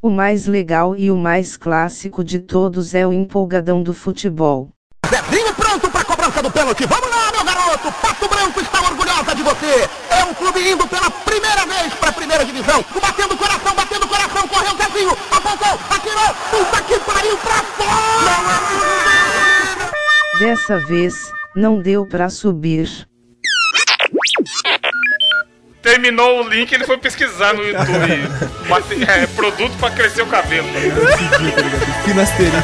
O 0.00 0.08
mais 0.08 0.46
legal 0.46 0.94
e 0.94 1.10
o 1.10 1.16
mais 1.16 1.56
clássico 1.56 2.22
de 2.22 2.38
todos 2.38 2.94
é 2.94 3.04
o 3.04 3.12
empolgadão 3.12 3.82
do 3.82 3.92
futebol. 3.92 4.68
Zezinho 5.04 5.52
pronto 5.54 5.90
pra 5.90 6.04
cobrança 6.04 6.40
do 6.40 6.48
pênalti. 6.52 6.86
Vamos 6.86 7.10
lá, 7.10 7.32
meu 7.32 7.44
garoto. 7.44 7.90
Pato 8.00 8.28
Branco 8.28 8.60
está 8.60 8.80
orgulhosa 8.80 9.34
de 9.34 9.42
você. 9.42 9.88
É 10.10 10.24
um 10.24 10.32
clube 10.34 10.60
indo 10.60 10.86
pela 10.86 11.10
primeira 11.10 11.66
vez 11.66 11.92
pra 11.94 12.12
primeira 12.12 12.44
divisão. 12.44 12.84
Batendo 13.00 13.34
o 13.34 13.36
coração, 13.36 13.74
batendo 13.74 14.04
o 14.04 14.08
coração. 14.08 14.46
Correu 14.46 14.76
Zezinho. 14.76 15.16
Apontou, 15.32 15.80
atirou. 15.90 16.34
Puta 16.48 16.82
que 16.82 17.00
pariu 17.00 17.36
pra 17.38 17.54
fora. 17.76 18.38
Dessa 20.38 20.78
vez, 20.78 21.32
não 21.56 21.82
deu 21.82 22.06
pra 22.06 22.30
subir. 22.30 22.88
Terminou 25.88 26.44
o 26.44 26.48
link, 26.50 26.70
ele 26.70 26.84
foi 26.84 26.98
pesquisar 26.98 27.54
no 27.54 27.64
YouTube. 27.64 27.88
É, 29.08 29.26
produto 29.28 29.74
pra 29.78 29.90
crescer 29.90 30.20
o 30.20 30.26
cabelo. 30.26 30.68
tá 30.70 30.78
ligado? 30.78 32.04
Finasterita. 32.04 32.62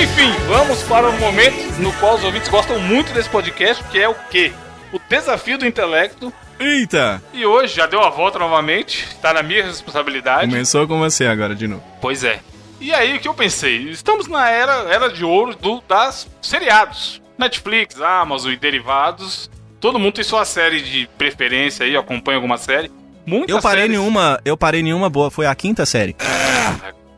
Enfim, 0.00 0.32
vamos 0.46 0.82
para 0.84 1.10
o 1.10 1.12
momento 1.20 1.80
no 1.80 1.92
qual 1.94 2.14
os 2.14 2.24
ouvintes 2.24 2.48
gostam 2.48 2.78
muito 2.78 3.12
desse 3.12 3.28
podcast, 3.28 3.84
que 3.84 4.00
é 4.00 4.08
o 4.08 4.14
quê? 4.30 4.52
O 4.92 4.98
desafio 5.08 5.58
do 5.58 5.66
intelecto. 5.66 6.32
Eita! 6.58 7.22
E 7.32 7.44
hoje 7.46 7.74
já 7.76 7.86
deu 7.86 8.00
a 8.00 8.10
volta 8.10 8.38
novamente, 8.38 9.06
tá 9.22 9.32
na 9.32 9.42
minha 9.42 9.64
responsabilidade. 9.64 10.50
Começou 10.50 10.86
com 10.88 10.98
você 10.98 11.26
agora 11.26 11.54
de 11.54 11.68
novo. 11.68 11.82
Pois 12.00 12.24
é. 12.24 12.40
E 12.80 12.92
aí, 12.92 13.16
o 13.16 13.20
que 13.20 13.28
eu 13.28 13.34
pensei? 13.34 13.88
Estamos 13.90 14.26
na 14.28 14.48
era, 14.50 14.72
era 14.92 15.08
de 15.08 15.24
ouro 15.24 15.54
do, 15.56 15.80
das 15.88 16.28
seriados. 16.40 17.20
Netflix, 17.36 18.00
Amazon 18.00 18.52
e 18.52 18.56
derivados. 18.56 19.50
Todo 19.80 19.98
mundo 19.98 20.14
tem 20.14 20.24
sua 20.24 20.44
série 20.44 20.80
de 20.80 21.08
preferência 21.18 21.84
aí, 21.86 21.96
acompanha 21.96 22.36
alguma 22.38 22.56
série. 22.58 22.90
Muitas 23.26 23.56
Eu 23.56 23.62
parei 23.62 23.82
séries- 23.84 23.98
nenhuma, 23.98 24.40
eu 24.44 24.56
parei 24.56 24.82
nenhuma 24.82 25.08
boa, 25.10 25.30
foi 25.30 25.46
a 25.46 25.54
quinta 25.54 25.84
série. 25.86 26.16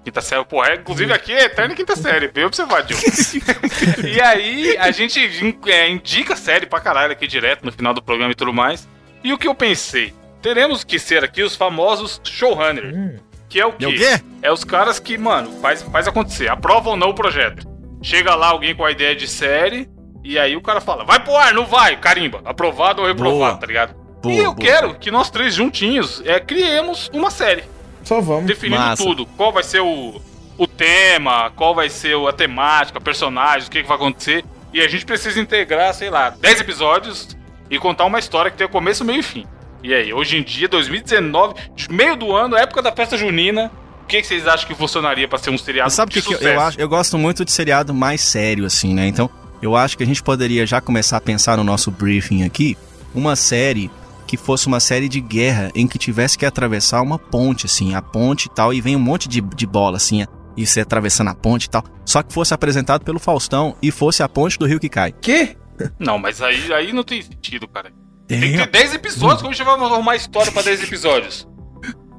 Quinta 0.05 0.21
série, 0.23 0.45
porra, 0.47 0.71
é, 0.71 0.75
inclusive 0.77 1.13
aqui 1.13 1.33
é 1.33 1.45
eterna 1.45 1.75
quinta 1.75 1.95
série, 1.95 2.29
bem 2.29 2.45
observado, 2.45 2.89
E 4.03 4.21
aí, 4.21 4.77
a 4.79 4.91
gente 4.91 5.21
é, 5.67 5.89
indica 5.91 6.35
série 6.37 6.65
pra 6.65 6.81
caralho 6.81 7.13
aqui 7.13 7.27
direto 7.27 7.65
no 7.65 7.73
final 7.73 7.93
do 7.93 8.03
programa 8.03 8.33
e 8.33 8.35
tudo 8.35 8.53
mais. 8.53 8.89
E 9.23 9.33
o 9.33 9.39
que 9.39 9.47
eu 9.47 9.55
pensei? 9.55 10.15
Teremos 10.41 10.85
que 10.85 10.99
ser 10.99 11.23
aqui 11.23 11.43
os 11.43 11.55
famosos 11.55 12.19
showrunners. 12.25 13.21
Que 13.47 13.61
é 13.61 13.67
o 13.67 13.73
quê? 13.73 13.85
É 13.85 13.89
o 13.89 13.95
quê? 13.95 14.25
É 14.43 14.53
os 14.53 14.65
caras 14.65 14.99
que, 14.99 15.19
mano, 15.19 15.61
faz, 15.61 15.83
faz 15.83 16.09
acontecer. 16.09 16.49
Aprova 16.49 16.91
ou 16.91 16.97
não 16.97 17.11
o 17.11 17.15
projeto. 17.15 17.69
Chega 18.03 18.35
lá 18.35 18.47
alguém 18.47 18.75
com 18.75 18.85
a 18.85 18.91
ideia 18.91 19.15
de 19.15 19.29
série, 19.29 19.87
e 20.25 20.39
aí 20.39 20.57
o 20.57 20.63
cara 20.63 20.81
fala, 20.81 21.05
vai 21.05 21.21
pro 21.21 21.37
ar, 21.37 21.53
não 21.53 21.67
vai, 21.67 21.97
carimba. 21.97 22.41
Aprovado 22.45 23.03
ou 23.03 23.09
reprovado, 23.09 23.39
Boa. 23.39 23.57
tá 23.59 23.67
ligado? 23.67 23.95
Boa, 24.23 24.35
e 24.35 24.39
eu 24.39 24.55
boa. 24.55 24.57
quero 24.57 24.95
que 24.95 25.11
nós 25.11 25.29
três 25.31 25.55
juntinhos 25.55 26.23
é, 26.25 26.41
criemos 26.41 27.11
uma 27.13 27.31
série 27.31 27.65
Só 28.05 28.21
vamos. 28.21 28.47
definindo 28.47 28.81
Massa. 28.81 29.03
tudo. 29.05 29.27
Qual 29.27 29.53
vai 29.53 29.63
ser 29.63 29.81
o, 29.81 30.21
o 30.59 30.67
tema, 30.67 31.51
qual 31.57 31.75
vai 31.75 31.89
ser 31.89 32.15
o- 32.17 32.27
a 32.29 32.33
temática, 32.33 33.01
personagens, 33.01 33.67
o 33.67 33.71
que, 33.71 33.83
que 33.83 33.89
vai 33.89 33.97
acontecer. 33.97 34.45
E 34.73 34.81
a 34.81 34.89
gente 34.89 35.05
precisa 35.05 35.41
integrar, 35.41 35.93
sei 35.95 36.11
lá, 36.11 36.31
10 36.31 36.61
episódios 36.61 37.37
e 37.71 37.79
contar 37.79 38.05
uma 38.05 38.19
história 38.19 38.51
que 38.51 38.57
tenha 38.57 38.69
começo, 38.69 39.05
meio 39.05 39.21
e 39.21 39.23
fim. 39.23 39.47
E 39.83 39.93
aí, 39.95 40.13
hoje 40.13 40.37
em 40.37 40.43
dia, 40.43 40.69
2019, 40.69 41.55
meio 41.91 42.15
do 42.17 42.35
ano, 42.35 42.57
época 42.57 42.83
da 42.83 42.93
festa 42.93 43.17
junina, 43.17 43.71
o 44.03 44.07
que, 44.07 44.21
que 44.21 44.27
vocês 44.27 44.47
acham 44.47 44.69
que 44.69 44.75
funcionaria 44.75 45.27
pra 45.27 45.39
ser 45.39 45.51
um 45.51 45.59
seriado 45.59 45.87
Mas 45.87 45.95
sabe 45.95 46.11
o 46.11 46.15
de 46.15 46.21
que, 46.23 46.37
que 46.37 46.45
eu 46.45 46.61
acho? 46.61 46.81
Eu 46.81 46.89
gosto 46.89 47.17
muito 47.17 47.45
de 47.45 47.51
seriado 47.53 47.95
mais 47.95 48.21
sério, 48.21 48.65
assim, 48.67 48.93
né? 48.95 49.07
Então, 49.07 49.31
eu 49.63 49.75
acho 49.77 49.97
que 49.97 50.03
a 50.03 50.07
gente 50.07 50.23
poderia 50.23 50.67
já 50.67 50.81
começar 50.81 51.17
a 51.17 51.21
pensar 51.21 51.57
no 51.57 51.65
nosso 51.65 51.91
briefing 51.91 52.45
aqui, 52.45 52.77
uma 53.15 53.35
série 53.37 53.91
que 54.31 54.37
fosse 54.37 54.69
uma 54.69 54.79
série 54.79 55.09
de 55.09 55.21
guerra 55.21 55.73
em 55.75 55.89
que 55.89 55.99
tivesse 55.99 56.39
que 56.39 56.47
atravessar 56.47 57.03
uma 57.03 57.19
ponte, 57.19 57.67
assim, 57.67 57.97
a 57.97 58.01
ponte 58.01 58.45
e 58.47 58.51
tal, 58.51 58.73
e 58.73 58.81
vem 58.81 58.95
um 58.95 59.01
monte 59.01 59.29
de, 59.29 59.41
de 59.41 59.67
bola, 59.67 59.97
assim, 59.97 60.25
e 60.57 60.65
você 60.65 60.83
atravessando 60.83 61.31
a 61.31 61.35
ponte 61.35 61.65
e 61.65 61.69
tal. 61.71 61.83
Só 62.07 62.23
que 62.23 62.33
fosse 62.33 62.55
apresentado 62.55 63.05
pelo 63.05 63.19
Faustão 63.19 63.75
e 63.83 63.91
fosse 63.91 64.23
a 64.23 64.29
ponte 64.29 64.57
do 64.57 64.67
rio 64.67 64.79
que 64.79 64.89
cai. 64.89 65.11
Que? 65.11 65.57
Não, 65.99 66.17
mas 66.17 66.41
aí, 66.41 66.73
aí 66.73 66.93
não 66.93 67.03
tem 67.03 67.21
sentido, 67.21 67.67
cara. 67.67 67.91
Tem 68.29 68.41
que 68.41 68.59
ter 68.59 68.67
10 68.69 68.95
episódios, 68.95 69.43
como 69.43 69.51
a 69.53 69.57
gente 69.57 69.65
vai 69.67 69.75
arrumar 69.75 70.15
história 70.15 70.53
pra 70.53 70.63
10 70.63 70.85
episódios? 70.85 71.49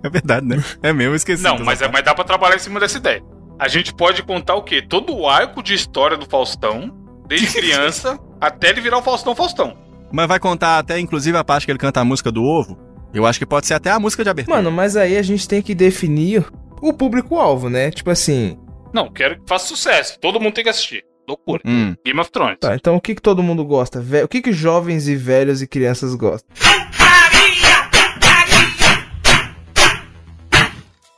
É 0.03 0.09
verdade, 0.09 0.45
né? 0.45 0.61
É 0.83 0.91
mesmo, 0.91 1.13
eu 1.13 1.15
esqueci. 1.15 1.41
Não, 1.43 1.59
mas, 1.59 1.81
é- 1.81 1.87
mas 1.89 2.03
dá 2.03 2.13
pra 2.13 2.25
trabalhar 2.25 2.57
em 2.57 2.59
cima 2.59 2.77
dessa 2.77 2.97
ideia. 2.97 3.23
A 3.57 3.69
gente 3.69 3.93
pode 3.93 4.21
contar 4.23 4.55
o 4.55 4.63
quê? 4.63 4.81
Todo 4.81 5.15
o 5.15 5.29
arco 5.29 5.63
de 5.63 5.73
história 5.73 6.17
do 6.17 6.25
Faustão, 6.25 6.91
desde 7.25 7.47
criança 7.55 8.19
até 8.41 8.69
ele 8.71 8.81
virar 8.81 8.97
o 8.97 9.01
Faustão 9.01 9.33
Faustão. 9.33 9.77
Mas 10.11 10.27
vai 10.27 10.39
contar 10.39 10.77
até, 10.79 10.99
inclusive, 10.99 11.37
a 11.37 11.43
parte 11.43 11.65
que 11.65 11.71
ele 11.71 11.79
canta 11.79 11.99
a 12.01 12.05
música 12.05 12.31
do 12.31 12.43
ovo. 12.43 12.77
Eu 13.13 13.25
acho 13.25 13.39
que 13.39 13.45
pode 13.45 13.67
ser 13.67 13.73
até 13.73 13.89
a 13.91 13.99
música 13.99 14.23
de 14.23 14.29
abertura. 14.29 14.57
Mano, 14.57 14.71
mas 14.71 14.95
aí 14.95 15.17
a 15.17 15.21
gente 15.21 15.47
tem 15.47 15.61
que 15.61 15.75
definir 15.75 16.45
o 16.81 16.93
público-alvo, 16.93 17.69
né? 17.69 17.91
Tipo 17.91 18.09
assim. 18.09 18.57
Não, 18.93 19.11
quero 19.11 19.39
que 19.41 19.47
faça 19.47 19.67
sucesso. 19.67 20.17
Todo 20.19 20.39
mundo 20.39 20.53
tem 20.53 20.63
que 20.63 20.69
assistir. 20.69 21.03
Loucura. 21.27 21.61
Hum. 21.65 21.95
Game 22.05 22.19
of 22.19 22.31
Thrones. 22.31 22.57
Tá, 22.59 22.75
então 22.75 22.95
o 22.95 23.01
que, 23.01 23.15
que 23.15 23.21
todo 23.21 23.43
mundo 23.43 23.63
gosta? 23.63 24.03
O 24.23 24.27
que, 24.27 24.41
que 24.41 24.51
jovens 24.51 25.07
e 25.07 25.15
velhos 25.15 25.61
e 25.61 25.67
crianças 25.67 26.13
gostam? 26.15 26.49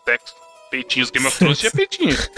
Sexo. 0.06 0.34
Peitinhos. 0.70 1.10
Game 1.12 1.28
of 1.28 1.38
Thrones 1.38 1.60
tinha 1.60 1.72
peitinhos. 1.74 2.30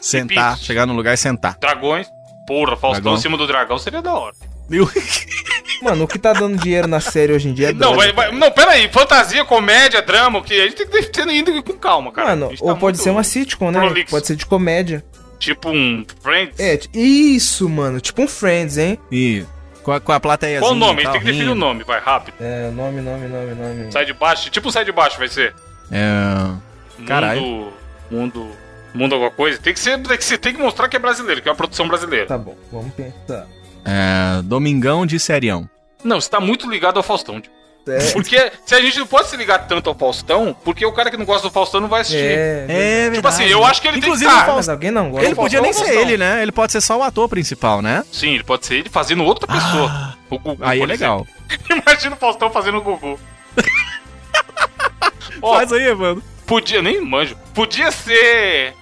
Sentar, 0.00 0.56
chegar 0.58 0.86
no 0.86 0.92
lugar 0.94 1.14
e 1.14 1.16
sentar. 1.16 1.56
Dragões. 1.58 2.06
Porra, 2.46 2.76
Faustão 2.76 3.02
Dragão. 3.02 3.14
em 3.14 3.20
cima 3.20 3.36
do 3.36 3.46
dragão 3.46 3.78
seria 3.78 4.00
da 4.00 4.14
hora. 4.14 4.34
Eu- 4.70 4.88
Mano, 5.82 6.04
o 6.04 6.08
que 6.08 6.18
tá 6.18 6.32
dando 6.32 6.56
dinheiro 6.56 6.88
na 6.88 7.00
série 7.00 7.32
hoje 7.32 7.48
em 7.48 7.54
dia 7.54 7.70
é 7.70 7.72
Não, 7.72 7.92
droga. 7.92 7.96
vai, 7.96 8.12
vai, 8.12 8.32
não, 8.32 8.50
pera 8.50 8.72
aí. 8.72 8.88
Fantasia, 8.88 9.44
comédia, 9.44 10.02
drama, 10.02 10.38
o 10.38 10.42
que? 10.42 10.60
A 10.60 10.64
gente 10.64 10.86
tem 10.86 11.02
que 11.02 11.10
ter 11.10 11.28
indo 11.28 11.62
com 11.62 11.74
calma, 11.74 12.10
cara. 12.12 12.30
Mano, 12.30 12.50
gente 12.50 12.62
ou 12.62 12.74
tá 12.74 12.80
pode 12.80 12.98
ser 12.98 13.10
uma 13.10 13.22
sitcom, 13.22 13.70
né? 13.70 13.80
prolixo. 13.80 14.10
Pode 14.10 14.26
ser 14.26 14.36
de 14.36 14.46
comédia. 14.46 15.04
Tipo 15.38 15.70
um 15.70 16.04
Friends. 16.20 16.58
É, 16.58 16.78
isso, 16.92 17.68
mano. 17.68 18.00
Tipo 18.00 18.22
um 18.22 18.28
Friends, 18.28 18.76
hein? 18.76 18.98
E 19.10 19.44
com 19.82 19.92
a, 19.92 20.00
com 20.00 20.12
a 20.12 20.20
plateia. 20.20 20.58
Qual 20.60 20.72
o 20.72 20.74
nome? 20.74 21.00
A 21.00 21.04
gente 21.04 21.12
tem 21.12 21.20
que 21.20 21.26
definir 21.26 21.48
o 21.48 21.54
nome, 21.54 21.84
vai, 21.84 22.00
rápido. 22.00 22.34
É, 22.40 22.70
nome, 22.70 23.00
nome, 23.00 23.26
nome, 23.28 23.54
nome. 23.54 23.92
Sai 23.92 24.04
de 24.04 24.12
baixo, 24.12 24.50
tipo 24.50 24.68
um 24.68 24.70
sai 24.70 24.84
de 24.84 24.92
baixo 24.92 25.18
vai 25.18 25.28
ser. 25.28 25.54
É. 25.90 27.04
Caralho. 27.06 27.40
Mundo. 27.40 27.72
Mundo. 28.10 28.50
Mundo 28.92 29.14
alguma 29.14 29.30
coisa. 29.30 29.58
Tem 29.58 29.72
que 29.72 29.80
ser. 29.80 29.98
Tem 30.02 30.16
que, 30.16 30.24
ser, 30.24 30.38
tem 30.38 30.52
que 30.52 30.60
mostrar 30.60 30.88
que 30.88 30.96
é 30.96 30.98
brasileiro, 30.98 31.40
que 31.40 31.48
é 31.48 31.52
uma 31.52 31.56
produção 31.56 31.86
brasileira. 31.86 32.26
Tá 32.26 32.36
bom, 32.36 32.56
vamos 32.72 32.92
pensar. 32.94 33.46
É 33.88 34.42
Domingão 34.42 35.06
de 35.06 35.18
Serião. 35.18 35.68
Não, 36.04 36.20
você 36.20 36.28
tá 36.30 36.38
muito 36.40 36.68
ligado 36.70 36.96
ao 36.98 37.02
Faustão. 37.02 37.40
tipo. 37.40 37.56
É, 37.88 38.12
Porque 38.12 38.52
se 38.66 38.74
a 38.74 38.82
gente 38.82 38.98
não 38.98 39.06
pode 39.06 39.28
se 39.28 39.36
ligar 39.38 39.66
tanto 39.66 39.88
ao 39.88 39.94
Faustão, 39.96 40.54
porque 40.62 40.84
o 40.84 40.92
cara 40.92 41.10
que 41.10 41.16
não 41.16 41.24
gosta 41.24 41.48
do 41.48 41.50
Faustão 41.52 41.80
não 41.80 41.88
vai 41.88 42.02
assistir. 42.02 42.18
é, 42.22 42.66
É, 42.68 43.10
Tipo 43.10 43.26
assim, 43.26 43.44
eu 43.44 43.64
acho 43.64 43.80
que 43.80 43.88
ele 43.88 43.96
Inclusive, 43.96 44.26
tem 44.26 44.28
que 44.28 44.34
o 44.34 44.40
estar. 44.40 44.52
Faustão- 44.52 44.56
Mas 44.56 44.68
alguém 44.68 44.90
não 44.90 45.10
gosta. 45.10 45.24
Ele 45.26 45.34
podia 45.34 45.60
nem 45.62 45.72
ser 45.72 45.94
ele, 45.96 46.18
né? 46.18 46.42
Ele 46.42 46.52
pode 46.52 46.70
ser 46.70 46.82
só 46.82 46.98
o 46.98 47.02
ator 47.02 47.26
principal, 47.30 47.80
né? 47.80 48.04
Sim, 48.12 48.34
ele 48.34 48.44
pode 48.44 48.66
ser 48.66 48.74
ele 48.74 48.90
fazendo 48.90 49.24
outra 49.24 49.46
pessoa. 49.46 50.18
O 50.28 50.38
Gugu, 50.38 50.62
Aí 50.62 50.82
é 50.82 50.86
legal. 50.86 51.26
Imagina 51.70 52.14
o 52.14 52.18
Faustão 52.18 52.50
fazendo 52.50 52.76
o 52.76 52.82
Gugu. 52.82 53.18
Ó, 55.40 55.54
Faz 55.56 55.72
aí, 55.72 55.94
mano. 55.94 56.22
podia, 56.46 56.82
nem 56.82 57.00
manjo. 57.00 57.36
Podia 57.54 57.90
ser. 57.90 58.74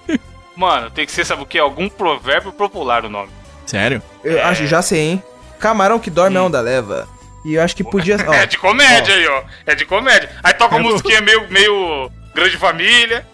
Mano, 0.55 0.89
tem 0.89 1.05
que 1.05 1.11
ser, 1.11 1.25
sabe 1.25 1.43
o 1.43 1.45
que? 1.45 1.57
Algum 1.59 1.87
provérbio 1.87 2.51
popular 2.51 3.05
o 3.05 3.09
nome. 3.09 3.29
Sério? 3.67 4.01
Eu 4.23 4.43
acho, 4.43 4.65
já 4.65 4.81
sei, 4.81 4.99
hein? 4.99 5.23
Camarão 5.59 5.99
que 5.99 6.09
dorme 6.09 6.37
a 6.37 6.43
onda 6.43 6.59
leva. 6.61 7.07
E 7.45 7.55
eu 7.55 7.61
acho 7.61 7.75
que 7.75 7.83
podia. 7.83 8.17
Ó, 8.27 8.33
é 8.33 8.45
de 8.45 8.57
comédia 8.57 9.13
aí, 9.13 9.27
ó. 9.27 9.43
É 9.65 9.75
de 9.75 9.85
comédia. 9.85 10.29
Aí 10.43 10.53
toca 10.53 10.75
uma 10.75 10.89
É 10.89 10.91
musiquinha 10.91 11.21
meio, 11.21 11.49
meio 11.49 12.11
grande 12.33 12.57
família. 12.57 13.25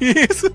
Isso. 0.00 0.50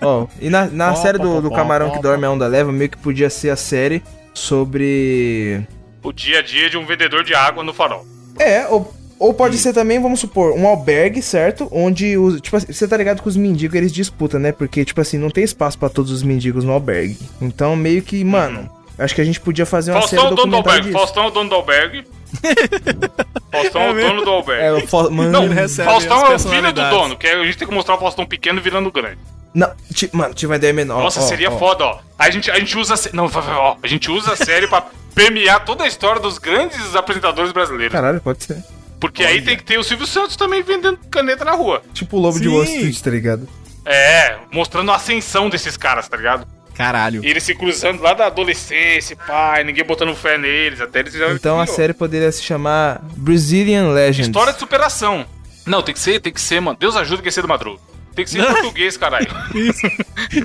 ó, 0.00 0.26
e 0.40 0.48
na, 0.48 0.66
na 0.66 0.94
série 0.94 1.18
do, 1.18 1.40
do 1.40 1.50
Camarão 1.50 1.90
que 1.90 2.00
dorme 2.00 2.24
a 2.26 2.30
onda 2.30 2.46
leva, 2.46 2.70
meio 2.70 2.90
que 2.90 2.98
podia 2.98 3.30
ser 3.30 3.50
a 3.50 3.56
série 3.56 4.02
sobre. 4.34 5.66
O 6.02 6.12
dia 6.12 6.38
a 6.38 6.42
dia 6.42 6.70
de 6.70 6.76
um 6.76 6.86
vendedor 6.86 7.24
de 7.24 7.34
água 7.34 7.64
no 7.64 7.72
farol. 7.72 8.06
É, 8.38 8.66
ou 8.68 8.94
Ou 9.18 9.32
pode 9.32 9.56
ser 9.56 9.72
também, 9.72 9.98
vamos 10.00 10.20
supor, 10.20 10.52
um 10.52 10.66
albergue, 10.66 11.22
certo? 11.22 11.68
Onde 11.72 12.18
os. 12.18 12.40
Tipo 12.40 12.56
assim, 12.56 12.70
você 12.72 12.86
tá 12.86 12.96
ligado 12.96 13.22
que 13.22 13.28
os 13.28 13.36
mendigos 13.36 13.74
eles 13.76 13.92
disputam, 13.92 14.38
né? 14.38 14.52
Porque, 14.52 14.84
tipo 14.84 15.00
assim, 15.00 15.16
não 15.16 15.30
tem 15.30 15.42
espaço 15.42 15.78
pra 15.78 15.88
todos 15.88 16.10
os 16.12 16.22
mendigos 16.22 16.64
no 16.64 16.72
albergue. 16.72 17.18
Então, 17.40 17.74
meio 17.74 18.02
que, 18.02 18.22
mano, 18.22 18.68
acho 18.98 19.14
que 19.14 19.20
a 19.22 19.24
gente 19.24 19.40
podia 19.40 19.64
fazer 19.64 19.92
uma 19.92 20.00
Faustão 20.00 20.18
é 20.18 20.22
série 20.22 20.32
o 20.32 20.36
dono 20.36 20.50
do 20.50 20.56
albergue. 20.56 20.80
disso. 20.88 20.92
Faustão 20.98 21.24
é 21.24 21.26
o 21.28 21.30
dono 21.30 21.48
do 21.48 21.54
albergue. 21.54 22.04
Faustão 23.50 23.82
é 23.82 23.90
o 23.90 23.94
dono 23.94 24.24
do 24.24 24.30
albergue. 24.30 24.64
É, 24.64 24.72
o 24.72 24.86
Fa- 24.86 25.10
mano, 25.10 25.30
Não, 25.30 25.66
Faustão 25.84 26.26
é 26.26 26.34
o 26.34 26.38
filho 26.38 26.72
do 26.72 26.90
dono, 26.90 27.16
que 27.16 27.26
a 27.26 27.42
gente 27.44 27.56
tem 27.58 27.66
que 27.68 27.74
mostrar 27.74 27.94
o 27.94 27.98
Faustão 27.98 28.26
pequeno 28.26 28.60
virando 28.60 28.90
grande. 28.92 29.18
não, 29.54 29.70
ti- 29.94 30.10
mano, 30.12 30.34
tive 30.34 30.50
uma 30.52 30.56
ideia 30.56 30.72
menor. 30.72 31.02
Nossa, 31.02 31.20
ó, 31.20 31.22
seria 31.22 31.50
ó. 31.50 31.58
foda, 31.58 31.84
ó. 31.84 31.98
A 32.18 32.28
gente, 32.30 32.50
a 32.50 32.58
gente 32.58 32.76
usa 32.76 32.94
Não, 33.14 33.30
ó. 33.32 33.76
A 33.82 33.86
gente 33.86 34.10
usa 34.10 34.32
a 34.32 34.36
série 34.36 34.66
pra 34.66 34.84
premiar 35.14 35.64
toda 35.64 35.84
a 35.84 35.88
história 35.88 36.20
dos 36.20 36.36
grandes 36.36 36.94
apresentadores 36.94 37.52
brasileiros. 37.52 37.92
Caralho, 37.92 38.20
pode 38.20 38.44
ser. 38.44 38.62
Porque 39.00 39.22
aí 39.24 39.42
tem 39.42 39.56
que 39.56 39.64
ter 39.64 39.78
o 39.78 39.84
Silvio 39.84 40.06
Santos 40.06 40.36
também 40.36 40.62
vendendo 40.62 40.98
caneta 41.10 41.44
na 41.44 41.52
rua. 41.52 41.82
Tipo 41.92 42.16
o 42.16 42.20
Lobo 42.20 42.38
de 42.38 42.48
Sim. 42.48 42.54
Wall 42.54 42.64
Street, 42.64 43.00
tá 43.00 43.10
ligado? 43.10 43.48
É, 43.84 44.38
mostrando 44.50 44.90
a 44.90 44.96
ascensão 44.96 45.48
desses 45.48 45.76
caras, 45.76 46.08
tá 46.08 46.16
ligado? 46.16 46.46
Caralho. 46.74 47.24
E 47.24 47.28
eles 47.28 47.42
se 47.42 47.54
cruzando 47.54 48.02
lá 48.02 48.12
da 48.12 48.26
adolescência, 48.26 49.16
pai, 49.16 49.64
ninguém 49.64 49.84
botando 49.84 50.14
fé 50.14 50.36
neles, 50.36 50.80
até 50.80 51.00
eles 51.00 51.14
já. 51.14 51.32
Então 51.32 51.58
a 51.58 51.66
série 51.66 51.94
poderia 51.94 52.30
se 52.30 52.42
chamar 52.42 53.00
Brazilian 53.16 53.88
Legends. 53.88 54.28
História 54.28 54.52
de 54.52 54.58
superação. 54.58 55.24
Não, 55.64 55.82
tem 55.82 55.94
que 55.94 56.00
ser, 56.00 56.20
tem 56.20 56.32
que 56.32 56.40
ser, 56.40 56.60
mano. 56.60 56.76
Deus 56.78 56.94
ajuda 56.94 57.22
quem 57.22 57.28
é 57.28 57.32
cedo 57.32 57.48
madruga. 57.48 57.80
Tem 58.14 58.24
que 58.24 58.30
ser 58.30 58.40
em 58.40 58.46
português, 58.46 58.96
caralho. 58.96 59.26
Isso, 59.54 59.86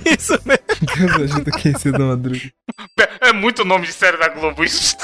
isso 0.06 0.40
mesmo. 0.46 1.18
Deus 1.18 1.32
ajuda 1.32 1.52
quem 1.52 1.74
se 1.78 1.90
do 1.90 2.04
madruga. 2.04 2.52
É 3.20 3.32
muito 3.34 3.64
nome 3.66 3.86
de 3.86 3.94
série 3.94 4.18
da 4.18 4.28
Globo 4.30 4.64
isso. 4.64 4.96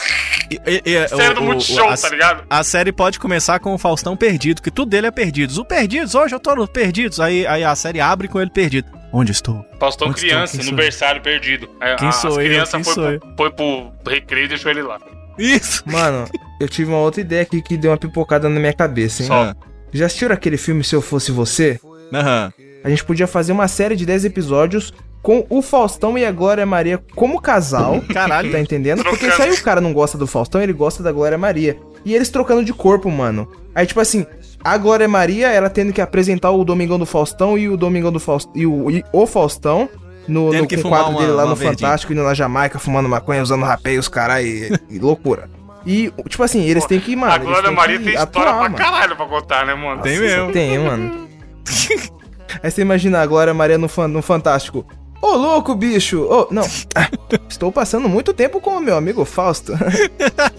E- 0.50 0.82
e- 0.86 1.08
Série 1.08 1.34
do 1.34 1.42
o- 1.42 1.44
o- 1.44 1.48
Multishow, 1.48 1.90
a- 1.90 1.98
tá 1.98 2.10
ligado? 2.10 2.44
A 2.50 2.64
série 2.64 2.92
pode 2.92 3.20
começar 3.20 3.60
com 3.60 3.74
o 3.74 3.78
Faustão 3.78 4.16
perdido, 4.16 4.62
que 4.62 4.72
tudo 4.72 4.90
dele 4.90 5.08
é 5.08 5.12
perdidos. 5.12 5.58
O 5.58 5.66
Perdidos, 5.66 6.16
hoje 6.16 6.34
eu 6.36 6.40
tô 6.40 6.56
no 6.56 6.68
Perdidos. 6.68 7.20
Aí, 7.20 7.46
aí 7.46 7.64
a 7.64 7.76
série 7.76 8.00
abre 8.00 8.28
com 8.28 8.40
ele 8.40 8.50
perdido. 8.50 8.88
Onde 9.12 9.32
estou? 9.32 9.66
Faustão 9.80 10.10
Onde 10.10 10.20
criança, 10.22 10.58
no 10.64 10.70
eu? 10.72 10.76
berçário 10.76 11.22
perdido. 11.22 11.70
Quem 11.98 12.08
a- 12.10 12.12
sou 12.12 12.32
as 12.32 12.38
eu? 12.38 12.44
crianças 12.44 12.72
Quem 12.74 12.84
foi, 12.84 12.94
sou 12.94 13.20
pro, 13.20 13.36
foi 13.38 13.52
pro 13.52 13.92
recreio 14.12 14.46
e 14.46 14.50
deixou 14.50 14.70
ele 14.72 14.82
lá. 14.82 15.00
Isso. 15.38 15.84
Mano, 15.86 16.28
eu 16.60 16.68
tive 16.68 16.90
uma 16.92 17.00
outra 17.00 17.22
ideia 17.22 17.42
aqui 17.44 17.62
que 17.62 17.78
deu 17.78 17.92
uma 17.92 17.98
pipocada 17.98 18.50
na 18.50 18.60
minha 18.60 18.74
cabeça, 18.74 19.22
hein? 19.24 19.28
Só. 19.28 19.54
Já 19.94 20.06
assistiram 20.08 20.34
aquele 20.34 20.58
filme 20.58 20.84
Se 20.84 20.96
Eu 20.96 21.02
Fosse 21.02 21.32
Você? 21.32 21.80
Aham. 22.14 22.52
A 22.84 22.90
gente 22.90 23.04
podia 23.04 23.28
fazer 23.28 23.52
uma 23.52 23.68
série 23.68 23.96
de 23.96 24.06
10 24.06 24.24
episódios 24.26 24.94
com 25.28 25.46
o 25.50 25.62
Faustão 25.62 26.18
e 26.18 26.24
a 26.26 26.32
Glória 26.32 26.66
Maria 26.66 27.04
como 27.14 27.42
casal. 27.42 28.00
Caralho. 28.14 28.50
Tá 28.50 28.62
entendendo? 28.62 29.04
Porque 29.04 29.30
se 29.30 29.42
aí 29.42 29.52
o 29.52 29.62
cara 29.62 29.82
não 29.82 29.92
gosta 29.92 30.18
do 30.18 30.26
Faustão, 30.26 30.62
ele 30.62 30.72
gosta 30.72 31.04
da 31.04 31.12
Glória 31.12 31.38
Maria. 31.38 31.78
E 32.06 32.16
eles 32.16 32.30
trocando 32.30 32.64
de 32.64 32.72
corpo, 32.72 33.12
mano. 33.12 33.46
Aí, 33.76 33.86
tipo 33.86 34.00
assim, 34.00 34.26
a 34.64 34.78
Glória 34.78 35.06
Maria, 35.06 35.50
ela 35.50 35.70
tendo 35.70 35.92
que 35.92 36.00
apresentar 36.00 36.52
o 36.52 36.64
Domingão 36.64 36.98
do 36.98 37.06
Faustão 37.06 37.58
e 37.58 37.68
o 37.68 37.76
Domingão 37.76 38.10
do 38.10 38.22
Faustão. 38.22 38.54
E 38.56 38.66
o, 38.66 38.90
e 38.90 39.04
o 39.12 39.28
Faustão. 39.28 39.90
No, 40.30 40.54
no 40.54 40.66
que 40.66 40.82
quadro 40.82 41.12
uma- 41.12 41.20
dele 41.20 41.32
lá 41.34 41.44
uma 41.44 41.50
no 41.50 41.56
verdinha. 41.58 41.88
Fantástico, 41.90 42.14
indo 42.14 42.24
na 42.24 42.34
Jamaica, 42.34 42.80
fumando 42.80 43.10
maconha, 43.10 43.44
usando 43.44 43.66
rapé, 43.66 43.98
os 43.98 44.08
caras 44.08 44.46
e, 44.46 44.72
e 44.90 44.98
loucura. 44.98 45.50
E, 45.86 46.10
tipo 46.30 46.42
assim, 46.44 46.62
eles 46.64 46.86
têm 46.86 47.02
que, 47.02 47.16
mano. 47.18 47.34
a 47.34 47.38
Glória 47.38 47.72
Maria 47.72 47.98
tem 48.00 48.14
história 48.14 48.24
atuar, 48.24 48.44
pra 48.54 48.64
mano. 48.64 48.76
caralho 48.76 49.16
pra 49.18 49.26
contar, 49.26 49.66
né, 49.66 49.74
mano? 49.76 50.02
Tem 50.02 50.18
mesmo. 50.20 50.52
Tem, 50.54 50.80
mano. 50.80 51.28
Aí 52.64 52.72
você 52.72 52.82
imagina 52.82 53.22
a 53.22 53.26
Glória 53.26 53.54
Maria 53.54 53.78
no, 53.78 53.88
fan- 53.90 54.08
no 54.08 54.22
Fantástico. 54.22 54.86
Ô, 55.22 55.36
louco, 55.36 55.74
bicho! 55.76 56.24
Ô, 56.24 56.48
não. 56.52 56.64
Ah, 56.96 57.10
Estou 57.50 57.72
passando 57.72 58.08
muito 58.08 58.34
tempo 58.34 58.62
com 58.62 58.72
o 58.78 58.80
meu 58.80 58.96
amigo 58.96 59.26
Fausto. 59.26 59.74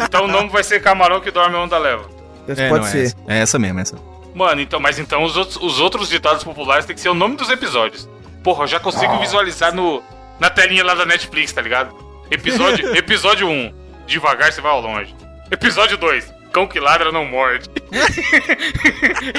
Então 0.04 0.24
o 0.24 0.28
nome 0.28 0.48
vai 0.48 0.64
ser 0.64 0.80
Camarão 0.80 1.20
que 1.20 1.30
dorme 1.30 1.54
onda 1.56 1.76
leva. 1.78 2.08
É, 2.48 2.68
Pode 2.68 2.80
não, 2.80 2.88
é 2.88 2.90
ser. 2.90 3.04
essa. 3.04 3.16
É 3.28 3.38
essa 3.40 3.58
mesmo, 3.58 3.78
essa. 3.80 3.96
Mano, 4.34 4.60
então, 4.60 4.80
mas 4.80 4.98
então 4.98 5.22
os 5.22 5.36
outros, 5.36 5.56
os 5.56 5.80
outros 5.80 6.08
ditados 6.08 6.42
populares 6.44 6.86
tem 6.86 6.94
que 6.94 7.00
ser 7.02 7.08
o 7.10 7.14
nome 7.14 7.36
dos 7.36 7.50
episódios. 7.50 8.08
Porra, 8.42 8.64
eu 8.64 8.68
já 8.68 8.80
consigo 8.80 9.18
visualizar 9.18 9.74
no, 9.74 10.02
na 10.40 10.48
telinha 10.48 10.84
lá 10.84 10.94
da 10.94 11.04
Netflix, 11.04 11.52
tá 11.52 11.60
ligado? 11.60 11.94
Episódio, 12.30 12.88
episódio 12.96 13.48
1, 13.48 13.74
devagar 14.06 14.52
você 14.52 14.60
vai 14.60 14.72
ao 14.72 14.80
longe. 14.80 15.14
Episódio 15.50 15.98
2, 15.98 16.32
cão 16.52 16.66
que 16.66 16.80
ladra 16.80 17.12
não 17.12 17.24
morde. 17.26 17.68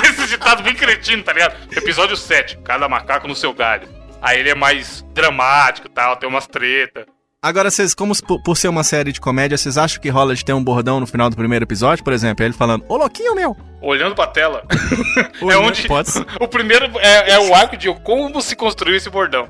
Esse 0.03 0.27
ditado 0.27 0.61
bem 0.63 0.75
cretino, 0.75 1.23
tá 1.23 1.33
ligado? 1.33 1.55
Episódio 1.75 2.15
7, 2.15 2.57
cada 2.63 2.87
macaco 2.87 3.27
no 3.27 3.35
seu 3.35 3.53
galho. 3.53 3.87
Aí 4.21 4.39
ele 4.39 4.49
é 4.49 4.55
mais 4.55 5.05
dramático 5.13 5.87
e 5.87 5.89
tal, 5.89 6.15
tem 6.15 6.27
umas 6.27 6.47
treta. 6.47 7.05
Agora, 7.41 7.71
vocês, 7.71 7.93
como 7.93 8.13
por, 8.43 8.57
ser 8.57 8.67
uma 8.67 8.83
série 8.83 9.13
de 9.13 9.21
comédia, 9.21 9.57
vocês 9.57 9.77
acham 9.77 10.01
que 10.01 10.09
rola 10.09 10.35
de 10.35 10.43
ter 10.43 10.51
um 10.51 10.61
bordão 10.61 10.99
no 10.99 11.07
final 11.07 11.29
do 11.29 11.37
primeiro 11.37 11.63
episódio, 11.63 12.03
por 12.03 12.11
exemplo? 12.11 12.43
Ele 12.43 12.53
falando, 12.53 12.83
ô 12.89 12.97
louquinho 12.97 13.33
meu! 13.33 13.55
Olhando 13.81 14.13
pra 14.13 14.27
tela. 14.27 14.63
é 15.49 15.57
onde. 15.57 15.87
Pode. 15.87 16.09
O 16.37 16.47
primeiro 16.49 16.85
é, 16.99 17.31
é 17.31 17.39
o 17.39 17.55
arco 17.55 17.77
de 17.77 17.93
como 18.01 18.41
se 18.41 18.57
construiu 18.57 18.97
esse 18.97 19.09
bordão. 19.09 19.47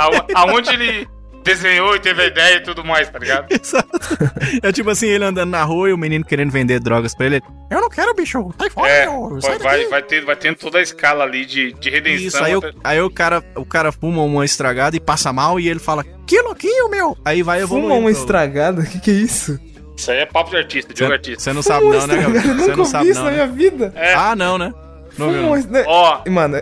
Aonde, 0.00 0.34
aonde 0.34 0.70
ele 0.70 1.08
desenhou 1.46 1.94
e 1.94 2.00
teve 2.00 2.22
a 2.22 2.26
ideia 2.26 2.56
e 2.56 2.60
tudo 2.60 2.84
mais, 2.84 3.08
tá 3.08 3.18
ligado? 3.18 3.46
Exato. 3.54 3.88
É 4.62 4.72
tipo 4.72 4.90
assim, 4.90 5.06
ele 5.06 5.24
andando 5.24 5.50
na 5.50 5.62
rua 5.62 5.88
e 5.88 5.92
o 5.92 5.96
menino 5.98 6.24
querendo 6.24 6.50
vender 6.50 6.80
drogas 6.80 7.14
pra 7.14 7.26
ele. 7.26 7.40
Eu 7.70 7.80
não 7.80 7.88
quero, 7.88 8.12
bicho. 8.14 8.52
Sai 8.58 8.68
fora, 8.70 8.90
É, 8.90 9.06
meu. 9.06 9.38
vai, 9.40 9.58
Sai 9.58 9.86
vai, 9.86 10.02
ter, 10.02 10.24
vai 10.24 10.36
tendo 10.36 10.56
toda 10.56 10.78
a 10.78 10.82
escala 10.82 11.24
ali 11.24 11.46
de, 11.46 11.72
de 11.74 11.88
redenção. 11.88 12.26
Isso, 12.26 12.44
aí, 12.44 12.56
o, 12.56 12.62
aí 12.82 13.00
o, 13.00 13.08
cara, 13.08 13.42
o 13.54 13.64
cara 13.64 13.92
fuma 13.92 14.22
uma 14.22 14.44
estragada 14.44 14.96
e 14.96 15.00
passa 15.00 15.32
mal 15.32 15.58
e 15.60 15.68
ele 15.68 15.80
fala, 15.80 16.04
que 16.26 16.40
louquinho, 16.42 16.90
meu! 16.90 17.16
Aí 17.24 17.42
vai 17.42 17.62
evoluindo. 17.62 17.88
Fuma 17.88 18.00
uma 18.00 18.10
estragada? 18.10 18.82
Que 18.84 18.98
que 19.00 19.10
é 19.10 19.14
isso? 19.14 19.58
Isso 19.96 20.10
aí 20.10 20.18
é 20.18 20.26
papo 20.26 20.50
de 20.50 20.56
artista, 20.56 20.92
de 20.92 21.04
artista. 21.04 21.42
você 21.42 21.52
não 21.52 21.62
sabe 21.62 21.86
não, 21.86 22.06
né, 22.06 22.16
Gabriel? 22.18 22.32
Eu 22.34 22.42
Você 22.42 22.48
nunca 22.54 22.72
não 22.72 22.78
ouvi 22.80 22.90
sabe 22.90 23.08
isso 23.08 23.18
não, 23.20 23.24
na 23.24 23.30
né? 23.30 23.36
minha 23.36 23.46
vida. 23.46 23.92
É. 23.96 24.12
Ah, 24.14 24.36
não, 24.36 24.58
né? 24.58 24.74
Não 25.16 25.32
Fuma 25.32 25.56
não. 25.70 25.84
Ó, 25.86 26.22
Mano, 26.28 26.60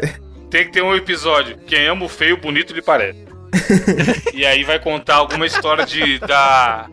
tem 0.51 0.67
que 0.67 0.73
ter 0.73 0.83
um 0.83 0.95
episódio. 0.95 1.57
Quem 1.67 1.89
ama 1.89 2.05
o 2.05 2.09
feio, 2.09 2.37
bonito 2.37 2.73
lhe 2.73 2.81
parece. 2.81 3.25
e 4.33 4.45
aí 4.45 4.65
vai 4.65 4.79
contar 4.79 5.17
alguma 5.17 5.47
história 5.47 5.85
de 5.87 6.19
da. 6.19 6.87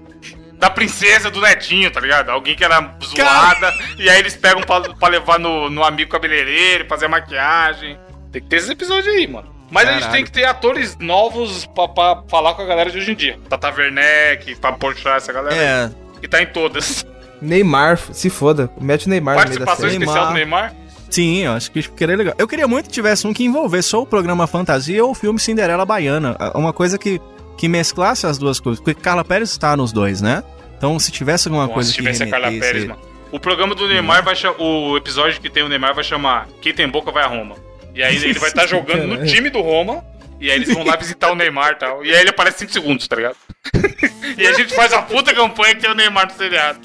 Da 0.53 0.69
princesa 0.69 1.31
do 1.31 1.41
netinho, 1.41 1.89
tá 1.89 1.99
ligado? 1.99 2.29
Alguém 2.29 2.55
que 2.55 2.63
era 2.63 2.95
zoada. 3.03 3.73
E 3.97 4.07
aí 4.07 4.19
eles 4.19 4.35
pegam 4.35 4.61
pra, 4.61 4.79
pra 4.93 5.07
levar 5.09 5.39
no, 5.39 5.71
no 5.71 5.83
amigo 5.83 6.11
cabeleireiro, 6.11 6.85
fazer 6.87 7.07
maquiagem. 7.07 7.97
Tem 8.31 8.39
que 8.43 8.47
ter 8.47 8.57
esses 8.57 8.69
episódios 8.69 9.07
aí, 9.11 9.27
mano. 9.27 9.51
Mas 9.71 9.87
a 9.87 9.93
gente 9.93 10.01
Caralho. 10.01 10.15
tem 10.17 10.25
que 10.25 10.31
ter 10.31 10.45
atores 10.45 10.95
novos 10.99 11.65
pra, 11.65 11.87
pra 11.87 12.23
falar 12.29 12.53
com 12.53 12.61
a 12.61 12.65
galera 12.65 12.91
de 12.91 12.97
hoje 12.99 13.11
em 13.11 13.15
dia. 13.15 13.39
Tata 13.49 13.73
Werneck, 13.75 14.55
pra 14.57 14.73
puxar 14.73 15.17
essa 15.17 15.33
galera. 15.33 15.55
É, 15.55 15.89
Que 16.19 16.27
tá 16.27 16.39
em 16.43 16.45
todas. 16.45 17.07
Neymar, 17.41 17.97
se 17.97 18.29
foda. 18.29 18.69
Mete 18.79 19.07
o 19.07 19.09
Neymar 19.09 19.37
no 19.37 19.41
meio 19.47 19.59
da 19.59 19.65
Participação 19.65 19.89
série. 19.89 20.03
especial 20.03 20.27
do 20.27 20.33
Neymar. 20.35 20.73
Sim, 21.11 21.39
eu 21.39 21.51
acho 21.51 21.71
que 21.71 21.83
seria 21.97 22.15
legal. 22.15 22.33
Eu 22.37 22.47
queria 22.47 22.67
muito 22.67 22.87
que 22.87 22.91
tivesse 22.91 23.27
um 23.27 23.33
que 23.33 23.43
envolvesse 23.43 23.95
ou 23.95 24.03
o 24.03 24.05
programa 24.05 24.47
Fantasia 24.47 25.03
ou 25.03 25.11
o 25.11 25.15
filme 25.15 25.39
Cinderela 25.39 25.85
Baiana. 25.85 26.37
Uma 26.55 26.73
coisa 26.73 26.97
que, 26.97 27.21
que 27.57 27.67
mesclasse 27.67 28.25
as 28.25 28.37
duas 28.37 28.59
coisas. 28.59 28.83
Porque 28.83 28.99
Carla 28.99 29.23
Pérez 29.23 29.51
está 29.51 29.75
nos 29.77 29.91
dois, 29.91 30.21
né? 30.21 30.43
Então, 30.77 30.97
se 30.97 31.11
tivesse 31.11 31.47
alguma 31.47 31.63
Nossa, 31.63 31.73
coisa 31.75 31.89
se 31.89 31.95
que 31.95 32.01
tivesse 32.01 32.23
a 32.23 32.27
Carla 32.27 32.51
Pérez, 32.51 32.85
mano. 32.85 32.99
O 33.31 33.39
programa 33.39 33.75
do 33.75 33.87
Neymar 33.87 34.23
vai 34.23 34.35
chamar. 34.35 34.59
O 34.59 34.97
episódio 34.97 35.39
que 35.39 35.49
tem 35.49 35.63
o 35.63 35.69
Neymar 35.69 35.93
vai 35.93 36.03
chamar 36.03 36.47
Quem 36.59 36.73
tem 36.73 36.87
boca 36.87 37.11
vai 37.11 37.23
a 37.23 37.27
Roma. 37.27 37.55
E 37.93 38.01
aí 38.01 38.15
ele 38.15 38.39
vai 38.39 38.49
estar 38.49 38.65
jogando 38.67 39.07
no 39.07 39.25
time 39.25 39.49
do 39.49 39.61
Roma. 39.61 40.03
E 40.39 40.49
aí 40.49 40.57
eles 40.57 40.73
vão 40.73 40.83
lá 40.83 40.95
visitar 40.95 41.31
o 41.31 41.35
Neymar 41.35 41.73
e 41.73 41.75
tal. 41.75 42.03
E 42.03 42.11
aí 42.11 42.21
ele 42.21 42.31
aparece 42.31 42.59
5 42.59 42.71
segundos, 42.71 43.07
tá 43.07 43.15
ligado? 43.15 43.35
e 44.37 44.47
a 44.47 44.53
gente 44.53 44.73
faz 44.73 44.91
a 44.91 45.03
puta 45.03 45.33
campanha 45.33 45.75
que 45.75 45.81
tem 45.81 45.91
o 45.91 45.93
Neymar 45.93 46.25
no 46.25 46.33
seriado. 46.33 46.79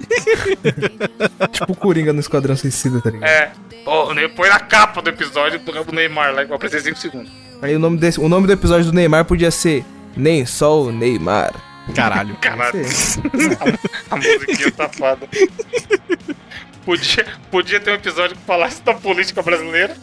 Tipo 1.52 1.72
o 1.72 1.76
Coringa 1.76 2.12
no 2.12 2.20
Esquadrão 2.20 2.56
Suicida, 2.56 3.00
tá 3.00 3.10
ligado? 3.10 3.28
É. 3.28 3.52
Pô, 3.84 4.06
o 4.10 4.14
Ney- 4.14 4.28
põe 4.28 4.48
na 4.48 4.58
capa 4.60 5.00
do 5.02 5.08
episódio 5.10 5.58
do 5.60 5.92
Neymar 5.92 6.34
lá, 6.34 6.42
que 6.42 6.48
vai 6.48 6.56
aparecer 6.56 6.80
5 6.82 6.98
segundos. 6.98 7.32
Aí 7.62 7.74
o 7.74 7.78
nome, 7.78 7.96
desse, 7.98 8.20
o 8.20 8.28
nome 8.28 8.46
do 8.46 8.52
episódio 8.52 8.86
do 8.86 8.92
Neymar 8.92 9.24
podia 9.24 9.50
ser 9.50 9.84
Nem 10.16 10.44
só 10.44 10.82
o 10.82 10.92
Neymar. 10.92 11.54
Caralho. 11.94 12.36
Caralho. 12.42 12.84
Sei. 12.84 13.22
A 14.10 14.16
musiquinha 14.16 14.72
safada. 14.76 15.28
Podia, 16.84 17.26
podia 17.50 17.80
ter 17.80 17.90
um 17.90 17.94
episódio 17.94 18.36
que 18.36 18.42
falasse 18.44 18.82
da 18.82 18.94
política 18.94 19.42
brasileira. 19.42 19.96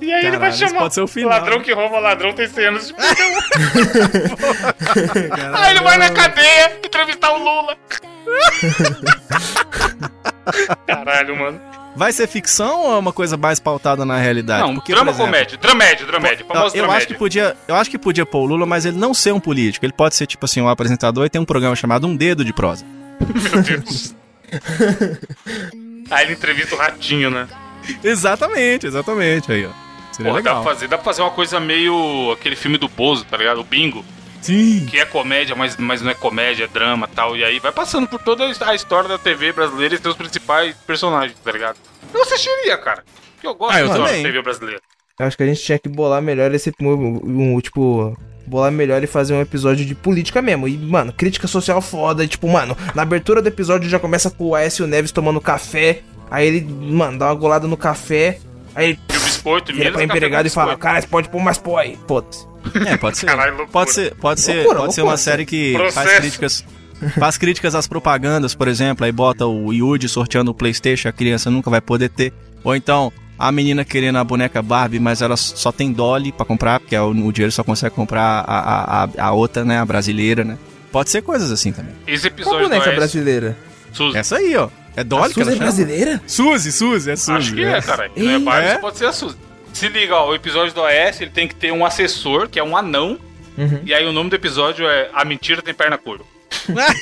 E 0.00 0.12
aí 0.12 0.26
ele 0.26 0.36
vai 0.38 0.50
Caralho, 0.50 0.68
chamar 0.68 0.80
pode 0.80 0.94
ser 0.94 1.02
o 1.02 1.06
final, 1.06 1.30
ladrão 1.30 1.58
né? 1.58 1.64
que 1.64 1.72
rouba 1.72 1.98
ladrão 2.00 2.32
tem 2.32 2.48
100 2.48 2.64
anos 2.66 2.86
de 2.88 2.94
prisão. 2.94 3.14
aí 5.54 5.70
ele 5.72 5.80
vai 5.82 5.98
na 5.98 6.10
cadeia 6.10 6.78
entrevistar 6.84 7.32
o 7.32 7.38
Lula. 7.38 7.76
Caralho, 10.86 11.36
mano. 11.36 11.60
Vai 11.96 12.12
ser 12.12 12.26
ficção 12.26 12.80
ou 12.82 12.94
é 12.94 12.98
uma 12.98 13.12
coisa 13.12 13.36
mais 13.36 13.60
pautada 13.60 14.04
na 14.04 14.18
realidade? 14.18 14.62
Não, 14.66 14.74
Porque, 14.74 14.92
drama 14.92 15.10
exemplo, 15.12 15.26
comédia, 15.26 15.56
dramédia, 15.58 16.06
dramédia, 16.06 16.42
Eu, 16.42 16.46
famoso 16.46 16.76
eu 16.76 16.84
acho 16.90 17.06
que 17.06 17.14
dramédia. 17.14 17.18
podia, 17.18 17.56
eu 17.68 17.74
acho 17.76 17.90
que 17.90 17.98
podia 17.98 18.26
pôr 18.26 18.40
o 18.40 18.46
Lula, 18.46 18.66
mas 18.66 18.84
ele 18.84 18.98
não 18.98 19.14
ser 19.14 19.32
um 19.32 19.38
político. 19.38 19.86
Ele 19.86 19.92
pode 19.92 20.16
ser 20.16 20.26
tipo 20.26 20.44
assim 20.44 20.60
um 20.60 20.68
apresentador 20.68 21.24
e 21.24 21.30
tem 21.30 21.40
um 21.40 21.44
programa 21.44 21.76
chamado 21.76 22.06
Um 22.06 22.16
Dedo 22.16 22.44
de 22.44 22.52
Prosa. 22.52 22.84
Meu 23.20 23.62
Deus. 23.62 24.14
aí 26.10 26.24
ele 26.24 26.32
entrevista 26.32 26.74
o 26.74 26.78
ratinho, 26.78 27.30
né? 27.30 27.46
Exatamente, 28.02 28.86
exatamente 28.86 29.52
aí, 29.52 29.66
ó. 29.66 29.70
Seria 30.10 30.32
Pô, 30.32 30.36
dá 30.36 30.36
legal. 30.36 30.62
pra, 30.62 30.72
fazer, 30.72 30.88
dá 30.88 30.96
pra 30.96 31.04
fazer 31.04 31.22
uma 31.22 31.30
coisa 31.30 31.60
meio 31.60 32.32
aquele 32.32 32.56
filme 32.56 32.78
do 32.78 32.88
Bozo, 32.88 33.24
tá 33.24 33.36
ligado? 33.36 33.60
O 33.60 33.64
Bingo. 33.64 34.04
Sim. 34.44 34.86
que 34.86 34.98
é 34.98 35.06
comédia, 35.06 35.56
mas, 35.56 35.76
mas 35.76 36.02
não 36.02 36.10
é 36.10 36.14
comédia, 36.14 36.64
é 36.64 36.68
drama 36.68 37.08
e 37.10 37.14
tal. 37.14 37.36
E 37.36 37.42
aí 37.42 37.58
vai 37.58 37.72
passando 37.72 38.06
por 38.06 38.20
toda 38.22 38.44
a 38.46 38.74
história 38.74 39.08
da 39.08 39.18
TV 39.18 39.52
brasileira 39.52 39.94
e 39.94 39.98
seus 39.98 40.14
principais 40.16 40.74
personagens, 40.86 41.38
tá 41.42 41.50
ligado? 41.50 41.76
Eu 42.12 42.22
assistiria, 42.22 42.76
cara. 42.76 43.02
Porque 43.34 43.46
eu 43.46 43.54
gosto 43.54 43.74
Ah, 43.74 43.80
eu 43.80 43.88
da 43.88 43.94
também. 43.94 44.22
TV 44.22 44.42
brasileira. 44.42 44.80
Eu 45.18 45.26
acho 45.26 45.36
que 45.36 45.42
a 45.42 45.46
gente 45.46 45.62
tinha 45.62 45.78
que 45.78 45.88
bolar 45.88 46.20
melhor 46.20 46.52
esse. 46.54 46.72
Um, 46.80 47.54
um, 47.54 47.60
tipo. 47.60 48.16
Bolar 48.46 48.70
melhor 48.70 49.02
e 49.02 49.06
fazer 49.06 49.32
um 49.32 49.40
episódio 49.40 49.86
de 49.86 49.94
política 49.94 50.42
mesmo. 50.42 50.68
E, 50.68 50.76
mano, 50.76 51.12
crítica 51.12 51.46
social 51.46 51.80
foda. 51.80 52.26
Tipo, 52.26 52.46
mano, 52.46 52.76
na 52.94 53.00
abertura 53.02 53.40
do 53.40 53.48
episódio 53.48 53.88
já 53.88 53.98
começa 53.98 54.30
com 54.30 54.48
o 54.48 54.54
Aécio 54.54 54.86
Neves 54.86 55.12
tomando 55.12 55.40
café. 55.40 56.02
Aí 56.30 56.46
ele, 56.48 56.60
mano, 56.64 57.18
dá 57.18 57.26
uma 57.26 57.34
golada 57.34 57.66
no 57.66 57.76
café. 57.76 58.38
Aí 58.74 58.90
ele 58.90 59.00
Biscoito, 59.44 59.72
vira 59.72 59.84
menos 59.84 59.92
pra 59.96 60.06
café 60.06 60.16
empregado 60.16 60.46
e 60.46 60.50
fala. 60.50 60.76
Cara, 60.76 61.00
você 61.02 61.06
pode 61.06 61.28
pôr 61.28 61.40
mais 61.42 61.58
pó 61.58 61.76
aí. 61.78 61.98
Foda-se. 62.08 62.46
É, 62.86 62.96
pode 62.96 63.18
ser. 63.18 63.26
Caralho, 63.26 63.66
pode 63.68 63.92
ser, 63.92 64.14
pode 64.14 64.40
ser, 64.40 64.54
Loucura, 64.56 64.80
pode 64.80 64.94
ser 64.94 65.00
loucura. 65.02 65.12
uma 65.12 65.16
série 65.18 65.44
que 65.44 65.72
Processo. 65.74 65.94
faz 66.06 66.18
críticas. 66.18 66.64
Faz 67.18 67.36
críticas 67.36 67.74
às 67.74 67.86
propagandas, 67.86 68.54
por 68.54 68.66
exemplo, 68.68 69.04
aí 69.04 69.12
bota 69.12 69.44
o 69.46 69.72
Yuji 69.72 70.08
sorteando 70.08 70.50
o 70.50 70.54
Playstation, 70.54 71.08
a 71.08 71.12
criança 71.12 71.50
nunca 71.50 71.68
vai 71.68 71.80
poder 71.82 72.08
ter. 72.08 72.32
Ou 72.62 72.74
então, 72.74 73.12
a 73.38 73.52
menina 73.52 73.84
querendo 73.84 74.16
a 74.16 74.24
boneca 74.24 74.62
Barbie, 74.62 74.98
mas 74.98 75.20
ela 75.20 75.36
só 75.36 75.70
tem 75.70 75.92
Dolly 75.92 76.32
pra 76.32 76.46
comprar, 76.46 76.80
porque 76.80 76.96
é 76.96 77.02
o, 77.02 77.10
o 77.10 77.32
dinheiro 77.32 77.52
só 77.52 77.62
consegue 77.62 77.94
comprar 77.94 78.44
a, 78.46 78.58
a, 78.58 79.04
a, 79.04 79.08
a 79.26 79.32
outra, 79.32 79.64
né, 79.64 79.78
a 79.78 79.84
brasileira, 79.84 80.44
né. 80.44 80.56
Pode 80.90 81.10
ser 81.10 81.20
coisas 81.20 81.50
assim 81.50 81.72
também. 81.72 81.92
Esse 82.06 82.30
Qual 82.30 82.34
episódio 82.34 82.60
do 82.60 82.68
boneca 82.70 82.92
brasileira? 82.92 83.56
Suzy. 83.92 84.16
Essa 84.16 84.36
aí, 84.36 84.56
ó. 84.56 84.68
É 84.96 85.00
A 85.00 85.04
Dolly 85.04 85.28
que 85.34 85.40
Suzy 85.40 85.42
ela 85.42 85.52
é 85.52 85.58
brasileira? 85.58 86.22
Suzy, 86.26 86.72
Suzy, 86.72 87.10
é 87.10 87.16
Suzy. 87.16 87.32
Acho 87.32 87.54
que 87.54 87.64
é, 87.64 87.80
cara. 87.82 88.10
Não 88.16 88.52
é 88.54 88.72
é? 88.72 88.78
pode 88.78 88.98
ser 88.98 89.06
a 89.06 89.12
Suzy. 89.12 89.36
Se 89.72 89.88
liga, 89.88 90.14
ó, 90.14 90.30
o 90.30 90.34
episódio 90.34 90.72
do 90.72 90.80
OS, 90.82 91.20
ele 91.20 91.30
tem 91.30 91.48
que 91.48 91.54
ter 91.54 91.72
um 91.72 91.84
assessor, 91.84 92.48
que 92.48 92.58
é 92.60 92.62
um 92.64 92.76
anão. 92.76 93.18
Uhum. 93.58 93.80
E 93.84 93.92
aí 93.92 94.06
o 94.06 94.12
nome 94.12 94.30
do 94.30 94.36
episódio 94.36 94.86
é 94.88 95.10
A 95.12 95.24
Mentira 95.24 95.60
Tem 95.62 95.74
Perna 95.74 95.98
Curva. 95.98 96.24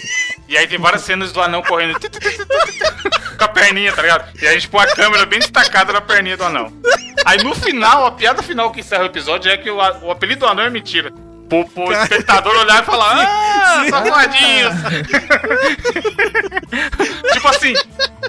E 0.48 0.56
aí 0.58 0.66
tem 0.66 0.78
várias 0.78 1.00
cenas 1.02 1.32
do 1.32 1.40
anão 1.40 1.62
correndo 1.62 1.98
com 1.98 3.44
a 3.44 3.48
perninha, 3.48 3.90
tá 3.92 4.02
ligado? 4.02 4.28
E 4.38 4.46
aí 4.46 4.50
a 4.50 4.58
gente 4.58 4.68
põe 4.68 4.82
a 4.82 4.94
câmera 4.94 5.24
bem 5.24 5.38
destacada 5.38 5.94
na 5.94 6.00
perninha 6.02 6.36
do 6.36 6.44
anão. 6.44 6.70
Aí 7.24 7.42
no 7.42 7.54
final, 7.54 8.04
a 8.04 8.12
piada 8.12 8.42
final 8.42 8.70
que 8.70 8.80
encerra 8.80 9.04
o 9.04 9.06
episódio 9.06 9.50
é 9.50 9.56
que 9.56 9.70
o, 9.70 9.80
a- 9.80 9.98
o 10.02 10.10
apelido 10.10 10.40
do 10.40 10.46
anão 10.46 10.64
é 10.64 10.68
mentira. 10.70 11.10
Pro, 11.52 11.66
pro 11.66 11.92
espectador 11.92 12.56
olhar 12.56 12.82
e 12.82 12.86
falar, 12.86 13.26
ah, 13.26 13.84
safadinhos. 13.90 14.72
tipo 17.30 17.48
assim, 17.48 17.74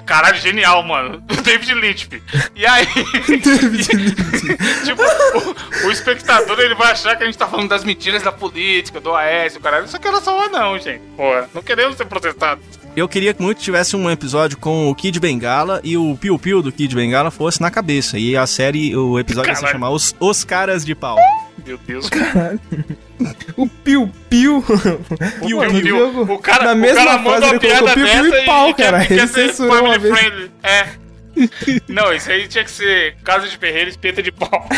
caralho, 0.04 0.36
genial, 0.36 0.82
mano. 0.82 1.22
David 1.42 1.72
Lynch. 1.72 2.06
E 2.54 2.66
aí. 2.66 2.84
tipo, 4.84 5.02
o, 5.02 5.86
o 5.86 5.90
espectador 5.90 6.60
ele 6.60 6.74
vai 6.74 6.92
achar 6.92 7.16
que 7.16 7.22
a 7.22 7.26
gente 7.26 7.38
tá 7.38 7.46
falando 7.46 7.70
das 7.70 7.82
mentiras 7.82 8.22
da 8.22 8.30
política, 8.30 9.00
do 9.00 9.14
AS, 9.14 9.56
o 9.56 9.60
caralho. 9.60 9.86
Isso 9.86 9.96
aqui 9.96 10.06
era 10.06 10.20
só 10.20 10.44
anão, 10.44 10.78
gente. 10.78 11.00
Pô, 11.16 11.32
não 11.54 11.62
queremos 11.62 11.96
ser 11.96 12.04
protestados. 12.04 12.62
Eu 12.94 13.08
queria 13.08 13.32
que 13.32 13.42
muito 13.42 13.62
tivesse 13.62 13.96
um 13.96 14.10
episódio 14.10 14.58
com 14.58 14.90
o 14.90 14.94
Kid 14.94 15.18
Bengala 15.18 15.80
e 15.82 15.96
o 15.96 16.14
Piu 16.16 16.38
Piu 16.38 16.60
do 16.60 16.70
Kid 16.70 16.94
Bengala 16.94 17.30
fosse 17.30 17.58
na 17.60 17.70
cabeça. 17.70 18.18
E 18.18 18.36
a 18.36 18.46
série, 18.46 18.94
o 18.94 19.18
episódio 19.18 19.50
ia 19.50 19.54
se 19.54 19.62
Caralho. 19.62 19.78
chamar 19.78 19.90
Os, 19.90 20.14
Os 20.20 20.44
Caras 20.44 20.84
de 20.84 20.94
Pau. 20.94 21.16
Meu 21.66 21.78
Deus. 21.78 22.10
O 23.56 23.66
Piu 23.68 24.10
Piu. 24.28 24.62
Piu, 25.40 25.58
Mano, 25.58 25.70
piu, 25.72 25.82
piu. 25.82 25.98
jogo- 25.98 26.32
O 26.34 26.38
cara, 26.38 26.64
na 26.64 26.72
o 26.72 26.76
mesma 26.76 27.04
cara 27.04 27.22
frase 27.22 27.36
ele 27.46 27.58
colocou 27.58 27.60
piada 27.60 27.94
piu, 27.94 28.04
piu 28.06 28.22
dessa 28.30 28.42
e 28.42 28.46
pau, 28.46 28.68
e, 28.70 28.74
cara. 28.74 28.98
quer, 29.00 29.08
quer 29.08 29.14
Ele 29.14 29.26
ser 29.28 29.48
censurou 29.48 29.84
uma 29.84 29.98
vez. 29.98 30.18
friendly. 30.18 30.50
É. 30.62 30.86
Não, 31.88 32.12
isso 32.12 32.30
aí 32.30 32.46
tinha 32.46 32.62
que 32.64 32.70
ser 32.70 33.16
Casa 33.24 33.48
de 33.48 33.56
Ferreira, 33.56 33.90
espeta 33.90 34.22
de 34.22 34.30
pau. 34.32 34.68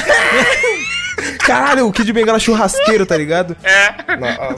Caralho, 1.40 1.86
o 1.86 1.92
Kid 1.92 2.12
Bengala 2.12 2.38
churrasqueiro, 2.38 3.04
tá 3.06 3.16
ligado? 3.16 3.56
É. 3.62 3.94
Não. 4.16 4.54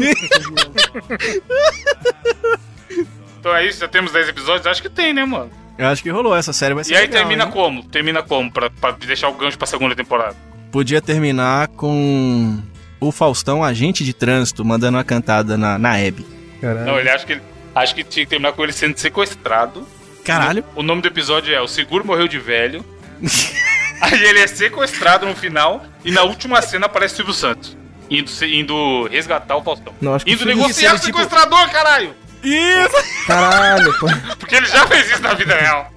Então 3.40 3.54
é 3.54 3.66
isso, 3.66 3.80
já 3.80 3.88
temos 3.88 4.12
10 4.12 4.28
episódios? 4.28 4.66
Acho 4.66 4.82
que 4.82 4.88
tem, 4.90 5.12
né, 5.12 5.24
mano? 5.24 5.50
Eu 5.76 5.86
acho 5.86 6.02
que 6.02 6.10
rolou 6.10 6.34
essa 6.36 6.52
série, 6.52 6.74
vai 6.74 6.82
ser 6.82 6.92
E 6.92 6.96
aí 6.96 7.02
legal, 7.02 7.20
termina 7.20 7.44
hein? 7.44 7.50
como? 7.52 7.82
Termina 7.84 8.22
como? 8.22 8.50
Pra, 8.50 8.68
pra 8.68 8.90
deixar 8.92 9.28
o 9.28 9.34
gancho 9.34 9.56
pra 9.56 9.66
segunda 9.66 9.94
temporada. 9.94 10.34
Podia 10.72 11.00
terminar 11.00 11.68
com 11.68 12.60
o 13.00 13.12
Faustão, 13.12 13.62
agente 13.62 14.04
de 14.04 14.12
trânsito, 14.12 14.64
mandando 14.64 14.96
uma 14.96 15.04
cantada 15.04 15.56
na, 15.56 15.78
na 15.78 15.98
Hebe. 15.98 16.26
Caralho. 16.60 16.86
Não, 16.86 16.98
ele 16.98 17.10
acha 17.10 17.24
que 17.24 17.32
ele. 17.32 17.42
Acho 17.74 17.94
que 17.94 18.02
tinha 18.02 18.24
que 18.24 18.30
terminar 18.30 18.52
com 18.52 18.64
ele 18.64 18.72
sendo 18.72 18.98
sequestrado. 18.98 19.86
Caralho. 20.24 20.64
O 20.74 20.82
nome 20.82 21.00
do 21.00 21.08
episódio 21.08 21.54
é 21.54 21.60
O 21.60 21.68
Seguro 21.68 22.04
Morreu 22.04 22.26
de 22.26 22.38
Velho. 22.38 22.84
Aí 24.00 24.24
ele 24.24 24.40
é 24.40 24.46
sequestrado 24.46 25.26
no 25.26 25.34
final. 25.34 25.84
E 26.04 26.10
na 26.10 26.22
última 26.22 26.60
cena 26.62 26.86
aparece 26.86 27.16
Silvio 27.16 27.34
Santos. 27.34 27.76
Indo, 28.10 28.30
indo 28.44 29.08
resgatar 29.08 29.56
o 29.56 29.62
Faustão. 29.62 29.94
Não, 30.00 30.14
acho 30.14 30.24
que 30.24 30.32
Indo 30.32 30.44
negociar 30.46 30.94
o 30.94 30.98
sequestrador, 30.98 31.68
caralho! 31.70 32.14
Isso! 32.42 33.26
Caralho, 33.26 33.92
pô. 33.98 34.06
Porque 34.38 34.54
ele 34.54 34.66
já 34.66 34.86
fez 34.86 35.10
isso 35.10 35.22
na 35.22 35.34
vida 35.34 35.54
real. 35.54 35.92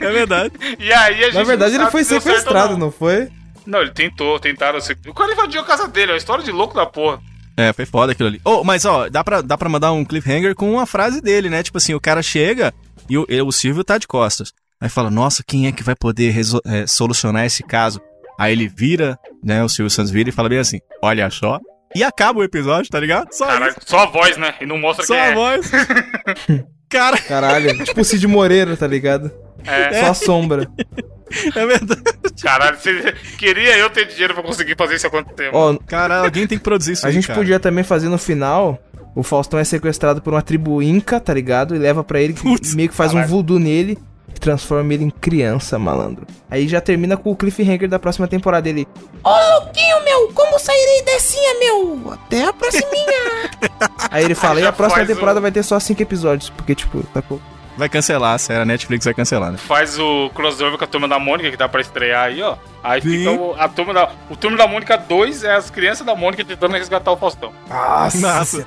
É 0.00 0.10
verdade. 0.10 0.52
E 0.78 0.92
aí 0.92 1.20
a 1.20 1.26
gente. 1.26 1.34
Na 1.34 1.44
verdade, 1.44 1.74
ele 1.76 1.90
foi 1.90 2.04
sequestrado, 2.04 2.72
não. 2.72 2.78
não 2.78 2.92
foi? 2.92 3.28
Não, 3.66 3.80
ele 3.80 3.90
tentou, 3.92 4.38
tentaram. 4.38 4.80
se- 4.80 4.96
O 5.06 5.14
cara 5.14 5.32
invadiu 5.32 5.60
a 5.60 5.64
casa 5.64 5.88
dele, 5.88 6.10
é 6.10 6.14
uma 6.14 6.18
história 6.18 6.44
de 6.44 6.52
louco 6.52 6.74
da 6.74 6.86
porra. 6.86 7.20
É, 7.56 7.72
foi 7.72 7.86
foda 7.86 8.12
aquilo 8.12 8.28
ali. 8.28 8.40
Oh, 8.44 8.64
mas 8.64 8.84
ó, 8.84 9.08
dá 9.08 9.22
pra, 9.22 9.40
dá 9.40 9.56
pra 9.56 9.68
mandar 9.68 9.92
um 9.92 10.04
cliffhanger 10.04 10.54
com 10.54 10.72
uma 10.72 10.86
frase 10.86 11.20
dele, 11.20 11.48
né? 11.48 11.62
Tipo 11.62 11.78
assim, 11.78 11.94
o 11.94 12.00
cara 12.00 12.22
chega 12.22 12.74
e 13.08 13.16
o, 13.16 13.24
e 13.28 13.40
o 13.40 13.52
Silvio 13.52 13.84
tá 13.84 13.96
de 13.96 14.06
costas. 14.08 14.52
Aí 14.80 14.88
fala, 14.88 15.08
nossa, 15.10 15.42
quem 15.46 15.66
é 15.66 15.72
que 15.72 15.82
vai 15.84 15.94
poder 15.94 16.34
é, 16.66 16.86
solucionar 16.86 17.44
esse 17.46 17.62
caso? 17.62 18.00
Aí 18.38 18.52
ele 18.52 18.66
vira, 18.68 19.16
né? 19.42 19.62
O 19.62 19.68
Silvio 19.68 19.88
Santos 19.88 20.10
vira 20.10 20.28
e 20.28 20.32
fala 20.32 20.48
bem 20.48 20.58
assim, 20.58 20.80
olha 21.00 21.30
só. 21.30 21.60
E 21.94 22.02
acaba 22.02 22.40
o 22.40 22.44
episódio, 22.44 22.90
tá 22.90 22.98
ligado? 22.98 23.32
Só 23.32 23.46
isso. 23.68 23.78
só 23.86 24.00
a 24.00 24.06
voz, 24.06 24.36
né? 24.36 24.54
E 24.60 24.66
não 24.66 24.76
mostra 24.76 25.06
Só 25.06 25.14
quem 25.14 25.22
a 25.22 25.26
é. 25.26 25.34
voz. 25.34 25.70
cara, 26.90 27.16
Caralho, 27.18 27.84
tipo 27.84 28.00
o 28.00 28.04
Cid 28.04 28.26
Moreira, 28.26 28.76
tá 28.76 28.86
ligado? 28.88 29.30
É. 29.64 30.00
Só 30.00 30.10
a 30.10 30.14
sombra. 30.14 30.68
é 31.54 31.66
verdade. 31.66 32.02
Caralho, 32.42 32.76
você 32.78 33.14
queria 33.38 33.76
eu 33.78 33.90
ter 33.90 34.06
dinheiro 34.06 34.34
pra 34.34 34.42
conseguir 34.42 34.74
fazer 34.76 34.96
isso 34.96 35.06
acontecer. 35.06 35.52
mano. 35.52 35.78
Ó, 35.82 35.86
Cara, 35.86 36.20
alguém 36.24 36.46
tem 36.46 36.58
que 36.58 36.64
produzir 36.64 36.92
isso 36.92 37.04
a 37.06 37.08
aí, 37.08 37.14
gente 37.14 37.26
cara. 37.26 37.38
podia 37.38 37.58
também 37.60 37.84
fazer 37.84 38.08
no 38.08 38.18
final. 38.18 38.78
O 39.14 39.22
Faustão 39.22 39.58
é 39.60 39.64
sequestrado 39.64 40.20
por 40.20 40.34
uma 40.34 40.42
tribo 40.42 40.82
inca, 40.82 41.20
tá 41.20 41.32
ligado? 41.32 41.76
E 41.76 41.78
leva 41.78 42.02
pra 42.02 42.20
ele, 42.20 42.32
Putz, 42.34 42.74
meio 42.74 42.88
que 42.88 42.94
faz 42.94 43.12
caralho. 43.12 43.28
um 43.28 43.30
voodoo 43.30 43.60
nele 43.60 43.96
e 44.28 44.40
transforma 44.40 44.92
ele 44.92 45.04
em 45.04 45.10
criança, 45.10 45.78
malandro. 45.78 46.26
Aí 46.50 46.66
já 46.66 46.80
termina 46.80 47.16
com 47.16 47.30
o 47.30 47.36
cliffhanger 47.36 47.88
da 47.88 47.98
próxima 48.00 48.26
temporada. 48.26 48.68
Ele, 48.68 48.88
Ô 49.22 49.30
louquinho, 49.30 50.02
meu, 50.04 50.32
como 50.34 50.58
sairei 50.58 51.02
dessinha, 51.04 51.58
meu? 51.60 52.12
Até 52.12 52.44
a 52.44 52.52
próximinha. 52.52 53.50
aí 54.10 54.24
ele 54.24 54.34
fala, 54.34 54.60
e 54.60 54.66
a 54.66 54.72
próxima 54.72 55.06
temporada 55.06 55.38
o- 55.38 55.42
vai 55.42 55.52
ter 55.52 55.62
só 55.62 55.78
cinco 55.78 56.02
episódios, 56.02 56.50
porque 56.50 56.74
tipo, 56.74 57.00
tá 57.14 57.22
pouco. 57.22 57.44
Vai 57.76 57.88
cancelar 57.88 58.34
a 58.34 58.38
série, 58.38 58.60
a 58.62 58.64
Netflix 58.64 59.04
vai 59.04 59.14
cancelar, 59.14 59.50
né? 59.50 59.58
Faz 59.58 59.98
o 59.98 60.30
crossover 60.34 60.78
com 60.78 60.84
a 60.84 60.86
turma 60.86 61.08
da 61.08 61.18
Mônica, 61.18 61.50
que 61.50 61.56
tá 61.56 61.68
pra 61.68 61.80
estrear 61.80 62.26
aí, 62.26 62.40
ó. 62.40 62.56
Aí 62.84 63.00
Sim. 63.02 63.08
fica 63.18 63.30
o, 63.32 63.54
a 63.58 63.68
turma 63.68 63.92
da. 63.92 64.10
O 64.30 64.36
turma 64.36 64.56
da 64.56 64.66
Mônica 64.68 64.96
2 64.96 65.42
é 65.42 65.54
as 65.54 65.70
crianças 65.70 66.06
da 66.06 66.14
Mônica 66.14 66.44
tentando 66.44 66.72
resgatar 66.72 67.10
o 67.10 67.16
Faustão. 67.16 67.52
Nossa. 67.68 68.18
Nossa. 68.18 68.66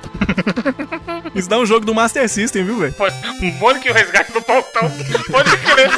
Isso 1.34 1.48
dá 1.48 1.56
um 1.58 1.64
jogo 1.64 1.86
do 1.86 1.94
Master 1.94 2.28
System, 2.28 2.64
viu, 2.64 2.78
velho? 2.78 2.94
Mônica 3.58 3.88
e 3.88 3.90
o 3.90 3.94
resgate 3.94 4.32
do 4.32 4.42
Faustão. 4.42 4.90
Pode 5.30 5.56
crer. 5.56 5.90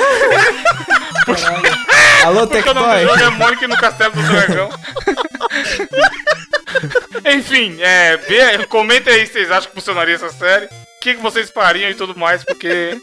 Alô, 2.24 2.46
Porque 2.46 2.68
o 2.68 2.74
nome 2.74 2.86
do 2.86 2.92
Tectoy. 2.92 3.06
jogo 3.08 3.22
é 3.22 3.30
Mônica 3.30 3.68
no 3.68 3.76
Castelo 3.76 4.14
do 4.14 4.22
Dragão. 4.22 4.68
Enfim, 7.34 7.76
é, 7.80 8.16
vê, 8.16 8.66
comenta 8.66 9.10
aí 9.10 9.26
se 9.26 9.32
vocês 9.32 9.50
acham 9.50 9.68
que 9.70 9.74
funcionaria 9.74 10.14
essa 10.14 10.30
série. 10.30 10.66
O 10.66 11.00
que, 11.00 11.14
que 11.14 11.22
vocês 11.22 11.50
fariam 11.50 11.90
e 11.90 11.94
tudo 11.94 12.18
mais, 12.18 12.44
porque 12.44 12.98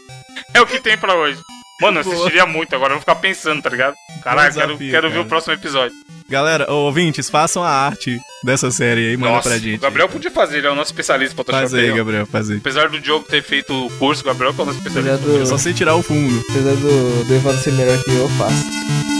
é 0.54 0.60
o 0.60 0.66
que 0.66 0.80
tem 0.80 0.96
pra 0.96 1.14
hoje. 1.16 1.40
Mano, 1.80 2.00
eu 2.00 2.04
Boa. 2.04 2.14
assistiria 2.16 2.46
muito 2.46 2.74
agora, 2.74 2.90
eu 2.90 2.96
vou 2.96 3.00
ficar 3.00 3.14
pensando, 3.16 3.62
tá 3.62 3.70
ligado? 3.70 3.94
Caralho, 4.22 4.52
quero, 4.54 4.78
quero 4.78 5.08
ver 5.08 5.14
cara. 5.14 5.20
o 5.22 5.28
próximo 5.28 5.54
episódio. 5.54 5.96
Galera, 6.28 6.70
ouvintes, 6.70 7.30
façam 7.30 7.62
a 7.62 7.70
arte 7.70 8.18
dessa 8.44 8.70
série 8.70 9.10
aí, 9.10 9.16
manda 9.16 9.34
Nossa, 9.34 9.48
pra 9.48 9.58
gente. 9.58 9.78
o 9.78 9.80
Gabriel 9.80 10.08
podia 10.08 10.30
fazer, 10.30 10.58
ele 10.58 10.66
é 10.66 10.70
o 10.70 10.74
nosso 10.74 10.90
especialista 10.90 11.32
em 11.32 11.36
Photoshop. 11.36 11.62
Faz 11.62 11.74
aí. 11.74 11.92
Gabriel, 11.92 12.26
faz 12.26 12.50
aí. 12.50 12.58
Apesar 12.58 12.88
do 12.88 13.00
Diogo 13.00 13.24
ter 13.26 13.42
feito 13.42 13.72
o 13.72 13.90
curso, 13.98 14.22
o 14.22 14.26
Gabriel 14.26 14.54
é 14.56 14.60
o 14.60 14.64
nosso 14.66 14.78
especialista. 14.78 15.18
do, 15.18 15.46
Só 15.46 15.56
você 15.56 15.72
tirar 15.72 15.94
o 15.94 16.02
fundo. 16.02 16.44
apesar 16.50 16.74
do, 16.74 17.24
do 17.24 17.34
Evandro 17.34 17.62
ser 17.62 17.72
melhor 17.72 18.02
que 18.02 18.10
eu, 18.10 18.18
eu 18.18 18.28
faço. 18.30 19.17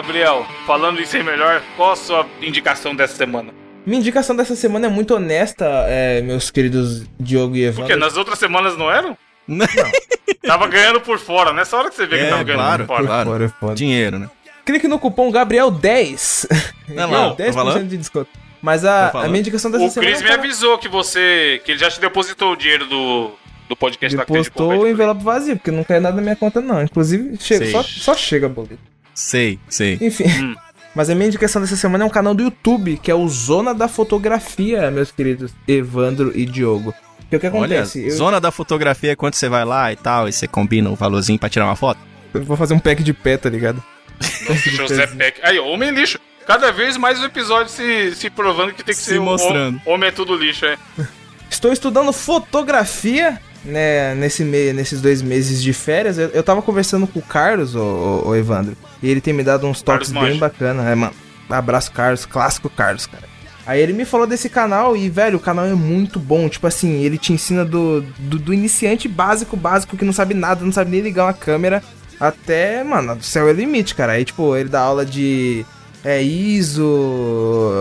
Gabriel, 0.00 0.46
falando 0.66 1.00
em 1.00 1.06
ser 1.06 1.24
melhor, 1.24 1.62
qual 1.74 1.92
a 1.92 1.96
sua 1.96 2.26
indicação 2.42 2.94
dessa 2.94 3.16
semana? 3.16 3.50
Minha 3.86 3.98
indicação 4.00 4.36
dessa 4.36 4.54
semana 4.54 4.88
é 4.88 4.90
muito 4.90 5.14
honesta, 5.14 5.64
é, 5.88 6.20
meus 6.20 6.50
queridos 6.50 7.06
Diogo 7.18 7.56
e 7.56 7.60
Por 7.62 7.66
Evandro. 7.68 7.86
quê? 7.86 7.96
Nas 7.96 8.14
outras 8.18 8.38
semanas 8.38 8.76
não 8.76 8.90
eram? 8.90 9.16
Não. 9.48 9.66
Tava 10.46 10.66
ganhando 10.68 11.00
por 11.00 11.18
fora, 11.18 11.50
nessa 11.54 11.78
hora 11.78 11.88
que 11.88 11.96
você 11.96 12.04
vê 12.06 12.18
que 12.18 12.24
É, 12.24 12.28
tava 12.30 12.42
ganhando 12.42 12.60
claro, 12.62 12.84
por 12.86 12.96
fora. 12.96 13.06
claro. 13.06 13.52
Fora, 13.58 13.72
é. 13.72 13.74
Dinheiro, 13.74 14.18
né? 14.18 14.28
Clique 14.66 14.86
no 14.86 14.98
cupom 14.98 15.32
Gabriel10. 15.32 16.46
Não, 16.88 17.08
não, 17.10 17.34
tô 17.34 17.42
10% 17.42 17.52
falando? 17.54 17.88
de 17.88 17.96
desconto. 17.96 18.28
Mas 18.60 18.84
a, 18.84 19.08
a 19.10 19.28
minha 19.28 19.40
indicação 19.40 19.70
dessa 19.70 19.84
O 19.84 19.90
semana. 19.90 20.12
Cris 20.12 20.22
é 20.22 20.28
me 20.28 20.34
avisou 20.34 20.76
que 20.78 20.88
você. 20.88 21.60
que 21.64 21.72
ele 21.72 21.78
já 21.78 21.88
te 21.90 22.00
depositou 22.00 22.52
o 22.52 22.56
dinheiro 22.56 22.86
do, 22.86 23.30
do 23.68 23.74
podcast 23.76 24.14
da 24.16 24.24
Cris 24.24 24.44
de 24.44 24.50
Depositou 24.50 24.82
o 24.84 24.88
envelope 24.88 25.22
vazio, 25.24 25.56
porque 25.56 25.70
não 25.70 25.84
cai 25.84 26.00
nada 26.00 26.16
na 26.16 26.22
minha 26.22 26.36
conta, 26.36 26.60
não. 26.60 26.82
Inclusive, 26.82 27.36
chega, 27.40 27.66
só, 27.70 27.82
só 27.82 28.14
chega 28.14 28.48
boleto. 28.48 28.78
Sei, 29.16 29.58
sei. 29.68 29.98
Enfim. 30.00 30.24
Hum. 30.28 30.54
Mas 30.94 31.10
a 31.10 31.14
minha 31.14 31.26
indicação 31.26 31.60
dessa 31.60 31.76
semana 31.76 32.04
é 32.04 32.06
um 32.06 32.10
canal 32.10 32.34
do 32.34 32.42
YouTube, 32.42 32.96
que 33.02 33.10
é 33.10 33.14
o 33.14 33.28
Zona 33.28 33.74
da 33.74 33.86
Fotografia, 33.88 34.90
meus 34.90 35.10
queridos 35.10 35.52
Evandro 35.68 36.32
e 36.34 36.46
Diogo. 36.46 36.94
Porque 37.20 37.36
o 37.36 37.40
que 37.40 37.46
Olha, 37.48 37.56
acontece? 37.80 38.04
eu, 38.06 38.10
zona 38.12 38.40
da 38.40 38.50
fotografia 38.52 39.10
é 39.12 39.16
quando 39.16 39.34
você 39.34 39.48
vai 39.48 39.64
lá 39.64 39.92
e 39.92 39.96
tal, 39.96 40.28
e 40.28 40.32
você 40.32 40.46
combina 40.46 40.88
o 40.88 40.94
valorzinho 40.94 41.38
pra 41.38 41.48
tirar 41.48 41.64
uma 41.66 41.74
foto. 41.74 41.98
eu 42.32 42.42
vou 42.44 42.56
fazer 42.56 42.72
um 42.72 42.78
pack 42.78 43.02
de 43.02 43.12
pé, 43.12 43.36
tá 43.36 43.50
ligado? 43.50 43.82
José 44.64 45.06
Peck. 45.08 45.40
Aí, 45.42 45.58
homem 45.58 45.90
lixo. 45.90 46.18
Cada 46.46 46.70
vez 46.70 46.96
mais 46.96 47.18
os 47.18 47.24
episódios 47.24 47.72
se, 47.72 48.14
se 48.14 48.30
provando 48.30 48.72
que 48.72 48.82
tem 48.84 48.94
que 48.94 49.00
Se 49.00 49.10
ser 49.10 49.18
o- 49.18 49.24
mostrando. 49.24 49.80
O, 49.84 49.90
homem 49.90 50.08
é 50.08 50.12
tudo 50.12 50.36
lixo, 50.36 50.64
é. 50.64 50.78
Estou 51.50 51.72
estudando 51.72 52.12
fotografia, 52.12 53.40
né, 53.66 54.14
nesse 54.14 54.44
me 54.44 54.72
nesses 54.72 55.00
dois 55.00 55.22
meses 55.22 55.62
de 55.62 55.72
férias. 55.72 56.18
Eu, 56.18 56.28
eu 56.28 56.42
tava 56.42 56.62
conversando 56.62 57.06
com 57.06 57.18
o 57.18 57.22
Carlos, 57.22 57.74
o, 57.74 58.22
o, 58.26 58.34
Evandro, 58.34 58.76
e 59.02 59.08
ele 59.08 59.20
tem 59.20 59.34
me 59.34 59.42
dado 59.42 59.66
uns 59.66 59.82
Carlos 59.82 60.08
toques 60.08 60.12
bem 60.12 60.34
Mancha. 60.34 60.38
bacanas. 60.38 60.86
É, 60.86 60.94
mano, 60.94 61.14
abraço, 61.48 61.92
Carlos, 61.92 62.24
clássico 62.24 62.70
Carlos, 62.70 63.06
cara. 63.06 63.24
Aí 63.66 63.80
ele 63.80 63.92
me 63.92 64.04
falou 64.04 64.28
desse 64.28 64.48
canal 64.48 64.96
e, 64.96 65.08
velho, 65.08 65.38
o 65.38 65.40
canal 65.40 65.66
é 65.66 65.74
muito 65.74 66.20
bom. 66.20 66.48
Tipo 66.48 66.68
assim, 66.68 67.02
ele 67.02 67.18
te 67.18 67.32
ensina 67.32 67.64
do, 67.64 68.00
do, 68.16 68.38
do 68.38 68.54
iniciante 68.54 69.08
básico, 69.08 69.56
básico, 69.56 69.96
que 69.96 70.04
não 70.04 70.12
sabe 70.12 70.34
nada, 70.34 70.64
não 70.64 70.70
sabe 70.70 70.92
nem 70.92 71.00
ligar 71.00 71.24
uma 71.24 71.32
câmera, 71.32 71.82
até, 72.18 72.82
mano, 72.84 73.16
do 73.16 73.24
céu 73.24 73.48
é 73.48 73.52
limite, 73.52 73.94
cara. 73.94 74.12
Aí, 74.12 74.24
tipo, 74.24 74.56
ele 74.56 74.68
dá 74.68 74.80
aula 74.80 75.04
de 75.04 75.66
é, 76.06 76.22
ISO, 76.22 76.86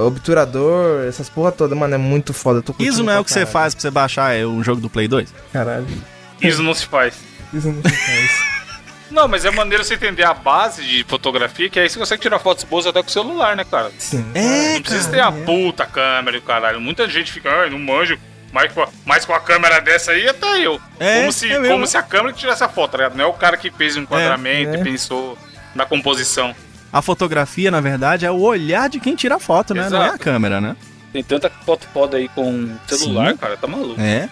obturador, 0.03 1.05
essas 1.07 1.29
porra 1.29 1.51
toda, 1.51 1.75
mano, 1.75 1.93
é 1.93 1.97
muito 1.97 2.33
foda. 2.33 2.63
Isso 2.79 3.03
não 3.03 3.13
é 3.13 3.19
o 3.19 3.23
que 3.23 3.31
você 3.31 3.45
faz 3.45 3.75
pra 3.75 3.81
você 3.81 3.91
baixar 3.91 4.35
é 4.35 4.43
um 4.43 4.63
jogo 4.63 4.81
do 4.81 4.89
Play 4.89 5.07
2? 5.07 5.31
Caralho. 5.53 5.85
Isso 6.41 6.63
não 6.63 6.73
se 6.73 6.87
faz. 6.87 7.13
Isso 7.53 7.71
não 7.71 7.83
se 7.83 7.95
faz. 7.95 8.55
Não, 9.11 9.27
mas 9.27 9.45
é 9.45 9.51
maneiro 9.51 9.83
você 9.83 9.93
entender 9.93 10.23
a 10.23 10.33
base 10.33 10.83
de 10.83 11.05
fotografia, 11.07 11.69
que 11.69 11.79
aí 11.79 11.87
você 11.87 11.97
consegue 11.97 12.23
tirar 12.23 12.39
fotos 12.39 12.63
boas 12.63 12.87
até 12.87 13.03
com 13.03 13.07
o 13.07 13.11
celular, 13.11 13.55
né, 13.55 13.63
cara? 13.63 13.91
Sim. 13.99 14.25
É, 14.33 14.73
Não 14.73 14.81
precisa 14.81 15.09
ter 15.11 15.19
a 15.19 15.31
puta 15.31 15.85
câmera 15.85 16.35
e 16.35 16.39
o 16.39 16.43
caralho. 16.43 16.81
Muita 16.81 17.07
gente 17.07 17.31
fica, 17.31 17.49
ai, 17.49 17.69
não 17.69 17.77
manjo. 17.77 18.17
Mas 18.51 18.73
com, 18.73 18.81
a, 18.81 18.89
mas 19.05 19.23
com 19.23 19.33
a 19.33 19.39
câmera 19.39 19.79
dessa 19.79 20.11
aí, 20.11 20.27
até 20.27 20.59
eu. 20.59 20.81
É, 20.99 21.19
como, 21.19 21.31
se, 21.31 21.49
é 21.49 21.67
como 21.67 21.85
se 21.85 21.95
a 21.95 22.01
câmera 22.01 22.33
que 22.33 22.39
tirasse 22.39 22.63
a 22.63 22.67
foto, 22.67 22.91
tá 22.91 22.97
ligado? 22.97 23.15
Não 23.15 23.23
é 23.23 23.27
o 23.27 23.33
cara 23.33 23.55
que 23.55 23.69
fez 23.69 23.95
o 23.95 23.99
enquadramento 23.99 24.71
É, 24.71 24.77
é. 24.77 24.79
e 24.79 24.83
pensou 24.83 25.37
na 25.75 25.85
composição. 25.85 26.55
A 26.95 27.01
fotografia, 27.01 27.69
na 27.69 27.81
verdade, 27.81 28.25
é 28.25 28.31
o 28.31 28.39
olhar 28.39 28.87
de 28.87 29.01
quem 29.01 29.17
tira 29.17 29.35
a 29.35 29.39
foto, 29.39 29.73
né? 29.73 29.89
Não 29.89 29.97
é 29.97 30.03
a 30.03 30.07
Exato. 30.07 30.23
câmera, 30.23 30.61
né? 30.61 30.77
Tem 31.11 31.21
tanta 31.21 31.49
foto 31.49 31.85
foda 31.93 32.15
aí 32.15 32.29
com 32.29 32.69
celular, 32.87 33.31
Sim. 33.31 33.37
cara, 33.37 33.57
tá 33.57 33.67
maluco. 33.67 33.99
É. 33.99 34.29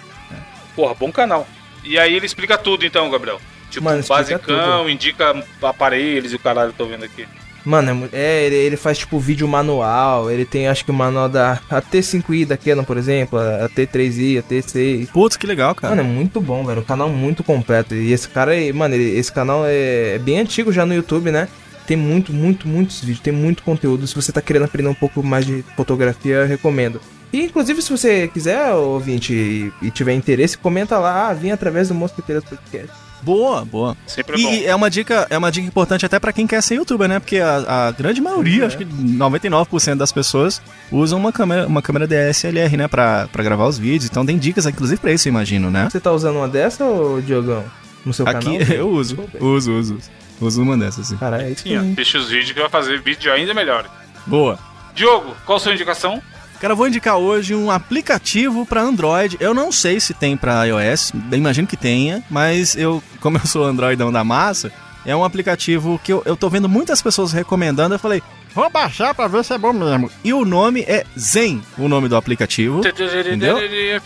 Porra, 0.73 0.93
bom 0.93 1.11
canal. 1.11 1.45
E 1.83 1.99
aí 1.99 2.13
ele 2.13 2.25
explica 2.25 2.57
tudo 2.57 2.85
então, 2.85 3.11
Gabriel. 3.11 3.41
Tipo, 3.69 3.83
Mano, 3.83 4.01
basicão, 4.07 4.89
indica 4.89 5.43
aparelhos 5.61 6.31
e 6.31 6.37
o 6.37 6.39
caralho, 6.39 6.71
tô 6.71 6.85
vendo 6.85 7.03
aqui. 7.03 7.27
Mano, 7.65 8.07
é, 8.13 8.17
é, 8.17 8.45
ele, 8.45 8.55
ele 8.55 8.77
faz 8.77 8.97
tipo 8.97 9.19
vídeo 9.19 9.45
manual, 9.45 10.31
ele 10.31 10.45
tem 10.45 10.69
acho 10.69 10.85
que 10.85 10.91
o 10.91 10.93
manual 10.93 11.27
da 11.27 11.59
a 11.69 11.81
T5i 11.81 12.45
da 12.45 12.55
Canon, 12.55 12.85
por 12.85 12.95
exemplo, 12.95 13.37
a 13.39 13.67
T3i, 13.67 14.39
a 14.39 14.43
T6. 14.43 15.09
Putz, 15.11 15.35
que 15.35 15.45
legal, 15.45 15.75
cara. 15.75 15.93
Mano, 15.97 16.07
é 16.09 16.13
muito 16.13 16.39
bom, 16.39 16.65
velho. 16.65 16.79
O 16.79 16.85
canal 16.85 17.09
muito 17.09 17.43
completo. 17.43 17.93
E 17.93 18.13
esse 18.13 18.29
cara, 18.29 18.51
aí, 18.51 18.71
mano, 18.71 18.95
ele- 18.95 19.17
esse 19.19 19.31
canal 19.33 19.65
é, 19.65 20.15
é 20.15 20.17
bem 20.17 20.39
antigo 20.39 20.71
já 20.71 20.85
no 20.85 20.93
YouTube, 20.93 21.29
né? 21.29 21.49
Tem 21.85 21.97
muito, 21.97 22.31
muito, 22.33 22.67
muitos 22.67 22.99
vídeos, 23.01 23.19
tem 23.19 23.33
muito 23.33 23.63
conteúdo. 23.63 24.07
Se 24.07 24.15
você 24.15 24.31
tá 24.31 24.41
querendo 24.41 24.63
aprender 24.65 24.89
um 24.89 24.93
pouco 24.93 25.21
mais 25.23 25.45
de 25.45 25.63
fotografia, 25.75 26.35
eu 26.35 26.47
recomendo. 26.47 27.01
E 27.31 27.41
inclusive, 27.45 27.81
se 27.81 27.89
você 27.89 28.27
quiser, 28.27 28.71
ouvinte, 28.73 29.33
e, 29.33 29.71
e 29.81 29.89
tiver 29.91 30.13
interesse, 30.13 30.57
comenta 30.57 30.99
lá, 30.99 31.29
ah, 31.29 31.33
vim 31.33 31.49
através 31.51 31.87
do 31.87 31.95
Mosqueteiras 31.95 32.43
Podcast. 32.43 32.91
Boa, 33.23 33.63
boa. 33.63 33.97
Sempre 34.05 34.39
é 34.39 34.43
bom. 34.43 34.53
E 34.53 34.65
é 34.65 34.75
uma 34.75 34.89
dica, 34.89 35.25
é 35.29 35.37
uma 35.37 35.49
dica 35.51 35.65
importante 35.65 36.05
até 36.05 36.19
pra 36.19 36.33
quem 36.33 36.45
quer 36.45 36.61
ser 36.61 36.75
youtuber, 36.75 37.07
né? 37.07 37.19
Porque 37.19 37.37
a, 37.37 37.87
a 37.87 37.91
grande 37.91 38.21
maioria, 38.21 38.63
É. 38.63 38.65
acho 38.67 38.77
que 38.77 38.85
99% 38.85 39.95
das 39.95 40.11
pessoas 40.11 40.61
usam 40.91 41.17
uma 41.19 41.31
câmera, 41.31 41.65
uma 41.65 41.81
câmera 41.81 42.05
DSLR, 42.05 42.75
né, 42.77 42.87
Pra 42.87 43.27
pra 43.31 43.43
gravar 43.43 43.65
os 43.65 43.77
vídeos. 43.77 44.09
Então 44.11 44.25
tem 44.25 44.37
dicas 44.37 44.65
inclusive 44.65 44.99
pra 44.99 45.11
isso, 45.13 45.27
eu 45.27 45.31
imagino, 45.31 45.71
né? 45.71 45.87
Você 45.89 45.99
tá 46.01 46.11
usando 46.11 46.35
uma 46.35 46.47
dessa, 46.49 46.85
ô 46.85 47.21
Diogão? 47.21 47.63
No 48.05 48.13
seu 48.13 48.27
Aqui 48.27 48.57
canal? 48.57 48.61
eu 48.75 48.89
uso, 48.89 49.17
uso, 49.39 49.71
uso. 49.71 49.93
Uso 49.95 50.22
uma 50.57 50.77
dessas, 50.77 51.07
sim. 51.07 51.17
Caralho, 51.17 51.43
é 51.43 51.51
isso 51.51 51.63
Sim, 51.63 51.77
ó, 51.77 51.81
deixa 51.81 52.17
os 52.17 52.29
vídeos 52.29 52.51
que 52.51 52.59
vai 52.59 52.69
fazer 52.69 53.01
vídeo 53.01 53.31
ainda 53.31 53.53
melhor. 53.53 53.89
Boa. 54.25 54.59
Diogo, 54.93 55.35
qual 55.45 55.57
a 55.57 55.59
sua 55.59 55.73
indicação? 55.73 56.21
Cara, 56.59 56.73
eu 56.73 56.77
vou 56.77 56.87
indicar 56.87 57.17
hoje 57.17 57.53
um 57.53 57.69
aplicativo 57.69 58.65
pra 58.65 58.81
Android. 58.81 59.35
Eu 59.39 59.53
não 59.53 59.71
sei 59.71 59.99
se 59.99 60.13
tem 60.13 60.37
pra 60.37 60.63
iOS, 60.63 61.11
imagino 61.33 61.67
que 61.67 61.75
tenha, 61.75 62.23
mas 62.29 62.75
eu, 62.75 63.03
como 63.19 63.37
eu 63.37 63.45
sou 63.45 63.65
Androidão 63.65 64.11
da 64.11 64.23
massa, 64.23 64.71
é 65.05 65.13
um 65.13 65.25
aplicativo 65.25 65.99
que 66.01 66.13
eu, 66.13 66.23
eu 66.25 66.37
tô 66.37 66.49
vendo 66.49 66.69
muitas 66.69 67.01
pessoas 67.01 67.33
recomendando. 67.33 67.95
Eu 67.95 67.99
falei, 67.99 68.23
vou 68.55 68.69
baixar 68.69 69.13
pra 69.13 69.27
ver 69.27 69.43
se 69.43 69.53
é 69.53 69.57
bom 69.57 69.73
mesmo. 69.73 70.09
E 70.23 70.33
o 70.33 70.45
nome 70.45 70.83
é 70.83 71.05
Zen, 71.19 71.61
o 71.77 71.89
nome 71.89 72.07
do 72.07 72.15
aplicativo. 72.15 72.79
Entendeu? 72.79 73.57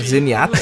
Zeniata? 0.01 0.57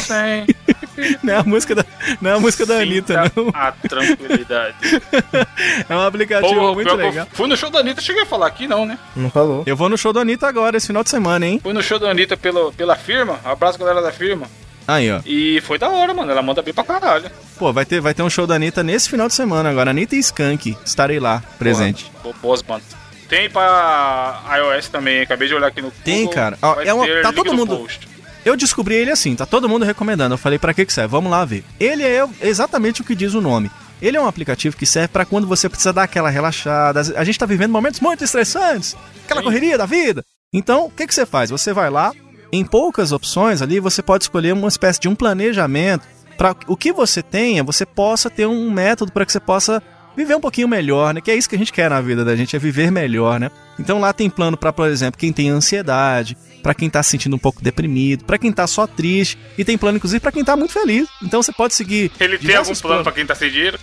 Não 1.23 1.33
é 1.33 1.37
a 1.37 1.43
música 1.43 1.75
da, 1.75 1.85
não 2.21 2.31
é 2.31 2.33
a 2.35 2.39
música 2.39 2.65
da 2.65 2.75
Anitta, 2.77 3.31
não. 3.35 3.49
A 3.53 3.71
tranquilidade. 3.71 4.75
É 5.89 5.95
um 5.95 6.01
aplicativo 6.01 6.53
Pô, 6.59 6.73
muito 6.73 6.89
eu 6.89 6.95
legal. 6.95 7.27
Fui 7.31 7.47
no 7.47 7.55
show 7.57 7.69
da 7.69 7.79
Anitta, 7.79 8.01
cheguei 8.01 8.23
a 8.23 8.25
falar 8.25 8.47
aqui 8.47 8.67
não, 8.67 8.85
né? 8.85 8.97
Não 9.15 9.29
falou. 9.29 9.63
Eu 9.65 9.75
vou 9.75 9.89
no 9.89 9.97
show 9.97 10.11
da 10.13 10.21
Anitta 10.21 10.47
agora, 10.47 10.77
esse 10.77 10.87
final 10.87 11.03
de 11.03 11.09
semana, 11.09 11.45
hein? 11.45 11.59
Fui 11.61 11.73
no 11.73 11.81
show 11.83 11.97
da 11.99 12.09
Anitta 12.09 12.35
pelo, 12.37 12.71
pela 12.73 12.95
firma, 12.95 13.39
abraço 13.43 13.77
galera 13.79 14.01
da 14.01 14.11
firma. 14.11 14.47
Aí, 14.87 15.11
ó. 15.11 15.19
E 15.25 15.61
foi 15.61 15.79
da 15.79 15.89
hora, 15.89 16.13
mano. 16.13 16.31
Ela 16.31 16.41
manda 16.43 16.61
bem 16.61 16.73
pra 16.73 16.83
caralho. 16.83 17.29
Pô, 17.57 17.73
vai 17.73 17.85
ter, 17.85 17.99
vai 17.99 18.13
ter 18.13 18.21
um 18.23 18.29
show 18.29 18.45
da 18.45 18.55
Anitta 18.55 18.83
nesse 18.83 19.09
final 19.09 19.27
de 19.27 19.33
semana 19.33 19.69
agora. 19.69 19.89
Anitta 19.91 20.15
e 20.15 20.19
Skank. 20.19 20.77
Estarei 20.85 21.19
lá, 21.19 21.41
presente. 21.57 22.11
Porra, 22.21 22.35
boas 22.41 22.61
bandas. 22.61 22.85
Tem 23.27 23.49
pra 23.49 24.43
iOS 24.57 24.87
também, 24.89 25.21
acabei 25.21 25.47
de 25.47 25.55
olhar 25.55 25.67
aqui 25.67 25.81
no 25.81 25.89
Tem, 25.89 26.19
Google, 26.25 26.33
cara. 26.35 26.57
Ó, 26.61 26.79
é 26.81 26.93
uma- 26.93 27.07
tá 27.23 27.33
todo 27.33 27.53
mundo- 27.53 27.77
post. 27.77 28.07
Eu 28.45 28.55
descobri 28.55 28.93
ele 28.93 29.11
assim, 29.11 29.35
tá 29.35 29.45
todo 29.45 29.67
mundo 29.67 29.83
recomendando. 29.83 30.35
Eu 30.35 30.37
falei, 30.37 30.59
pra 30.59 30.73
que 30.73 30.85
que 30.85 30.93
serve? 30.93 31.11
Vamos 31.11 31.31
lá 31.31 31.43
ver. 31.43 31.65
Ele 31.79 32.03
é 32.03 32.23
exatamente 32.41 33.01
o 33.01 33.03
que 33.03 33.15
diz 33.15 33.33
o 33.33 33.41
nome. 33.41 33.71
Ele 34.01 34.17
é 34.17 34.21
um 34.21 34.27
aplicativo 34.27 34.77
que 34.77 34.85
serve 34.85 35.07
pra 35.07 35.25
quando 35.25 35.47
você 35.47 35.67
precisa 35.67 35.91
dar 35.91 36.03
aquela 36.03 36.29
relaxada. 36.29 37.01
A 37.15 37.23
gente 37.23 37.39
tá 37.39 37.45
vivendo 37.45 37.71
momentos 37.71 37.99
muito 37.99 38.23
estressantes, 38.23 38.95
aquela 39.23 39.41
Sim. 39.41 39.45
correria 39.45 39.77
da 39.77 39.87
vida. 39.87 40.23
Então, 40.53 40.85
o 40.85 40.91
que 40.91 41.07
que 41.07 41.15
você 41.15 41.25
faz? 41.25 41.49
Você 41.49 41.73
vai 41.73 41.89
lá, 41.89 42.13
em 42.51 42.63
poucas 42.63 43.11
opções 43.11 43.61
ali, 43.61 43.79
você 43.79 44.01
pode 44.01 44.25
escolher 44.25 44.53
uma 44.53 44.67
espécie 44.67 44.99
de 44.99 45.09
um 45.09 45.15
planejamento 45.15 46.05
para 46.37 46.55
o 46.67 46.77
que 46.77 46.93
você 46.93 47.23
tenha, 47.23 47.63
você 47.63 47.85
possa 47.85 48.29
ter 48.29 48.45
um 48.45 48.69
método 48.69 49.11
para 49.11 49.25
que 49.25 49.31
você 49.31 49.39
possa 49.39 49.81
viver 50.15 50.35
um 50.35 50.41
pouquinho 50.41 50.67
melhor, 50.67 51.13
né? 51.13 51.21
Que 51.21 51.31
é 51.31 51.35
isso 51.35 51.49
que 51.49 51.55
a 51.55 51.59
gente 51.59 51.73
quer 51.73 51.89
na 51.89 51.99
vida 51.99 52.23
da 52.23 52.35
gente, 52.35 52.55
é 52.55 52.59
viver 52.59 52.91
melhor, 52.91 53.39
né? 53.39 53.49
Então 53.79 53.99
lá 53.99 54.13
tem 54.13 54.29
plano 54.29 54.55
para, 54.57 54.71
por 54.71 54.87
exemplo, 54.89 55.19
quem 55.19 55.33
tem 55.33 55.49
ansiedade, 55.49 56.37
para 56.63 56.73
quem 56.73 56.89
tá 56.89 57.03
se 57.03 57.11
sentindo 57.11 57.35
um 57.35 57.39
pouco 57.39 57.61
deprimido, 57.61 58.23
para 58.25 58.37
quem 58.39 58.51
tá 58.51 58.65
só 58.65 58.87
triste, 58.87 59.37
e 59.57 59.63
tem 59.63 59.77
plano 59.77 59.97
inclusive 59.97 60.19
para 60.19 60.31
quem 60.31 60.43
tá 60.43 60.55
muito 60.55 60.73
feliz. 60.73 61.07
Então 61.21 61.43
você 61.43 61.51
pode 61.51 61.75
seguir 61.75 62.11
Ele 62.19 62.37
tem 62.39 62.55
algum 62.55 62.73
plano 62.73 63.03
pra 63.03 63.11
planos. 63.11 63.13
quem 63.13 63.25
tá 63.25 63.35
sem 63.35 63.51
dinheiro? 63.51 63.77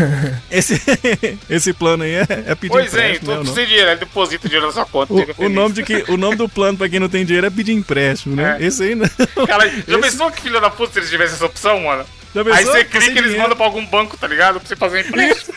Esse 0.50 0.80
esse 1.50 1.72
plano 1.72 2.04
aí 2.04 2.14
é, 2.14 2.26
é 2.46 2.54
pedir 2.54 2.72
Pois 2.72 2.94
é, 2.94 3.10
empréstimo, 3.16 3.28
né, 3.30 3.34
tô 3.36 3.40
o 3.40 3.44
nome? 3.44 3.56
sem 3.56 3.66
dinheiro, 3.66 3.90
ele 3.90 4.00
deposita 4.00 4.48
dinheiro 4.48 4.66
na 4.66 4.72
sua 4.72 4.86
conta. 4.86 5.12
O, 5.12 5.44
o 5.44 5.48
nome 5.48 5.74
de 5.74 5.82
que, 5.82 6.04
o 6.08 6.16
nome 6.16 6.36
do 6.36 6.48
plano 6.48 6.78
para 6.78 6.88
quem 6.88 7.00
não 7.00 7.08
tem 7.08 7.24
dinheiro 7.24 7.46
é 7.46 7.50
pedir 7.50 7.72
empréstimo, 7.72 8.34
né? 8.36 8.56
É. 8.60 8.64
Esse 8.64 8.82
aí 8.82 8.94
não. 8.94 9.08
Cara, 9.46 9.68
já 9.86 9.98
pensou 9.98 10.30
que 10.30 10.40
filho 10.40 10.60
da 10.60 10.70
puta 10.70 10.92
se 10.92 10.98
eles 11.00 11.10
tivessem 11.10 11.34
essa 11.34 11.46
opção, 11.46 11.80
mano? 11.80 12.04
Já 12.34 12.40
Aí 12.54 12.64
você 12.64 12.84
clica 12.84 13.06
e 13.06 13.08
eles 13.10 13.22
dinheiro. 13.24 13.42
mandam 13.42 13.56
pra 13.56 13.66
algum 13.66 13.84
banco, 13.84 14.16
tá 14.16 14.26
ligado? 14.26 14.58
Pra 14.58 14.66
você 14.66 14.74
fazer 14.74 14.96
um 14.96 15.00
empréstimo. 15.00 15.54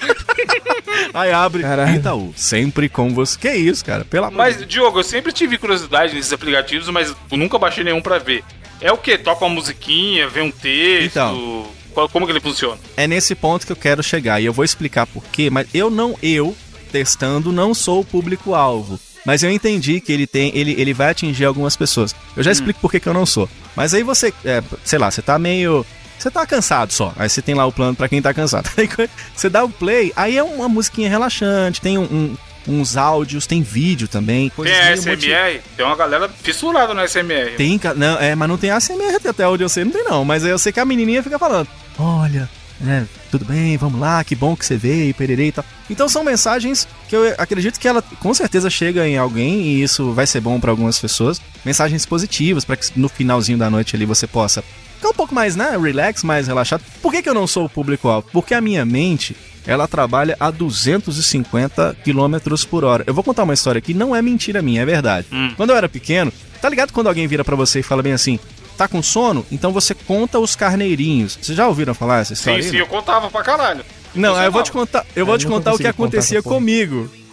Aí 1.13 1.31
abre 1.31 1.61
Caralho. 1.61 1.95
Itaú, 1.95 2.33
sempre 2.36 2.89
com 2.89 3.13
você. 3.13 3.38
Que 3.39 3.53
isso, 3.53 3.74
cara? 3.82 4.05
Pelo 4.05 4.26
amor 4.26 4.45
de 4.51 4.57
Mas. 4.59 4.67
Diogo, 4.67 4.99
eu 4.99 5.03
sempre 5.03 5.32
tive 5.32 5.57
curiosidade 5.57 6.13
nesses 6.13 6.32
aplicativos, 6.34 6.88
mas 6.89 7.13
eu 7.32 7.38
nunca 7.38 7.57
baixei 7.57 7.84
nenhum 7.84 8.01
pra 8.01 8.17
ver. 8.17 8.43
É 8.82 8.91
o 8.91 8.97
que? 8.97 9.17
Toca 9.17 9.45
uma 9.45 9.55
musiquinha, 9.55 10.28
vê 10.28 10.41
um 10.41 10.51
texto? 10.51 11.05
Então. 11.11 11.65
Qual- 11.93 12.09
como 12.09 12.26
que 12.26 12.32
ele 12.34 12.41
funciona? 12.41 12.78
É 12.97 13.07
nesse 13.07 13.34
ponto 13.36 13.65
que 13.65 13.71
eu 13.71 13.76
quero 13.78 14.03
chegar 14.03 14.41
e 14.41 14.45
eu 14.45 14.51
vou 14.53 14.65
explicar 14.65 15.07
por 15.07 15.23
quê, 15.32 15.49
mas 15.49 15.65
eu 15.73 15.89
não, 15.89 16.17
eu, 16.21 16.53
testando, 16.91 17.51
não 17.53 17.73
sou 17.73 18.01
o 18.01 18.05
público-alvo. 18.05 18.99
Mas 19.26 19.41
eu 19.43 19.49
entendi 19.49 19.99
que 20.01 20.11
ele 20.11 20.28
tem, 20.28 20.51
ele, 20.55 20.76
ele 20.80 20.93
vai 20.93 21.09
atingir 21.09 21.45
algumas 21.45 21.76
pessoas. 21.76 22.13
Eu 22.38 22.43
já 22.43 22.51
explico 22.51 22.80
por 22.80 22.91
que, 22.91 22.99
que 22.99 23.07
eu 23.07 23.13
não 23.13 23.26
sou. 23.26 23.49
Mas 23.76 23.93
aí 23.93 24.03
você, 24.03 24.32
é, 24.43 24.61
sei 24.84 24.99
lá, 24.99 25.09
você 25.09 25.21
tá 25.21 25.39
meio. 25.39 25.84
Você 26.19 26.30
tá 26.30 26.45
cansado 26.45 26.93
só. 26.93 27.11
Aí 27.17 27.28
você 27.28 27.41
tem 27.41 27.55
lá 27.55 27.65
o 27.65 27.71
plano 27.71 27.95
pra 27.95 28.07
quem 28.07 28.21
tá 28.21 28.34
cansado. 28.34 28.69
Aí 28.78 28.88
você 29.36 29.49
dá 29.49 29.63
o 29.63 29.69
play, 29.69 30.13
aí 30.15 30.38
é 30.38 30.43
uma 30.43 30.69
musiquinha 30.69 31.09
relaxante, 31.09 31.82
tem 31.82 31.97
um- 31.97 32.03
um- 32.03 32.38
uns 32.68 32.97
áudios, 32.97 33.45
tem 33.47 33.61
vídeo 33.61 34.07
também. 34.07 34.51
Tem 34.61 34.74
a 34.74 34.95
SMR? 34.95 35.61
Tem 35.76 35.86
uma 35.86 35.95
galera 35.95 36.30
fissurada 36.30 36.93
no 36.93 37.07
SMR. 37.07 37.55
Tem, 37.57 37.80
não, 37.95 38.18
é, 38.20 38.36
mas 38.36 38.49
não 38.49 38.57
tem 38.57 38.70
ASMR 38.70 39.28
até 39.28 39.47
onde 39.47 39.63
eu 39.63 39.70
sei, 39.70 39.86
não 39.86 39.91
tem 39.91 40.03
não. 40.03 40.26
Mas 40.26 40.43
eu 40.43 40.57
sei 40.57 40.72
que 40.72 40.80
a 40.80 40.86
menininha 40.86 41.24
fica 41.24 41.39
falando: 41.39 41.68
Olha, 41.97 42.49
né? 42.80 43.07
Tudo 43.32 43.45
bem, 43.45 43.78
vamos 43.78 43.99
lá, 43.99 44.24
que 44.24 44.36
bom 44.36 44.55
que 44.55 44.66
você 44.66 44.78
veio, 44.78 45.13
pererei 45.13 45.47
e 45.47 45.51
tal. 45.51 45.66
Então 45.89 46.07
são 46.07 46.24
mensagens 46.24 46.88
que 47.07 47.16
eu 47.16 47.36
acredito 47.38 47.80
que 47.80 47.88
ela 47.88 48.01
com 48.01 48.34
certeza 48.34 48.70
chega 48.70 49.07
em 49.07 49.18
alguém 49.18 49.61
e 49.61 49.84
isso 49.84 50.13
vai 50.13 50.26
ser 50.26 50.41
bom 50.41 50.59
para 50.59 50.72
algumas 50.72 50.99
pessoas. 50.99 51.41
Mensagens 51.63 52.05
positivas 52.05 52.63
para 52.63 52.78
que 52.78 52.97
no 52.97 53.09
finalzinho 53.09 53.57
da 53.57 53.70
noite 53.70 53.95
ali 53.95 54.05
você 54.05 54.26
possa 54.26 54.63
ficar 54.95 55.09
um 55.09 55.13
pouco 55.13 55.36
mais, 55.36 55.55
né, 55.55 55.78
relax, 55.78 56.24
mais 56.24 56.47
relaxado. 56.47 56.84
Por 57.01 57.11
que, 57.11 57.22
que 57.22 57.30
eu 57.30 57.34
não 57.34 57.45
sou 57.45 57.66
o 57.66 57.70
público-alvo? 57.70 58.28
Porque 58.32 58.53
a 58.53 58.61
minha 58.61 58.86
mente, 58.86 59.36
ela 59.66 59.88
trabalha 59.88 60.36
a 60.39 60.51
250 60.51 61.97
km 62.03 62.55
por 62.70 62.84
hora. 62.84 63.03
Eu 63.07 63.13
vou 63.13 63.24
contar 63.24 63.43
uma 63.43 63.53
história 63.53 63.80
aqui, 63.80 63.93
não 63.93 64.16
é 64.16 64.22
mentira 64.22 64.61
minha, 64.61 64.82
é 64.82 64.86
verdade. 64.86 65.28
Hum. 65.32 65.53
Quando 65.55 65.72
eu 65.72 65.76
era 65.76 65.89
pequeno, 65.89 66.32
tá 66.61 66.70
ligado 66.70 66.91
quando 66.91 67.07
alguém 67.07 67.28
vira 67.28 67.43
para 67.43 67.55
você 67.55 67.80
e 67.80 67.84
fala 67.84 68.03
bem 68.03 68.13
assim, 68.13 68.39
tá 68.78 68.88
com 68.88 69.01
sono? 69.01 69.45
Então 69.51 69.72
você 69.72 69.93
conta 69.93 70.39
os 70.39 70.55
carneirinhos. 70.55 71.38
Vocês 71.41 71.57
já 71.57 71.68
ouviram 71.68 71.93
falar 71.93 72.20
essa 72.20 72.34
história? 72.34 72.61
Sim, 72.61 72.68
aí, 72.68 72.72
sim, 72.72 72.78
não? 72.78 72.86
eu 72.86 72.88
contava 72.88 73.30
pra 73.30 73.43
caralho. 73.43 73.84
Não, 74.13 74.36
aí 74.36 74.45
eu 74.45 74.51
vou 74.51 74.63
te 74.63 74.72
contar, 74.72 75.05
eu 75.16 75.26
vou 75.26 75.36
Eu 75.36 75.39
te 75.39 75.45
nunca 75.45 75.57
contar 75.57 75.74
o 75.74 75.78
que 75.78 75.88
acontecia 75.88 76.41
porra. 76.41 76.55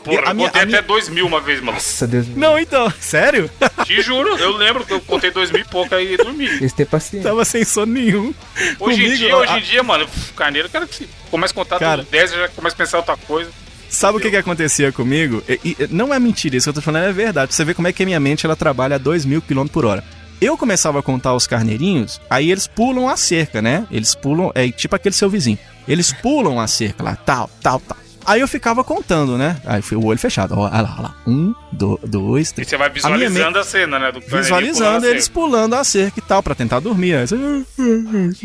Porra, 0.04 0.30
eu 0.30 0.34
minha- 0.34 0.48
contei 0.48 0.62
até 0.62 0.66
minha- 0.66 0.82
dois 0.82 1.08
mil 1.08 1.26
uma 1.26 1.40
vez, 1.40 1.60
mano. 1.60 1.72
Nossa, 1.72 2.06
Deus. 2.06 2.26
Não, 2.28 2.58
então, 2.58 2.92
sério? 3.00 3.50
Te 3.84 4.00
juro, 4.02 4.36
eu 4.38 4.56
lembro 4.56 4.84
que 4.84 4.92
eu 4.92 5.00
contei 5.00 5.30
dois 5.30 5.50
mil 5.50 5.60
e 5.62 5.64
pouco 5.64 5.94
aí 5.94 6.14
e 6.14 6.16
dormi. 6.16 6.46
Eles 6.46 6.72
têm 6.72 6.84
paciência. 6.86 7.28
Tava 7.30 7.44
sem 7.44 7.64
sono 7.64 7.92
nenhum. 7.92 8.34
Hoje 8.80 9.00
em 9.00 9.04
Comigo, 9.04 9.16
dia, 9.16 9.34
a- 9.34 9.38
hoje 9.38 9.58
em 9.58 9.60
dia, 9.62 9.82
mano, 9.82 10.06
carneiro, 10.36 10.66
eu 10.66 10.70
quero 10.72 10.86
que 10.88 10.94
se 10.96 11.08
comece 11.30 11.52
a 11.52 11.54
contar 11.54 11.78
Cara. 11.78 12.02
dos 12.02 12.10
10 12.10 12.32
eu 12.32 12.38
já 12.40 12.48
começo 12.48 12.74
a 12.74 12.78
pensar 12.78 12.96
outra 12.98 13.16
coisa. 13.16 13.50
Sabe 13.88 14.16
o 14.16 14.20
que, 14.20 14.30
que 14.30 14.36
acontecia 14.36 14.90
comigo? 14.90 15.42
E- 15.48 15.60
e- 15.64 15.76
não 15.90 16.14
é 16.14 16.18
mentira, 16.18 16.56
isso 16.56 16.64
que 16.64 16.70
eu 16.70 16.74
tô 16.74 16.80
falando 16.80 17.04
é 17.04 17.12
verdade. 17.12 17.48
Pra 17.48 17.56
você 17.56 17.64
ver 17.64 17.74
como 17.74 17.86
é 17.88 17.92
que 17.92 18.02
a 18.02 18.06
minha 18.06 18.18
mente 18.18 18.46
ela 18.46 18.56
trabalha 18.56 18.96
a 18.96 18.98
2 18.98 19.24
mil 19.26 19.42
km 19.42 19.66
por 19.66 19.84
hora. 19.84 20.02
Eu 20.40 20.56
começava 20.58 20.98
a 20.98 21.02
contar 21.02 21.34
os 21.34 21.46
carneirinhos, 21.46 22.20
aí 22.28 22.50
eles 22.50 22.66
pulam 22.66 23.08
a 23.08 23.16
cerca, 23.16 23.62
né? 23.62 23.86
Eles 23.92 24.14
pulam, 24.14 24.50
é 24.54 24.68
tipo 24.72 24.96
aquele 24.96 25.14
seu 25.14 25.28
vizinho. 25.30 25.58
Eles 25.86 26.10
pulam 26.12 26.58
a 26.58 26.66
cerca 26.66 27.02
lá, 27.04 27.14
tal, 27.16 27.48
tal, 27.62 27.78
tal. 27.80 27.96
Aí 28.24 28.40
eu 28.40 28.46
ficava 28.48 28.84
contando, 28.84 29.36
né? 29.36 29.60
Aí 29.66 29.82
foi 29.82 29.96
o 29.98 30.04
olho 30.04 30.18
fechado. 30.18 30.54
Ó, 30.56 30.60
olha 30.64 30.70
lá, 30.82 30.92
olha 30.94 31.02
lá. 31.02 31.14
Um, 31.26 31.54
do- 31.72 31.98
dois, 32.04 32.50
E 32.50 32.54
três. 32.54 32.68
você 32.68 32.76
vai 32.76 32.86
A 32.86 32.90
minha 32.90 32.94
visualizando 32.94 33.58
a, 33.58 33.64
cena, 33.64 33.98
né? 33.98 34.12
Do 34.12 34.20
pulando 34.20 34.42
Visualizando 34.42 35.06
a 35.06 35.10
eles 35.10 35.28
pulando 35.28 35.74
a 35.74 35.84
cerca 35.84 36.18
e 36.18 36.22
tal, 36.22 36.42
pra 36.42 36.54
tentar 36.54 36.80
dormir. 36.80 37.14
Aí 37.16 37.26
você, 37.26 37.34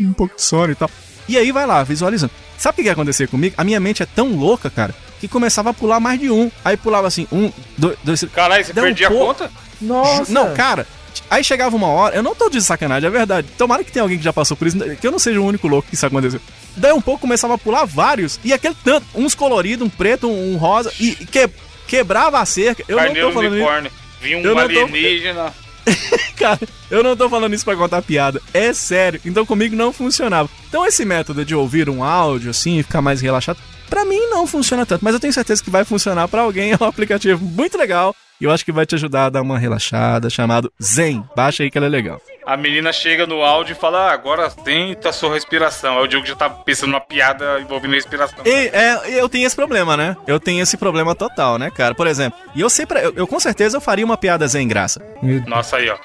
um 0.02 0.12
pouco 0.12 0.34
de 0.36 0.42
sono 0.42 0.72
e 0.72 0.74
tal. 0.74 0.90
E 1.28 1.36
aí 1.36 1.52
vai 1.52 1.66
lá, 1.66 1.82
visualizando. 1.84 2.32
Sabe 2.56 2.72
o 2.72 2.76
que, 2.76 2.82
que 2.82 2.88
ia 2.88 2.92
acontecer 2.92 3.28
comigo? 3.28 3.54
A 3.58 3.62
minha 3.64 3.78
mente 3.78 4.02
é 4.02 4.06
tão 4.06 4.34
louca, 4.34 4.68
cara, 4.70 4.94
que 5.20 5.28
começava 5.28 5.70
a 5.70 5.74
pular 5.74 6.00
mais 6.00 6.18
de 6.18 6.30
um. 6.30 6.50
Aí 6.64 6.76
pulava 6.76 7.06
assim, 7.06 7.28
um, 7.30 7.52
dois, 7.76 7.96
dois 8.02 8.20
três. 8.20 8.32
Caralho, 8.34 8.64
você 8.64 8.72
Deu 8.72 8.82
um 8.82 8.86
perdia 8.86 9.08
a 9.08 9.10
conta? 9.10 9.50
Nossa. 9.80 10.32
Não, 10.32 10.54
cara. 10.54 10.86
Aí 11.30 11.42
chegava 11.44 11.74
uma 11.76 11.88
hora, 11.88 12.16
eu 12.16 12.22
não 12.22 12.34
tô 12.34 12.48
de 12.48 12.60
sacanagem, 12.62 13.06
é 13.06 13.10
verdade. 13.10 13.48
Tomara 13.56 13.84
que 13.84 13.92
tenha 13.92 14.02
alguém 14.02 14.18
que 14.18 14.24
já 14.24 14.32
passou 14.32 14.56
por 14.56 14.66
isso, 14.68 14.78
que 14.96 15.06
eu 15.06 15.10
não 15.12 15.18
seja 15.18 15.40
o 15.40 15.44
único 15.46 15.68
louco 15.68 15.88
que 15.88 15.94
isso 15.94 16.06
aconteceu. 16.06 16.40
Daí 16.76 16.92
um 16.92 17.00
pouco 17.00 17.20
começava 17.22 17.54
a 17.54 17.58
pular 17.58 17.84
vários, 17.84 18.38
e 18.44 18.52
aquele 18.52 18.76
tanto, 18.84 19.06
uns 19.14 19.34
coloridos, 19.34 19.86
um 19.86 19.90
preto, 19.90 20.28
um 20.30 20.56
rosa, 20.56 20.92
e 21.00 21.12
que, 21.14 21.48
quebrava 21.86 22.38
a 22.40 22.46
cerca. 22.46 22.84
Eu 22.88 22.96
Carneiro 22.98 23.20
não 23.20 23.28
tô 23.28 23.34
falando 23.34 23.54
isso. 23.56 23.64
unicórnio. 23.64 23.92
Vinha 24.20 24.36
Eu 24.36 24.40
um 24.40 24.42
não 24.44 24.54
tô- 24.54 24.60
alienígena. 24.60 25.54
Cara, 26.36 26.60
eu 26.90 27.02
não 27.02 27.16
tô 27.16 27.28
falando 27.30 27.54
isso 27.54 27.64
pra 27.64 27.74
contar 27.76 28.02
piada. 28.02 28.42
É 28.52 28.72
sério. 28.74 29.20
Então 29.24 29.46
comigo 29.46 29.74
não 29.74 29.92
funcionava. 29.92 30.48
Então 30.68 30.84
esse 30.84 31.04
método 31.04 31.44
de 31.44 31.54
ouvir 31.54 31.88
um 31.88 32.02
áudio 32.04 32.50
assim 32.50 32.78
e 32.78 32.82
ficar 32.82 33.00
mais 33.00 33.20
relaxado, 33.22 33.58
pra 33.88 34.04
mim 34.04 34.20
não 34.28 34.46
funciona 34.46 34.84
tanto. 34.84 35.02
Mas 35.04 35.14
eu 35.14 35.20
tenho 35.20 35.32
certeza 35.32 35.62
que 35.64 35.70
vai 35.70 35.84
funcionar 35.84 36.28
pra 36.28 36.42
alguém. 36.42 36.72
É 36.72 36.78
um 36.78 36.86
aplicativo 36.86 37.42
muito 37.44 37.78
legal. 37.78 38.14
E 38.40 38.44
eu 38.44 38.50
acho 38.50 38.64
que 38.64 38.72
vai 38.72 38.86
te 38.86 38.94
ajudar 38.94 39.26
a 39.26 39.30
dar 39.30 39.42
uma 39.42 39.58
relaxada, 39.58 40.30
chamado 40.30 40.72
Zen. 40.80 41.24
Baixa 41.34 41.62
aí 41.62 41.70
que 41.70 41.76
ela 41.76 41.86
é 41.86 41.90
legal. 41.90 42.20
A 42.46 42.56
menina 42.56 42.92
chega 42.92 43.26
no 43.26 43.42
áudio 43.42 43.72
e 43.72 43.74
fala: 43.74 44.08
ah, 44.08 44.12
agora 44.12 44.48
tenta 44.50 45.10
a 45.10 45.12
sua 45.12 45.34
respiração. 45.34 45.98
Aí 45.98 46.04
o 46.04 46.06
Diogo 46.06 46.26
já 46.26 46.34
tá 46.34 46.48
pensando 46.48 46.90
numa 46.90 47.00
piada 47.00 47.60
envolvendo 47.60 47.92
respiração. 47.92 48.38
E, 48.46 48.68
é, 48.72 49.20
eu 49.20 49.28
tenho 49.28 49.46
esse 49.46 49.56
problema, 49.56 49.96
né? 49.96 50.16
Eu 50.26 50.40
tenho 50.40 50.62
esse 50.62 50.76
problema 50.76 51.14
total, 51.14 51.58
né, 51.58 51.70
cara? 51.70 51.94
Por 51.94 52.06
exemplo, 52.06 52.38
e 52.54 52.60
eu 52.60 52.70
sei 52.70 52.86
pra, 52.86 53.02
eu, 53.02 53.12
eu 53.14 53.26
com 53.26 53.38
certeza 53.38 53.76
eu 53.76 53.80
faria 53.80 54.04
uma 54.04 54.16
piada 54.16 54.46
Zen 54.46 54.66
graça. 54.66 55.02
Nossa, 55.46 55.76
aí, 55.76 55.90
ó. 55.90 55.98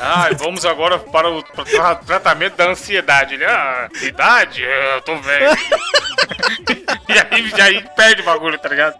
Ah, 0.00 0.28
vamos 0.36 0.64
agora 0.64 0.98
para 0.98 1.30
o 1.30 1.42
tra- 1.42 1.94
tratamento 1.96 2.56
da 2.56 2.68
ansiedade. 2.70 3.34
Ele, 3.34 3.44
ah, 3.44 3.88
idade? 4.02 4.62
Eu 4.62 5.00
tô 5.02 5.16
velho. 5.16 5.56
e 7.08 7.12
aí, 7.34 7.52
aí 7.62 7.84
perde 7.96 8.22
o 8.22 8.24
bagulho, 8.24 8.58
tá 8.58 8.68
ligado? 8.68 8.94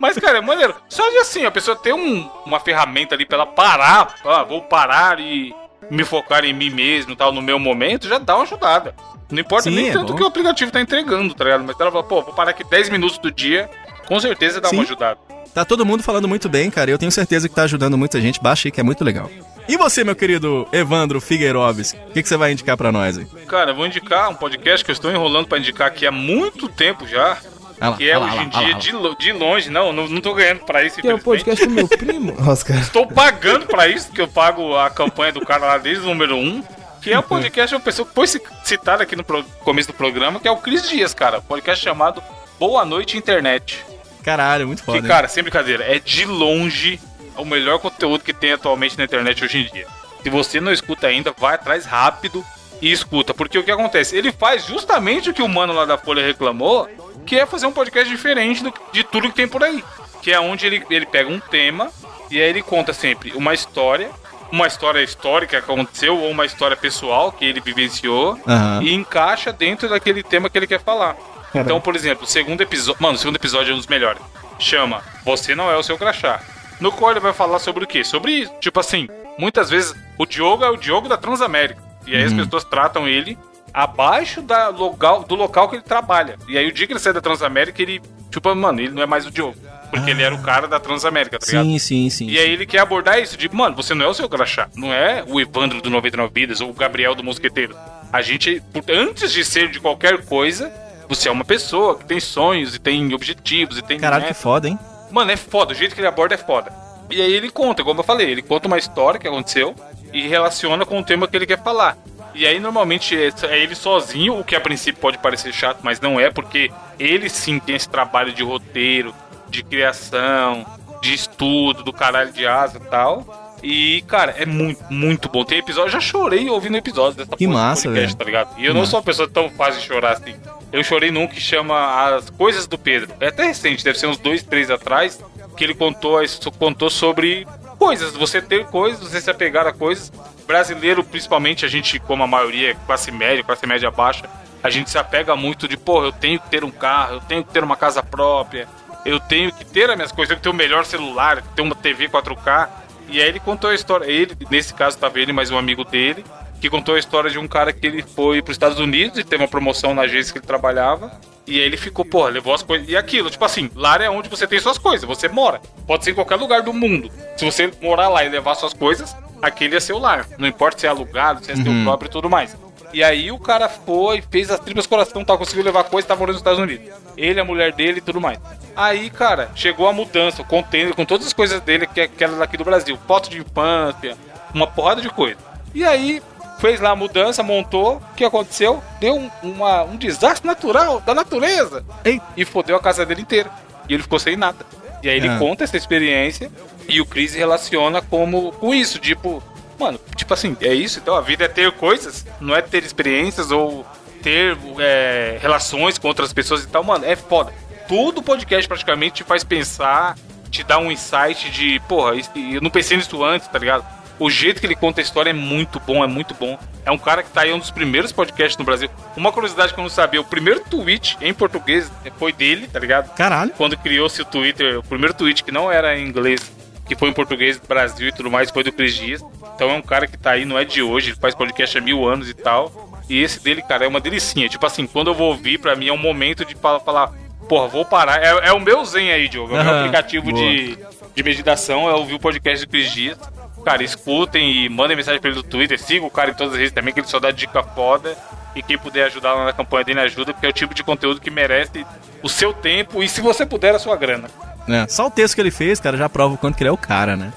Mas, 0.00 0.18
cara, 0.18 0.38
é 0.38 0.40
maneiro. 0.40 0.74
Só 0.88 1.08
de 1.10 1.18
assim, 1.18 1.44
a 1.46 1.50
pessoa 1.50 1.76
ter 1.76 1.92
um- 1.92 2.28
uma 2.44 2.58
ferramenta 2.60 3.14
ali 3.14 3.24
pra 3.24 3.36
ela 3.38 3.46
parar. 3.46 4.14
Ah, 4.24 4.42
vou 4.42 4.62
parar 4.62 5.20
e 5.20 5.54
me 5.90 6.04
focar 6.04 6.44
em 6.44 6.52
mim 6.52 6.70
mesmo, 6.70 7.14
tal, 7.14 7.32
no 7.32 7.42
meu 7.42 7.58
momento, 7.58 8.08
já 8.08 8.18
dá 8.18 8.34
uma 8.36 8.44
ajudada. 8.44 8.94
Não 9.30 9.40
importa 9.40 9.64
Sim, 9.64 9.76
nem 9.76 9.88
é 9.88 9.92
tanto 9.92 10.12
bom. 10.12 10.18
que 10.18 10.22
o 10.24 10.26
aplicativo 10.26 10.70
tá 10.70 10.80
entregando, 10.80 11.34
tá 11.34 11.44
ligado? 11.44 11.64
Mas 11.64 11.78
ela 11.80 11.90
fala, 11.90 12.04
pô, 12.04 12.22
vou 12.22 12.34
parar 12.34 12.50
aqui 12.50 12.64
10 12.64 12.88
minutos 12.90 13.18
do 13.18 13.30
dia, 13.30 13.68
com 14.06 14.18
certeza 14.20 14.60
dá 14.60 14.68
Sim. 14.68 14.76
uma 14.76 14.82
ajudada. 14.84 15.18
Tá 15.54 15.64
todo 15.64 15.84
mundo 15.84 16.02
falando 16.02 16.26
muito 16.28 16.48
bem, 16.48 16.70
cara. 16.70 16.90
e 16.90 16.94
Eu 16.94 16.98
tenho 16.98 17.12
certeza 17.12 17.48
que 17.48 17.54
tá 17.54 17.62
ajudando 17.64 17.98
muita 17.98 18.20
gente. 18.20 18.40
Baixa 18.40 18.68
aí 18.68 18.72
que 18.72 18.80
é 18.80 18.82
muito 18.82 19.04
legal. 19.04 19.30
E 19.68 19.76
você, 19.76 20.02
meu 20.02 20.16
querido 20.16 20.66
Evandro 20.72 21.20
Figueiroves, 21.20 21.92
o 22.08 22.12
que, 22.12 22.22
que 22.22 22.28
você 22.28 22.36
vai 22.36 22.52
indicar 22.52 22.76
pra 22.76 22.90
nós 22.90 23.16
aí? 23.18 23.26
Cara, 23.46 23.70
eu 23.70 23.74
vou 23.76 23.86
indicar 23.86 24.28
um 24.30 24.34
podcast 24.34 24.84
que 24.84 24.90
eu 24.90 24.94
estou 24.94 25.10
enrolando 25.10 25.46
pra 25.46 25.58
indicar 25.58 25.86
aqui 25.88 26.06
há 26.06 26.10
muito 26.10 26.68
tempo 26.68 27.06
já. 27.06 27.36
Ah 27.80 27.90
lá, 27.90 27.96
que 27.96 28.08
é 28.08 28.14
ah 28.14 28.18
lá, 28.18 28.26
hoje 28.26 28.38
ah 28.38 28.42
em 28.42 28.46
ah 28.46 28.48
dia 28.48 28.60
lá, 28.70 28.74
ah 28.76 28.78
de, 28.78 28.92
lo- 28.92 29.16
de 29.18 29.32
longe. 29.32 29.70
Não, 29.70 29.92
não, 29.92 30.08
não 30.08 30.20
tô 30.20 30.34
ganhando 30.34 30.60
pra 30.60 30.82
isso, 30.84 31.00
Que 31.00 31.06
é 31.08 31.14
o 31.14 31.18
podcast 31.18 31.66
do 31.66 31.72
meu 31.72 31.86
primo. 31.88 32.34
Nossa, 32.40 32.64
cara. 32.64 32.80
Estou 32.80 33.06
pagando 33.06 33.66
pra 33.66 33.88
isso, 33.88 34.10
que 34.10 34.20
eu 34.20 34.28
pago 34.28 34.76
a 34.76 34.88
campanha 34.90 35.32
do 35.32 35.40
cara 35.42 35.66
lá 35.66 35.78
desde 35.78 36.02
o 36.04 36.06
número 36.08 36.34
1. 36.36 36.38
Um, 36.40 36.64
que 37.00 37.12
é 37.12 37.18
o 37.18 37.22
podcast 37.22 37.68
de 37.70 37.74
uma 37.74 37.80
pessoa 37.80 38.06
que 38.06 38.14
foi 38.14 38.26
ci- 38.28 38.40
citada 38.64 39.02
aqui 39.02 39.16
no 39.16 39.24
começo 39.64 39.88
do 39.88 39.94
programa, 39.94 40.38
que 40.40 40.46
é 40.46 40.50
o 40.50 40.56
Cris 40.56 40.88
Dias, 40.88 41.12
cara. 41.12 41.40
Podcast 41.40 41.82
chamado 41.84 42.22
Boa 42.58 42.84
Noite 42.84 43.16
Internet. 43.18 43.84
Caralho, 44.22 44.66
muito 44.66 44.82
foda. 44.84 45.00
Que, 45.00 45.06
cara, 45.08 45.28
sem 45.28 45.42
brincadeira, 45.42 45.84
é 45.84 45.98
de 45.98 46.24
longe 46.24 47.00
o 47.36 47.44
melhor 47.44 47.78
conteúdo 47.78 48.22
que 48.22 48.32
tem 48.32 48.52
atualmente 48.52 48.96
na 48.98 49.04
internet 49.04 49.44
hoje 49.44 49.58
em 49.58 49.72
dia. 49.72 49.86
Se 50.22 50.30
você 50.30 50.60
não 50.60 50.72
escuta 50.72 51.06
ainda, 51.06 51.34
vai 51.36 51.54
atrás 51.54 51.84
rápido 51.84 52.44
e 52.80 52.92
escuta. 52.92 53.32
Porque 53.34 53.58
o 53.58 53.64
que 53.64 53.70
acontece? 53.70 54.16
Ele 54.16 54.30
faz 54.32 54.66
justamente 54.66 55.30
o 55.30 55.34
que 55.34 55.42
o 55.42 55.48
mano 55.48 55.72
lá 55.72 55.84
da 55.84 55.98
Folha 55.98 56.24
reclamou, 56.24 56.88
que 57.26 57.38
é 57.38 57.46
fazer 57.46 57.66
um 57.66 57.72
podcast 57.72 58.08
diferente 58.08 58.62
do- 58.62 58.72
de 58.92 59.02
tudo 59.04 59.28
que 59.28 59.34
tem 59.34 59.48
por 59.48 59.62
aí. 59.64 59.82
Que 60.20 60.30
é 60.32 60.38
onde 60.38 60.66
ele, 60.66 60.84
ele 60.90 61.06
pega 61.06 61.28
um 61.30 61.40
tema 61.40 61.90
e 62.30 62.40
aí 62.40 62.48
ele 62.48 62.62
conta 62.62 62.92
sempre 62.92 63.32
uma 63.34 63.52
história, 63.54 64.08
uma 64.52 64.66
história 64.66 65.02
histórica 65.02 65.60
que 65.60 65.70
aconteceu 65.72 66.16
ou 66.18 66.30
uma 66.30 66.44
história 66.46 66.76
pessoal 66.76 67.32
que 67.32 67.44
ele 67.44 67.60
vivenciou 67.60 68.38
Aham. 68.46 68.80
e 68.82 68.92
encaixa 68.94 69.52
dentro 69.52 69.88
daquele 69.88 70.22
tema 70.22 70.48
que 70.50 70.56
ele 70.58 70.66
quer 70.66 70.80
falar. 70.80 71.16
Então, 71.54 71.80
por 71.80 71.94
exemplo, 71.96 72.24
o 72.24 72.26
segundo 72.26 72.60
episódio. 72.60 73.00
Mano, 73.00 73.14
o 73.14 73.18
segundo 73.18 73.36
episódio 73.36 73.72
é 73.72 73.74
um 73.74 73.78
dos 73.78 73.86
melhores. 73.86 74.20
Chama 74.58 75.02
Você 75.24 75.54
Não 75.54 75.70
É 75.70 75.76
o 75.76 75.82
Seu 75.82 75.98
Crachá. 75.98 76.40
No 76.80 76.90
qual 76.90 77.12
ele 77.12 77.20
vai 77.20 77.32
falar 77.32 77.58
sobre 77.58 77.84
o 77.84 77.86
quê? 77.86 78.02
Sobre 78.02 78.32
isso. 78.32 78.52
Tipo 78.60 78.80
assim, 78.80 79.08
muitas 79.38 79.70
vezes 79.70 79.94
o 80.18 80.26
Diogo 80.26 80.64
é 80.64 80.70
o 80.70 80.76
Diogo 80.76 81.08
da 81.08 81.16
Transamérica. 81.16 81.80
E 82.06 82.16
aí 82.16 82.24
as 82.24 82.32
pessoas 82.32 82.64
tratam 82.64 83.06
ele 83.06 83.38
abaixo 83.72 84.42
da 84.42 84.68
local, 84.68 85.24
do 85.24 85.34
local 85.34 85.68
que 85.68 85.76
ele 85.76 85.82
trabalha. 85.82 86.36
E 86.48 86.58
aí 86.58 86.66
o 86.66 86.72
dia 86.72 86.86
que 86.86 86.92
ele 86.92 87.00
sai 87.00 87.12
da 87.12 87.20
Transamérica, 87.20 87.80
ele. 87.80 88.00
Tipo, 88.30 88.54
mano, 88.54 88.80
ele 88.80 88.90
não 88.90 89.02
é 89.02 89.06
mais 89.06 89.26
o 89.26 89.30
Diogo. 89.30 89.56
Porque 89.90 90.10
ele 90.10 90.22
era 90.22 90.34
o 90.34 90.42
cara 90.42 90.66
da 90.66 90.80
Transamérica, 90.80 91.38
tá 91.38 91.46
ligado? 91.46 91.66
Sim, 91.66 91.78
sim, 91.78 92.10
sim. 92.10 92.26
E 92.26 92.38
aí 92.38 92.50
ele 92.50 92.64
quer 92.64 92.78
abordar 92.78 93.20
isso, 93.20 93.36
de, 93.36 93.46
mano, 93.54 93.76
você 93.76 93.92
não 93.92 94.06
é 94.06 94.08
o 94.08 94.14
seu 94.14 94.26
crachá, 94.26 94.68
não 94.74 94.92
é 94.92 95.22
o 95.26 95.38
Evandro 95.38 95.82
do 95.82 95.90
99 95.90 96.32
Vidas 96.32 96.62
ou 96.62 96.70
o 96.70 96.72
Gabriel 96.72 97.14
do 97.14 97.22
Mosqueteiro. 97.22 97.76
A 98.10 98.22
gente, 98.22 98.62
antes 98.88 99.30
de 99.32 99.44
ser 99.44 99.70
de 99.70 99.78
qualquer 99.78 100.24
coisa, 100.24 100.72
você 101.14 101.28
é 101.28 101.32
uma 101.32 101.44
pessoa 101.44 101.96
que 101.98 102.04
tem 102.04 102.20
sonhos 102.20 102.74
e 102.74 102.78
tem 102.78 103.12
objetivos 103.14 103.78
e 103.78 103.82
tem 103.82 103.98
Caralho, 103.98 104.22
que 104.22 104.28
metas. 104.30 104.42
foda, 104.42 104.68
hein? 104.68 104.78
Mano, 105.10 105.30
é 105.30 105.36
foda, 105.36 105.72
o 105.72 105.74
jeito 105.74 105.94
que 105.94 106.00
ele 106.00 106.08
aborda 106.08 106.34
é 106.34 106.38
foda. 106.38 106.72
E 107.10 107.20
aí 107.20 107.32
ele 107.32 107.50
conta, 107.50 107.84
como 107.84 108.00
eu 108.00 108.04
falei, 108.04 108.30
ele 108.30 108.40
conta 108.42 108.66
uma 108.66 108.78
história 108.78 109.20
que 109.20 109.28
aconteceu 109.28 109.74
e 110.12 110.26
relaciona 110.26 110.86
com 110.86 110.98
o 110.98 111.04
tema 111.04 111.28
que 111.28 111.36
ele 111.36 111.46
quer 111.46 111.62
falar. 111.62 111.96
E 112.34 112.46
aí 112.46 112.58
normalmente 112.58 113.14
é 113.14 113.58
ele 113.58 113.74
sozinho, 113.74 114.38
o 114.38 114.44
que 114.44 114.56
a 114.56 114.60
princípio 114.60 115.00
pode 115.00 115.18
parecer 115.18 115.52
chato, 115.52 115.80
mas 115.82 116.00
não 116.00 116.18
é, 116.18 116.30
porque 116.30 116.70
ele 116.98 117.28
sim 117.28 117.58
tem 117.58 117.76
esse 117.76 117.88
trabalho 117.88 118.32
de 118.32 118.42
roteiro, 118.42 119.14
de 119.50 119.62
criação, 119.62 120.64
de 121.02 121.12
estudo, 121.12 121.82
do 121.82 121.92
caralho 121.92 122.32
de 122.32 122.46
asa 122.46 122.78
e 122.78 122.88
tal. 122.88 123.58
E, 123.62 124.02
cara, 124.08 124.34
é 124.38 124.46
muito, 124.46 124.82
muito 124.90 125.28
bom. 125.28 125.44
Tem 125.44 125.58
episódio, 125.58 125.88
eu 125.88 125.92
já 125.92 126.00
chorei 126.00 126.48
ouvindo 126.48 126.76
episódios 126.78 127.14
dessa 127.16 127.36
Que 127.36 127.46
massa, 127.46 127.82
podcast, 127.82 128.06
velho. 128.06 128.16
tá 128.18 128.24
ligado? 128.24 128.58
E 128.58 128.64
eu 128.66 128.72
não 128.74 128.86
sou 128.86 128.98
uma 128.98 129.04
pessoa 129.04 129.28
tão 129.28 129.50
fácil 129.50 129.80
de 129.82 129.86
chorar 129.86 130.12
assim. 130.14 130.34
Eu 130.72 130.82
chorei 130.82 131.10
num 131.10 131.26
que 131.26 131.38
chama 131.38 132.14
As 132.16 132.30
Coisas 132.30 132.66
do 132.66 132.78
Pedro. 132.78 133.14
É 133.20 133.28
até 133.28 133.44
recente, 133.44 133.84
deve 133.84 133.98
ser 133.98 134.06
uns 134.06 134.16
dois, 134.16 134.42
três 134.42 134.70
atrás, 134.70 135.22
que 135.56 135.62
ele 135.62 135.74
contou, 135.74 136.18
contou 136.58 136.88
sobre 136.88 137.46
coisas, 137.78 138.14
você 138.14 138.40
ter 138.40 138.64
coisas, 138.66 139.00
você 139.00 139.20
se 139.20 139.30
apegar 139.30 139.66
a 139.66 139.72
coisas. 139.72 140.10
Brasileiro, 140.46 141.04
principalmente, 141.04 141.66
a 141.66 141.68
gente, 141.68 141.98
como 141.98 142.22
a 142.22 142.26
maioria 142.26 142.70
é 142.70 142.74
classe 142.86 143.10
média, 143.10 143.44
classe 143.44 143.66
média 143.66 143.90
baixa, 143.90 144.28
a 144.62 144.70
gente 144.70 144.90
se 144.90 144.96
apega 144.96 145.36
muito 145.36 145.68
de, 145.68 145.76
pô, 145.76 146.04
eu 146.04 146.12
tenho 146.12 146.40
que 146.40 146.48
ter 146.48 146.64
um 146.64 146.70
carro, 146.70 147.16
eu 147.16 147.20
tenho 147.20 147.44
que 147.44 147.52
ter 147.52 147.62
uma 147.62 147.76
casa 147.76 148.02
própria, 148.02 148.66
eu 149.04 149.20
tenho 149.20 149.52
que 149.52 149.64
ter 149.64 149.90
as 149.90 149.96
minhas 149.96 150.12
coisas, 150.12 150.30
eu 150.30 150.36
tenho 150.36 150.54
que 150.54 150.58
ter 150.58 150.64
o 150.64 150.68
melhor 150.68 150.86
celular, 150.86 151.42
ter 151.54 151.62
uma 151.62 151.74
TV 151.74 152.08
4K. 152.08 152.68
E 153.08 153.20
aí 153.20 153.28
ele 153.28 153.40
contou 153.40 153.68
a 153.68 153.74
história, 153.74 154.06
ele, 154.06 154.36
nesse 154.50 154.72
caso 154.72 154.96
tava 154.96 155.18
ele 155.20 155.32
mais 155.32 155.50
um 155.50 155.58
amigo 155.58 155.84
dele, 155.84 156.24
que 156.62 156.70
contou 156.70 156.94
a 156.94 156.98
história 157.00 157.28
de 157.28 157.40
um 157.40 157.48
cara 157.48 157.72
que 157.72 157.84
ele 157.84 158.02
foi 158.02 158.40
para 158.40 158.52
os 158.52 158.54
Estados 158.54 158.78
Unidos 158.78 159.18
e 159.18 159.24
teve 159.24 159.42
uma 159.42 159.48
promoção 159.48 159.92
na 159.92 160.02
agência 160.02 160.32
que 160.32 160.38
ele 160.38 160.46
trabalhava. 160.46 161.10
E 161.44 161.58
aí 161.58 161.66
ele 161.66 161.76
ficou, 161.76 162.04
porra, 162.04 162.30
levou 162.30 162.54
as 162.54 162.62
coisas. 162.62 162.88
E 162.88 162.96
aquilo, 162.96 163.28
tipo 163.30 163.44
assim, 163.44 163.68
lá 163.74 163.96
é 163.96 164.08
onde 164.08 164.28
você 164.28 164.46
tem 164.46 164.60
suas 164.60 164.78
coisas, 164.78 165.04
você 165.04 165.28
mora. 165.28 165.60
Pode 165.88 166.04
ser 166.04 166.12
em 166.12 166.14
qualquer 166.14 166.36
lugar 166.36 166.62
do 166.62 166.72
mundo. 166.72 167.10
Se 167.36 167.44
você 167.44 167.68
morar 167.82 168.08
lá 168.08 168.24
e 168.24 168.28
levar 168.28 168.54
suas 168.54 168.72
coisas, 168.72 169.16
aquele 169.42 169.74
é 169.74 169.80
seu 169.80 169.98
lar. 169.98 170.24
Não 170.38 170.46
importa 170.46 170.78
se 170.78 170.86
é 170.86 170.88
alugado, 170.88 171.44
se 171.44 171.50
é 171.50 171.56
seu 171.56 171.82
próprio 171.82 172.06
e 172.06 172.12
tudo 172.12 172.30
mais. 172.30 172.56
E 172.92 173.02
aí 173.02 173.32
o 173.32 173.40
cara 173.40 173.68
foi, 173.68 174.22
fez 174.30 174.48
as 174.48 174.60
tripas 174.60 174.86
coração, 174.86 175.24
tal, 175.24 175.38
conseguiu 175.38 175.64
levar 175.64 175.82
coisa 175.82 176.06
e 176.06 176.08
tava 176.08 176.20
morando 176.20 176.34
nos 176.34 176.42
Estados 176.42 176.60
Unidos. 176.60 176.92
Ele, 177.16 177.40
a 177.40 177.44
mulher 177.44 177.72
dele 177.72 177.98
e 177.98 178.02
tudo 178.02 178.20
mais. 178.20 178.38
Aí, 178.76 179.10
cara, 179.10 179.50
chegou 179.56 179.88
a 179.88 179.92
mudança, 179.92 180.42
o 180.42 180.44
container 180.44 180.94
com 180.94 181.04
todas 181.04 181.26
as 181.26 181.32
coisas 181.32 181.60
dele, 181.60 181.88
que 181.88 182.02
é 182.02 182.04
aquela 182.04 182.38
daqui 182.38 182.56
do 182.56 182.64
Brasil. 182.64 182.96
Foto 183.08 183.28
de 183.28 183.38
infância, 183.38 184.16
uma 184.54 184.68
porrada 184.68 185.00
de 185.00 185.10
coisa. 185.10 185.38
E 185.74 185.84
aí, 185.84 186.22
fez 186.62 186.80
lá 186.80 186.90
a 186.90 186.96
mudança, 186.96 187.42
montou. 187.42 187.96
O 187.96 188.14
que 188.14 188.24
aconteceu? 188.24 188.82
Deu 189.00 189.14
um, 189.16 189.30
uma- 189.42 189.82
um 189.82 189.96
desastre 189.96 190.46
natural 190.46 191.00
da 191.00 191.12
natureza. 191.14 191.84
Ei. 192.04 192.20
E 192.36 192.44
fodeu 192.44 192.76
a 192.76 192.80
casa 192.80 193.04
dele 193.04 193.20
inteira. 193.22 193.50
E 193.88 193.92
ele 193.94 194.02
ficou 194.02 194.18
sem 194.18 194.36
nada. 194.36 194.64
E 195.02 195.08
aí 195.10 195.16
ele 195.16 195.28
Ah. 195.28 195.38
conta 195.38 195.64
essa 195.64 195.76
experiência 195.76 196.50
e 196.88 197.00
o 197.00 197.04
Chris 197.04 197.34
relaciona 197.34 198.00
como 198.00 198.52
com 198.52 198.72
isso, 198.72 198.98
tipo, 199.00 199.42
mano, 199.78 199.98
tipo 200.14 200.32
assim, 200.32 200.56
é 200.60 200.72
isso, 200.72 201.00
então 201.00 201.16
a 201.16 201.20
vida 201.20 201.44
é 201.44 201.48
ter 201.48 201.72
coisas, 201.72 202.24
não 202.40 202.54
é 202.54 202.62
ter 202.62 202.84
experiências 202.84 203.50
ou 203.50 203.84
ter 204.22 204.56
é, 204.78 205.38
relações 205.42 205.98
com 205.98 206.06
outras 206.06 206.32
pessoas 206.32 206.62
e 206.62 206.68
tal, 206.68 206.84
mano, 206.84 207.04
é 207.04 207.16
foda. 207.16 207.52
Tudo 207.88 208.22
podcast 208.22 208.68
praticamente 208.68 209.16
te 209.16 209.24
faz 209.24 209.42
pensar, 209.42 210.16
te 210.50 210.62
dá 210.62 210.78
um 210.78 210.90
insight 210.92 211.50
de, 211.50 211.80
porra, 211.88 212.12
eu 212.52 212.60
não 212.60 212.70
pensei 212.70 212.96
nisso 212.96 213.24
antes, 213.24 213.48
tá 213.48 213.58
ligado? 213.58 213.84
O 214.22 214.30
jeito 214.30 214.60
que 214.60 214.66
ele 214.66 214.74
conta 214.76 215.00
a 215.00 215.02
história 215.02 215.30
é 215.30 215.32
muito 215.32 215.80
bom, 215.80 216.02
é 216.02 216.06
muito 216.06 216.34
bom. 216.34 216.58
É 216.84 216.90
um 216.90 216.98
cara 216.98 217.22
que 217.22 217.30
tá 217.30 217.42
aí 217.42 217.52
um 217.52 217.58
dos 217.58 217.70
primeiros 217.70 218.12
podcasts 218.12 218.56
no 218.56 218.64
Brasil. 218.64 218.88
Uma 219.16 219.32
curiosidade 219.32 219.72
que 219.74 219.78
eu 219.80 219.82
não 219.82 219.90
sabia, 219.90 220.20
o 220.20 220.24
primeiro 220.24 220.60
tweet 220.60 221.16
em 221.20 221.32
português 221.34 221.90
foi 222.18 222.32
dele, 222.32 222.68
tá 222.68 222.78
ligado? 222.78 223.12
Caralho. 223.14 223.50
quando 223.56 223.76
criou-se 223.76 224.20
o 224.20 224.24
Twitter, 224.24 224.78
o 224.78 224.82
primeiro 224.82 225.14
tweet 225.14 225.42
que 225.44 225.50
não 225.52 225.70
era 225.70 225.98
em 225.98 226.06
inglês, 226.06 226.50
que 226.86 226.94
foi 226.96 227.08
em 227.08 227.12
português 227.12 227.58
do 227.58 227.66
Brasil 227.66 228.08
e 228.08 228.12
tudo 228.12 228.30
mais, 228.30 228.50
foi 228.50 228.62
do 228.62 228.72
Cris 228.72 228.94
Dias. 228.94 229.22
Então 229.54 229.70
é 229.70 229.74
um 229.74 229.82
cara 229.82 230.06
que 230.06 230.16
tá 230.16 230.32
aí, 230.32 230.44
não 230.44 230.58
é 230.58 230.64
de 230.64 230.82
hoje, 230.82 231.10
ele 231.10 231.18
faz 231.20 231.34
podcast 231.34 231.76
há 231.76 231.80
mil 231.80 232.06
anos 232.08 232.28
e 232.28 232.34
tal. 232.34 232.90
E 233.08 233.20
esse 233.22 233.42
dele, 233.42 233.62
cara, 233.62 233.84
é 233.84 233.88
uma 233.88 234.00
delicinha. 234.00 234.48
Tipo 234.48 234.64
assim, 234.66 234.86
quando 234.86 235.08
eu 235.08 235.14
vou 235.14 235.28
ouvir, 235.28 235.58
pra 235.58 235.74
mim 235.76 235.88
é 235.88 235.92
um 235.92 235.96
momento 235.98 236.44
de 236.44 236.54
fa- 236.54 236.80
falar, 236.80 237.12
porra, 237.48 237.66
vou 237.68 237.84
parar. 237.84 238.22
É, 238.22 238.48
é 238.48 238.52
o 238.52 238.60
meu 238.60 238.84
Zen 238.84 239.10
aí, 239.12 239.28
Diogo. 239.28 239.54
É 239.56 239.60
o 239.60 239.64
meu 239.64 239.78
aplicativo 239.80 240.30
boa. 240.30 240.36
de, 240.36 240.78
de 241.14 241.22
meditação, 241.22 241.88
é 241.88 241.94
ouvir 241.94 242.14
o 242.14 242.18
podcast 242.20 242.64
do 242.64 242.70
Cris 242.70 242.90
Dias. 242.90 243.18
Cara, 243.64 243.82
escutem 243.84 244.64
e 244.64 244.68
mandem 244.68 244.96
mensagem 244.96 245.20
pra 245.20 245.30
ele 245.30 245.38
no 245.38 245.42
Twitter, 245.44 245.78
sigam 245.78 246.06
o 246.06 246.10
cara 246.10 246.30
em 246.30 246.34
todas 246.34 246.54
as 246.54 246.58
redes 246.58 246.72
também, 246.74 246.92
que 246.92 247.00
ele 247.00 247.06
só 247.06 247.20
dá 247.20 247.30
dica 247.30 247.62
foda. 247.62 248.16
E 248.54 248.62
quem 248.62 248.76
puder 248.76 249.04
ajudar 249.06 249.32
lá 249.32 249.44
na 249.46 249.52
campanha 249.52 249.84
dele, 249.84 250.00
ajuda, 250.00 250.34
porque 250.34 250.44
é 250.46 250.50
o 250.50 250.52
tipo 250.52 250.74
de 250.74 250.82
conteúdo 250.82 251.20
que 251.20 251.30
merece 251.30 251.86
o 252.22 252.28
seu 252.28 252.52
tempo 252.52 253.02
e, 253.02 253.08
se 253.08 253.20
você 253.22 253.46
puder, 253.46 253.74
a 253.74 253.78
sua 253.78 253.96
grana. 253.96 254.28
É, 254.68 254.86
só 254.88 255.06
o 255.06 255.10
texto 255.10 255.34
que 255.34 255.40
ele 255.40 255.50
fez, 255.50 255.80
cara, 255.80 255.96
já 255.96 256.08
prova 256.08 256.34
o 256.34 256.38
quanto 256.38 256.56
que 256.56 256.62
ele 256.62 256.68
é 256.68 256.72
o 256.72 256.76
cara, 256.76 257.16
né? 257.16 257.32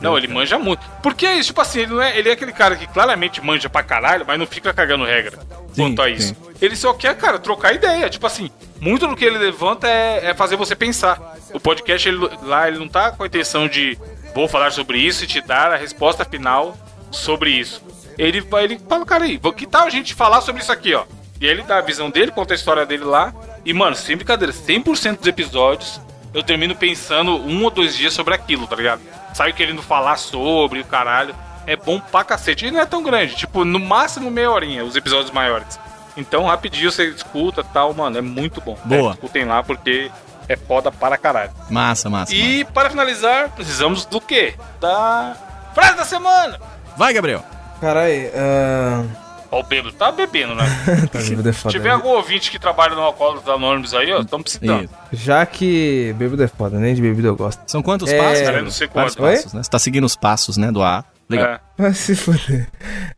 Não, 0.00 0.18
ele 0.18 0.28
manja 0.28 0.58
muito. 0.58 0.84
Porque 1.02 1.24
é 1.24 1.36
isso, 1.36 1.48
tipo 1.48 1.60
assim, 1.62 1.80
ele, 1.80 1.92
não 1.94 2.02
é, 2.02 2.18
ele 2.18 2.28
é 2.28 2.32
aquele 2.32 2.52
cara 2.52 2.76
que 2.76 2.86
claramente 2.86 3.42
manja 3.42 3.70
pra 3.70 3.82
caralho, 3.82 4.24
mas 4.26 4.38
não 4.38 4.46
fica 4.46 4.72
cagando 4.74 5.04
regra 5.04 5.38
Sim, 5.72 5.82
quanto 5.82 6.02
a 6.02 6.10
isso. 6.10 6.36
Ele 6.60 6.76
só 6.76 6.92
quer, 6.92 7.16
cara, 7.16 7.38
trocar 7.38 7.74
ideia. 7.74 8.10
Tipo 8.10 8.26
assim, 8.26 8.50
muito 8.80 9.06
do 9.06 9.16
que 9.16 9.24
ele 9.24 9.38
levanta 9.38 9.88
é, 9.88 10.26
é 10.30 10.34
fazer 10.34 10.56
você 10.56 10.76
pensar. 10.76 11.36
O 11.54 11.60
podcast 11.60 12.06
ele- 12.06 12.28
lá, 12.42 12.68
ele 12.68 12.78
não 12.78 12.88
tá 12.88 13.10
com 13.12 13.22
a 13.22 13.26
intenção 13.26 13.66
de 13.66 13.96
vou 14.34 14.48
falar 14.48 14.70
sobre 14.72 14.98
isso 14.98 15.24
e 15.24 15.26
te 15.26 15.40
dar 15.40 15.72
a 15.72 15.76
resposta 15.76 16.24
final 16.24 16.76
sobre 17.10 17.50
isso. 17.50 17.82
Ele, 18.16 18.40
vai- 18.40 18.64
ele 18.64 18.80
fala, 18.88 19.04
cara, 19.06 19.24
aí, 19.24 19.40
que 19.56 19.66
tal 19.66 19.86
a 19.86 19.90
gente 19.90 20.14
falar 20.14 20.40
sobre 20.40 20.62
isso 20.62 20.72
aqui, 20.72 20.94
ó? 20.94 21.04
E 21.40 21.46
aí 21.46 21.52
ele 21.52 21.62
dá 21.62 21.78
a 21.78 21.82
visão 21.82 22.10
dele, 22.10 22.32
conta 22.32 22.52
a 22.54 22.56
história 22.56 22.84
dele 22.84 23.04
lá. 23.04 23.32
E, 23.64 23.72
mano, 23.72 23.94
sem 23.94 24.16
brincadeira, 24.16 24.52
100% 24.52 25.18
dos 25.18 25.26
episódios 25.26 26.00
eu 26.34 26.42
termino 26.42 26.74
pensando 26.74 27.36
um 27.36 27.64
ou 27.64 27.70
dois 27.70 27.96
dias 27.96 28.12
sobre 28.12 28.34
aquilo, 28.34 28.66
tá 28.66 28.76
ligado? 28.76 29.00
Saio 29.34 29.54
querendo 29.54 29.82
falar 29.82 30.16
sobre 30.18 30.80
o 30.80 30.84
caralho. 30.84 31.34
É 31.66 31.76
bom 31.76 31.98
pra 32.00 32.24
cacete. 32.24 32.66
E 32.66 32.70
não 32.70 32.80
é 32.80 32.86
tão 32.86 33.02
grande, 33.02 33.34
tipo, 33.36 33.64
no 33.64 33.78
máximo 33.78 34.30
meia 34.30 34.50
horinha, 34.50 34.84
os 34.84 34.96
episódios 34.96 35.30
maiores. 35.30 35.78
Então, 36.16 36.44
rapidinho 36.44 36.90
você 36.90 37.04
escuta 37.08 37.62
tal, 37.62 37.94
mano, 37.94 38.18
é 38.18 38.20
muito 38.20 38.60
bom. 38.60 38.76
Boa. 38.84 39.10
É, 39.10 39.14
escutem 39.14 39.44
lá 39.44 39.62
porque 39.62 40.10
é 40.48 40.56
foda 40.56 40.90
para 40.90 41.16
caralho. 41.16 41.50
Massa, 41.70 42.08
massa. 42.08 42.34
E 42.34 42.64
para 42.64 42.90
finalizar, 42.90 43.50
precisamos 43.50 44.04
do 44.04 44.20
quê? 44.20 44.54
Da 44.80 45.36
frase 45.74 45.96
da 45.96 46.04
semana. 46.04 46.58
massa. 46.58 46.72
Vai, 46.96 47.12
Gabriel. 47.12 47.44
Carai, 47.80 48.30
ah, 48.34 49.04
Ó, 49.50 49.60
o 49.60 49.62
bêbado 49.62 49.92
tá 49.94 50.10
bebendo, 50.12 50.54
né? 50.54 50.64
tá 51.12 51.18
bêbado 51.20 51.48
é 51.48 51.52
Se 51.52 51.58
foda. 51.60 51.72
tiver 51.72 51.90
algum 51.90 52.08
ouvinte 52.10 52.50
que 52.50 52.58
trabalha 52.58 52.94
no 52.94 53.00
Alcoólatros 53.00 53.48
Anônimos 53.48 53.94
aí, 53.94 54.12
ó, 54.12 54.20
estamos 54.20 54.42
precisando. 54.56 54.84
Isso. 54.84 55.24
Já 55.24 55.46
que 55.46 56.12
bêbado 56.18 56.42
é 56.42 56.48
foda, 56.48 56.76
nem 56.78 56.94
de 56.94 57.00
bebida 57.00 57.28
eu 57.28 57.36
gosto. 57.36 57.62
São 57.66 57.80
quantos 57.82 58.10
É, 58.10 58.18
passos? 58.18 58.42
cara, 58.42 58.62
não 58.62 58.70
sei 58.70 58.88
Vários 58.92 59.14
quanto. 59.14 59.26
Oi? 59.26 59.36
passos, 59.36 59.52
né? 59.54 59.62
Você 59.62 59.70
tá 59.70 59.78
seguindo 59.78 60.04
os 60.04 60.16
passos, 60.16 60.56
né, 60.56 60.70
do 60.72 60.82
A. 60.82 61.04
Legal. 61.30 61.46
É. 61.52 61.60
Vai 61.78 61.94
se 61.94 62.14
fuder. 62.16 62.68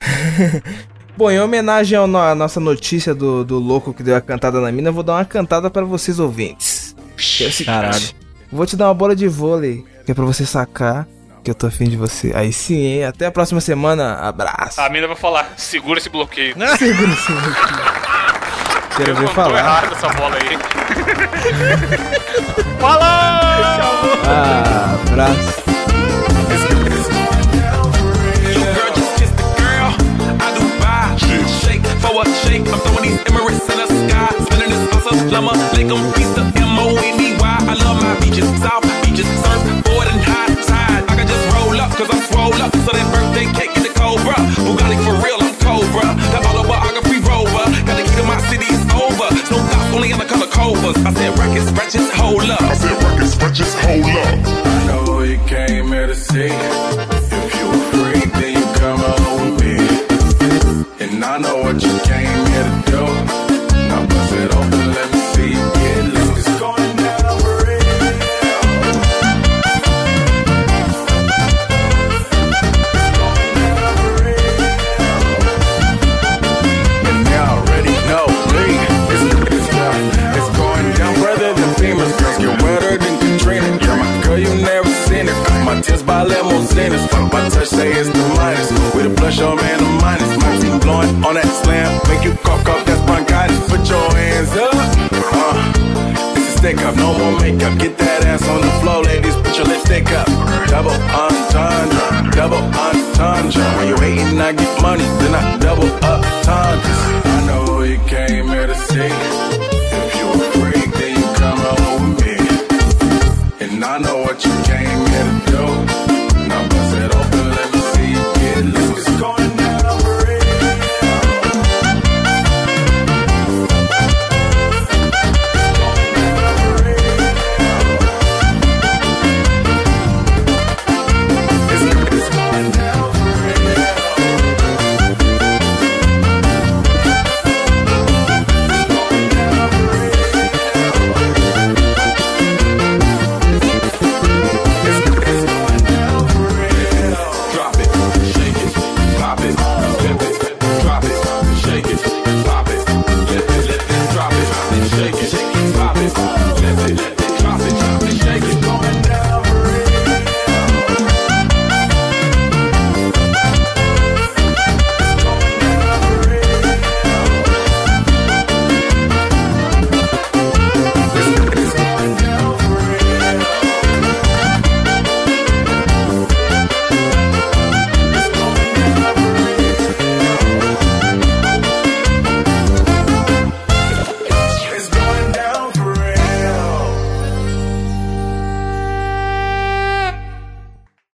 Bom, 1.16 1.31
em 1.31 1.41
homenagem 1.41 1.99
no- 2.07 2.18
à 2.18 2.35
nossa 2.35 2.61
notícia 2.61 3.14
do, 3.14 3.45
do 3.45 3.59
louco 3.59 3.93
que 3.93 4.03
deu 4.03 4.16
a 4.16 4.20
cantada 4.20 4.61
na 4.61 4.70
mina, 4.72 4.89
eu 4.89 4.93
vou 4.93 5.03
dar 5.03 5.14
uma 5.14 5.24
cantada 5.24 5.68
para 5.70 5.85
vocês 5.85 6.18
ouvintes. 6.18 6.95
Caralho. 7.64 8.00
Vou 8.52 8.66
te 8.66 8.76
dar 8.76 8.88
uma 8.88 8.94
bola 8.94 9.14
de 9.14 9.28
vôlei, 9.28 9.84
que 10.04 10.10
é 10.10 10.14
pra 10.14 10.24
você 10.24 10.44
sacar 10.44 11.06
que 11.42 11.50
eu 11.50 11.54
tô 11.54 11.66
afim 11.66 11.84
de 11.84 11.96
você. 11.96 12.32
Aí 12.34 12.52
sim, 12.52 12.76
hein? 12.76 13.04
Até 13.04 13.26
a 13.26 13.30
próxima 13.30 13.60
semana. 13.60 14.14
Abraço. 14.16 14.80
A 14.80 14.88
mina 14.90 15.06
vai 15.06 15.16
falar, 15.16 15.54
segura 15.56 15.98
esse 15.98 16.08
bloqueio. 16.08 16.54
Segura 16.78 17.12
esse 17.12 17.32
Quero 18.96 19.14
ver 19.14 19.28
falar. 19.28 19.58
errado 19.58 19.92
essa 19.94 20.08
bola 20.08 20.36
aí. 20.36 20.58
Ah, 24.26 24.98
abraço. 25.08 25.60
For 32.01 32.16
a 32.22 32.24
shake. 32.42 32.66
I'm 32.68 32.80
throwing 32.80 33.05
these 33.09 33.20
Emirates 33.28 33.68
in 33.68 33.76
the 33.78 33.86
sky. 33.86 34.28
Spinning 34.48 34.70
this 34.72 34.84
awesome 34.96 35.28
plumber. 35.28 35.57
Lake 35.76 35.92
on 35.92 36.03
pizza. 36.16 36.42
M-O-N-E-Y. 36.57 37.57
I 37.70 37.74
love 37.84 37.96
my 38.03 38.14
beaches. 38.20 38.48
South 38.64 38.84
beaches. 39.05 39.28
Surf, 39.44 39.62
board 39.84 40.09
and 40.09 40.20
high 40.24 40.53
tide. 40.64 41.03
I 41.11 41.14
can 41.18 41.26
just 41.28 41.44
roll 41.55 41.76
up, 41.80 41.90
cause 41.96 42.09
I'm 42.11 42.22
swole 42.28 42.57
up. 42.64 42.72
So 42.84 42.90
that 42.96 43.07
birthday 43.12 43.46
cake 43.53 43.76
in 43.76 43.82
the 43.84 43.92
Cobra. 44.01 44.36
Bugatti 44.64 44.96
for 45.05 45.14
real, 45.24 45.38
I'm 45.40 45.55
Cobra. 45.61 46.07
Got 46.32 46.46
all 46.48 46.57
the 46.59 46.64
autobiography 46.64 47.20
rover. 47.28 47.64
Got 47.86 47.96
the 48.01 48.05
key 48.09 48.16
to 48.16 48.24
my 48.24 48.40
city, 48.48 48.66
it's 48.68 48.84
over. 48.96 49.28
No 49.53 49.59
dots, 49.70 49.94
only 49.94 50.11
in 50.11 50.18
the 50.18 50.28
color 50.28 50.48
Cobras. 50.48 50.96
I 51.05 51.12
said 51.12 51.36
records, 51.38 51.68
wretches, 51.76 52.09
hold 52.16 52.48
up. 52.48 52.62
I 52.62 52.74
said 52.74 52.96
records, 53.05 53.36
wretches, 53.40 53.72
hold 53.84 54.09
up. 54.24 54.34
I 54.46 54.86
know 54.88 55.20
you 55.22 55.38
came 55.46 55.88
here 55.88 56.07
to 56.07 56.14
see. 56.14 56.48
If 56.48 57.51
you 57.59 57.66
a 57.68 57.78
freak, 57.92 58.30
then 58.38 58.51
you 58.59 58.66
come 58.80 59.01
on 59.01 59.18
with 59.40 59.55
me. 59.61 59.76
And 61.05 61.24
I 61.24 61.38
know 61.38 61.57
what 61.64 61.82
you 61.82 61.89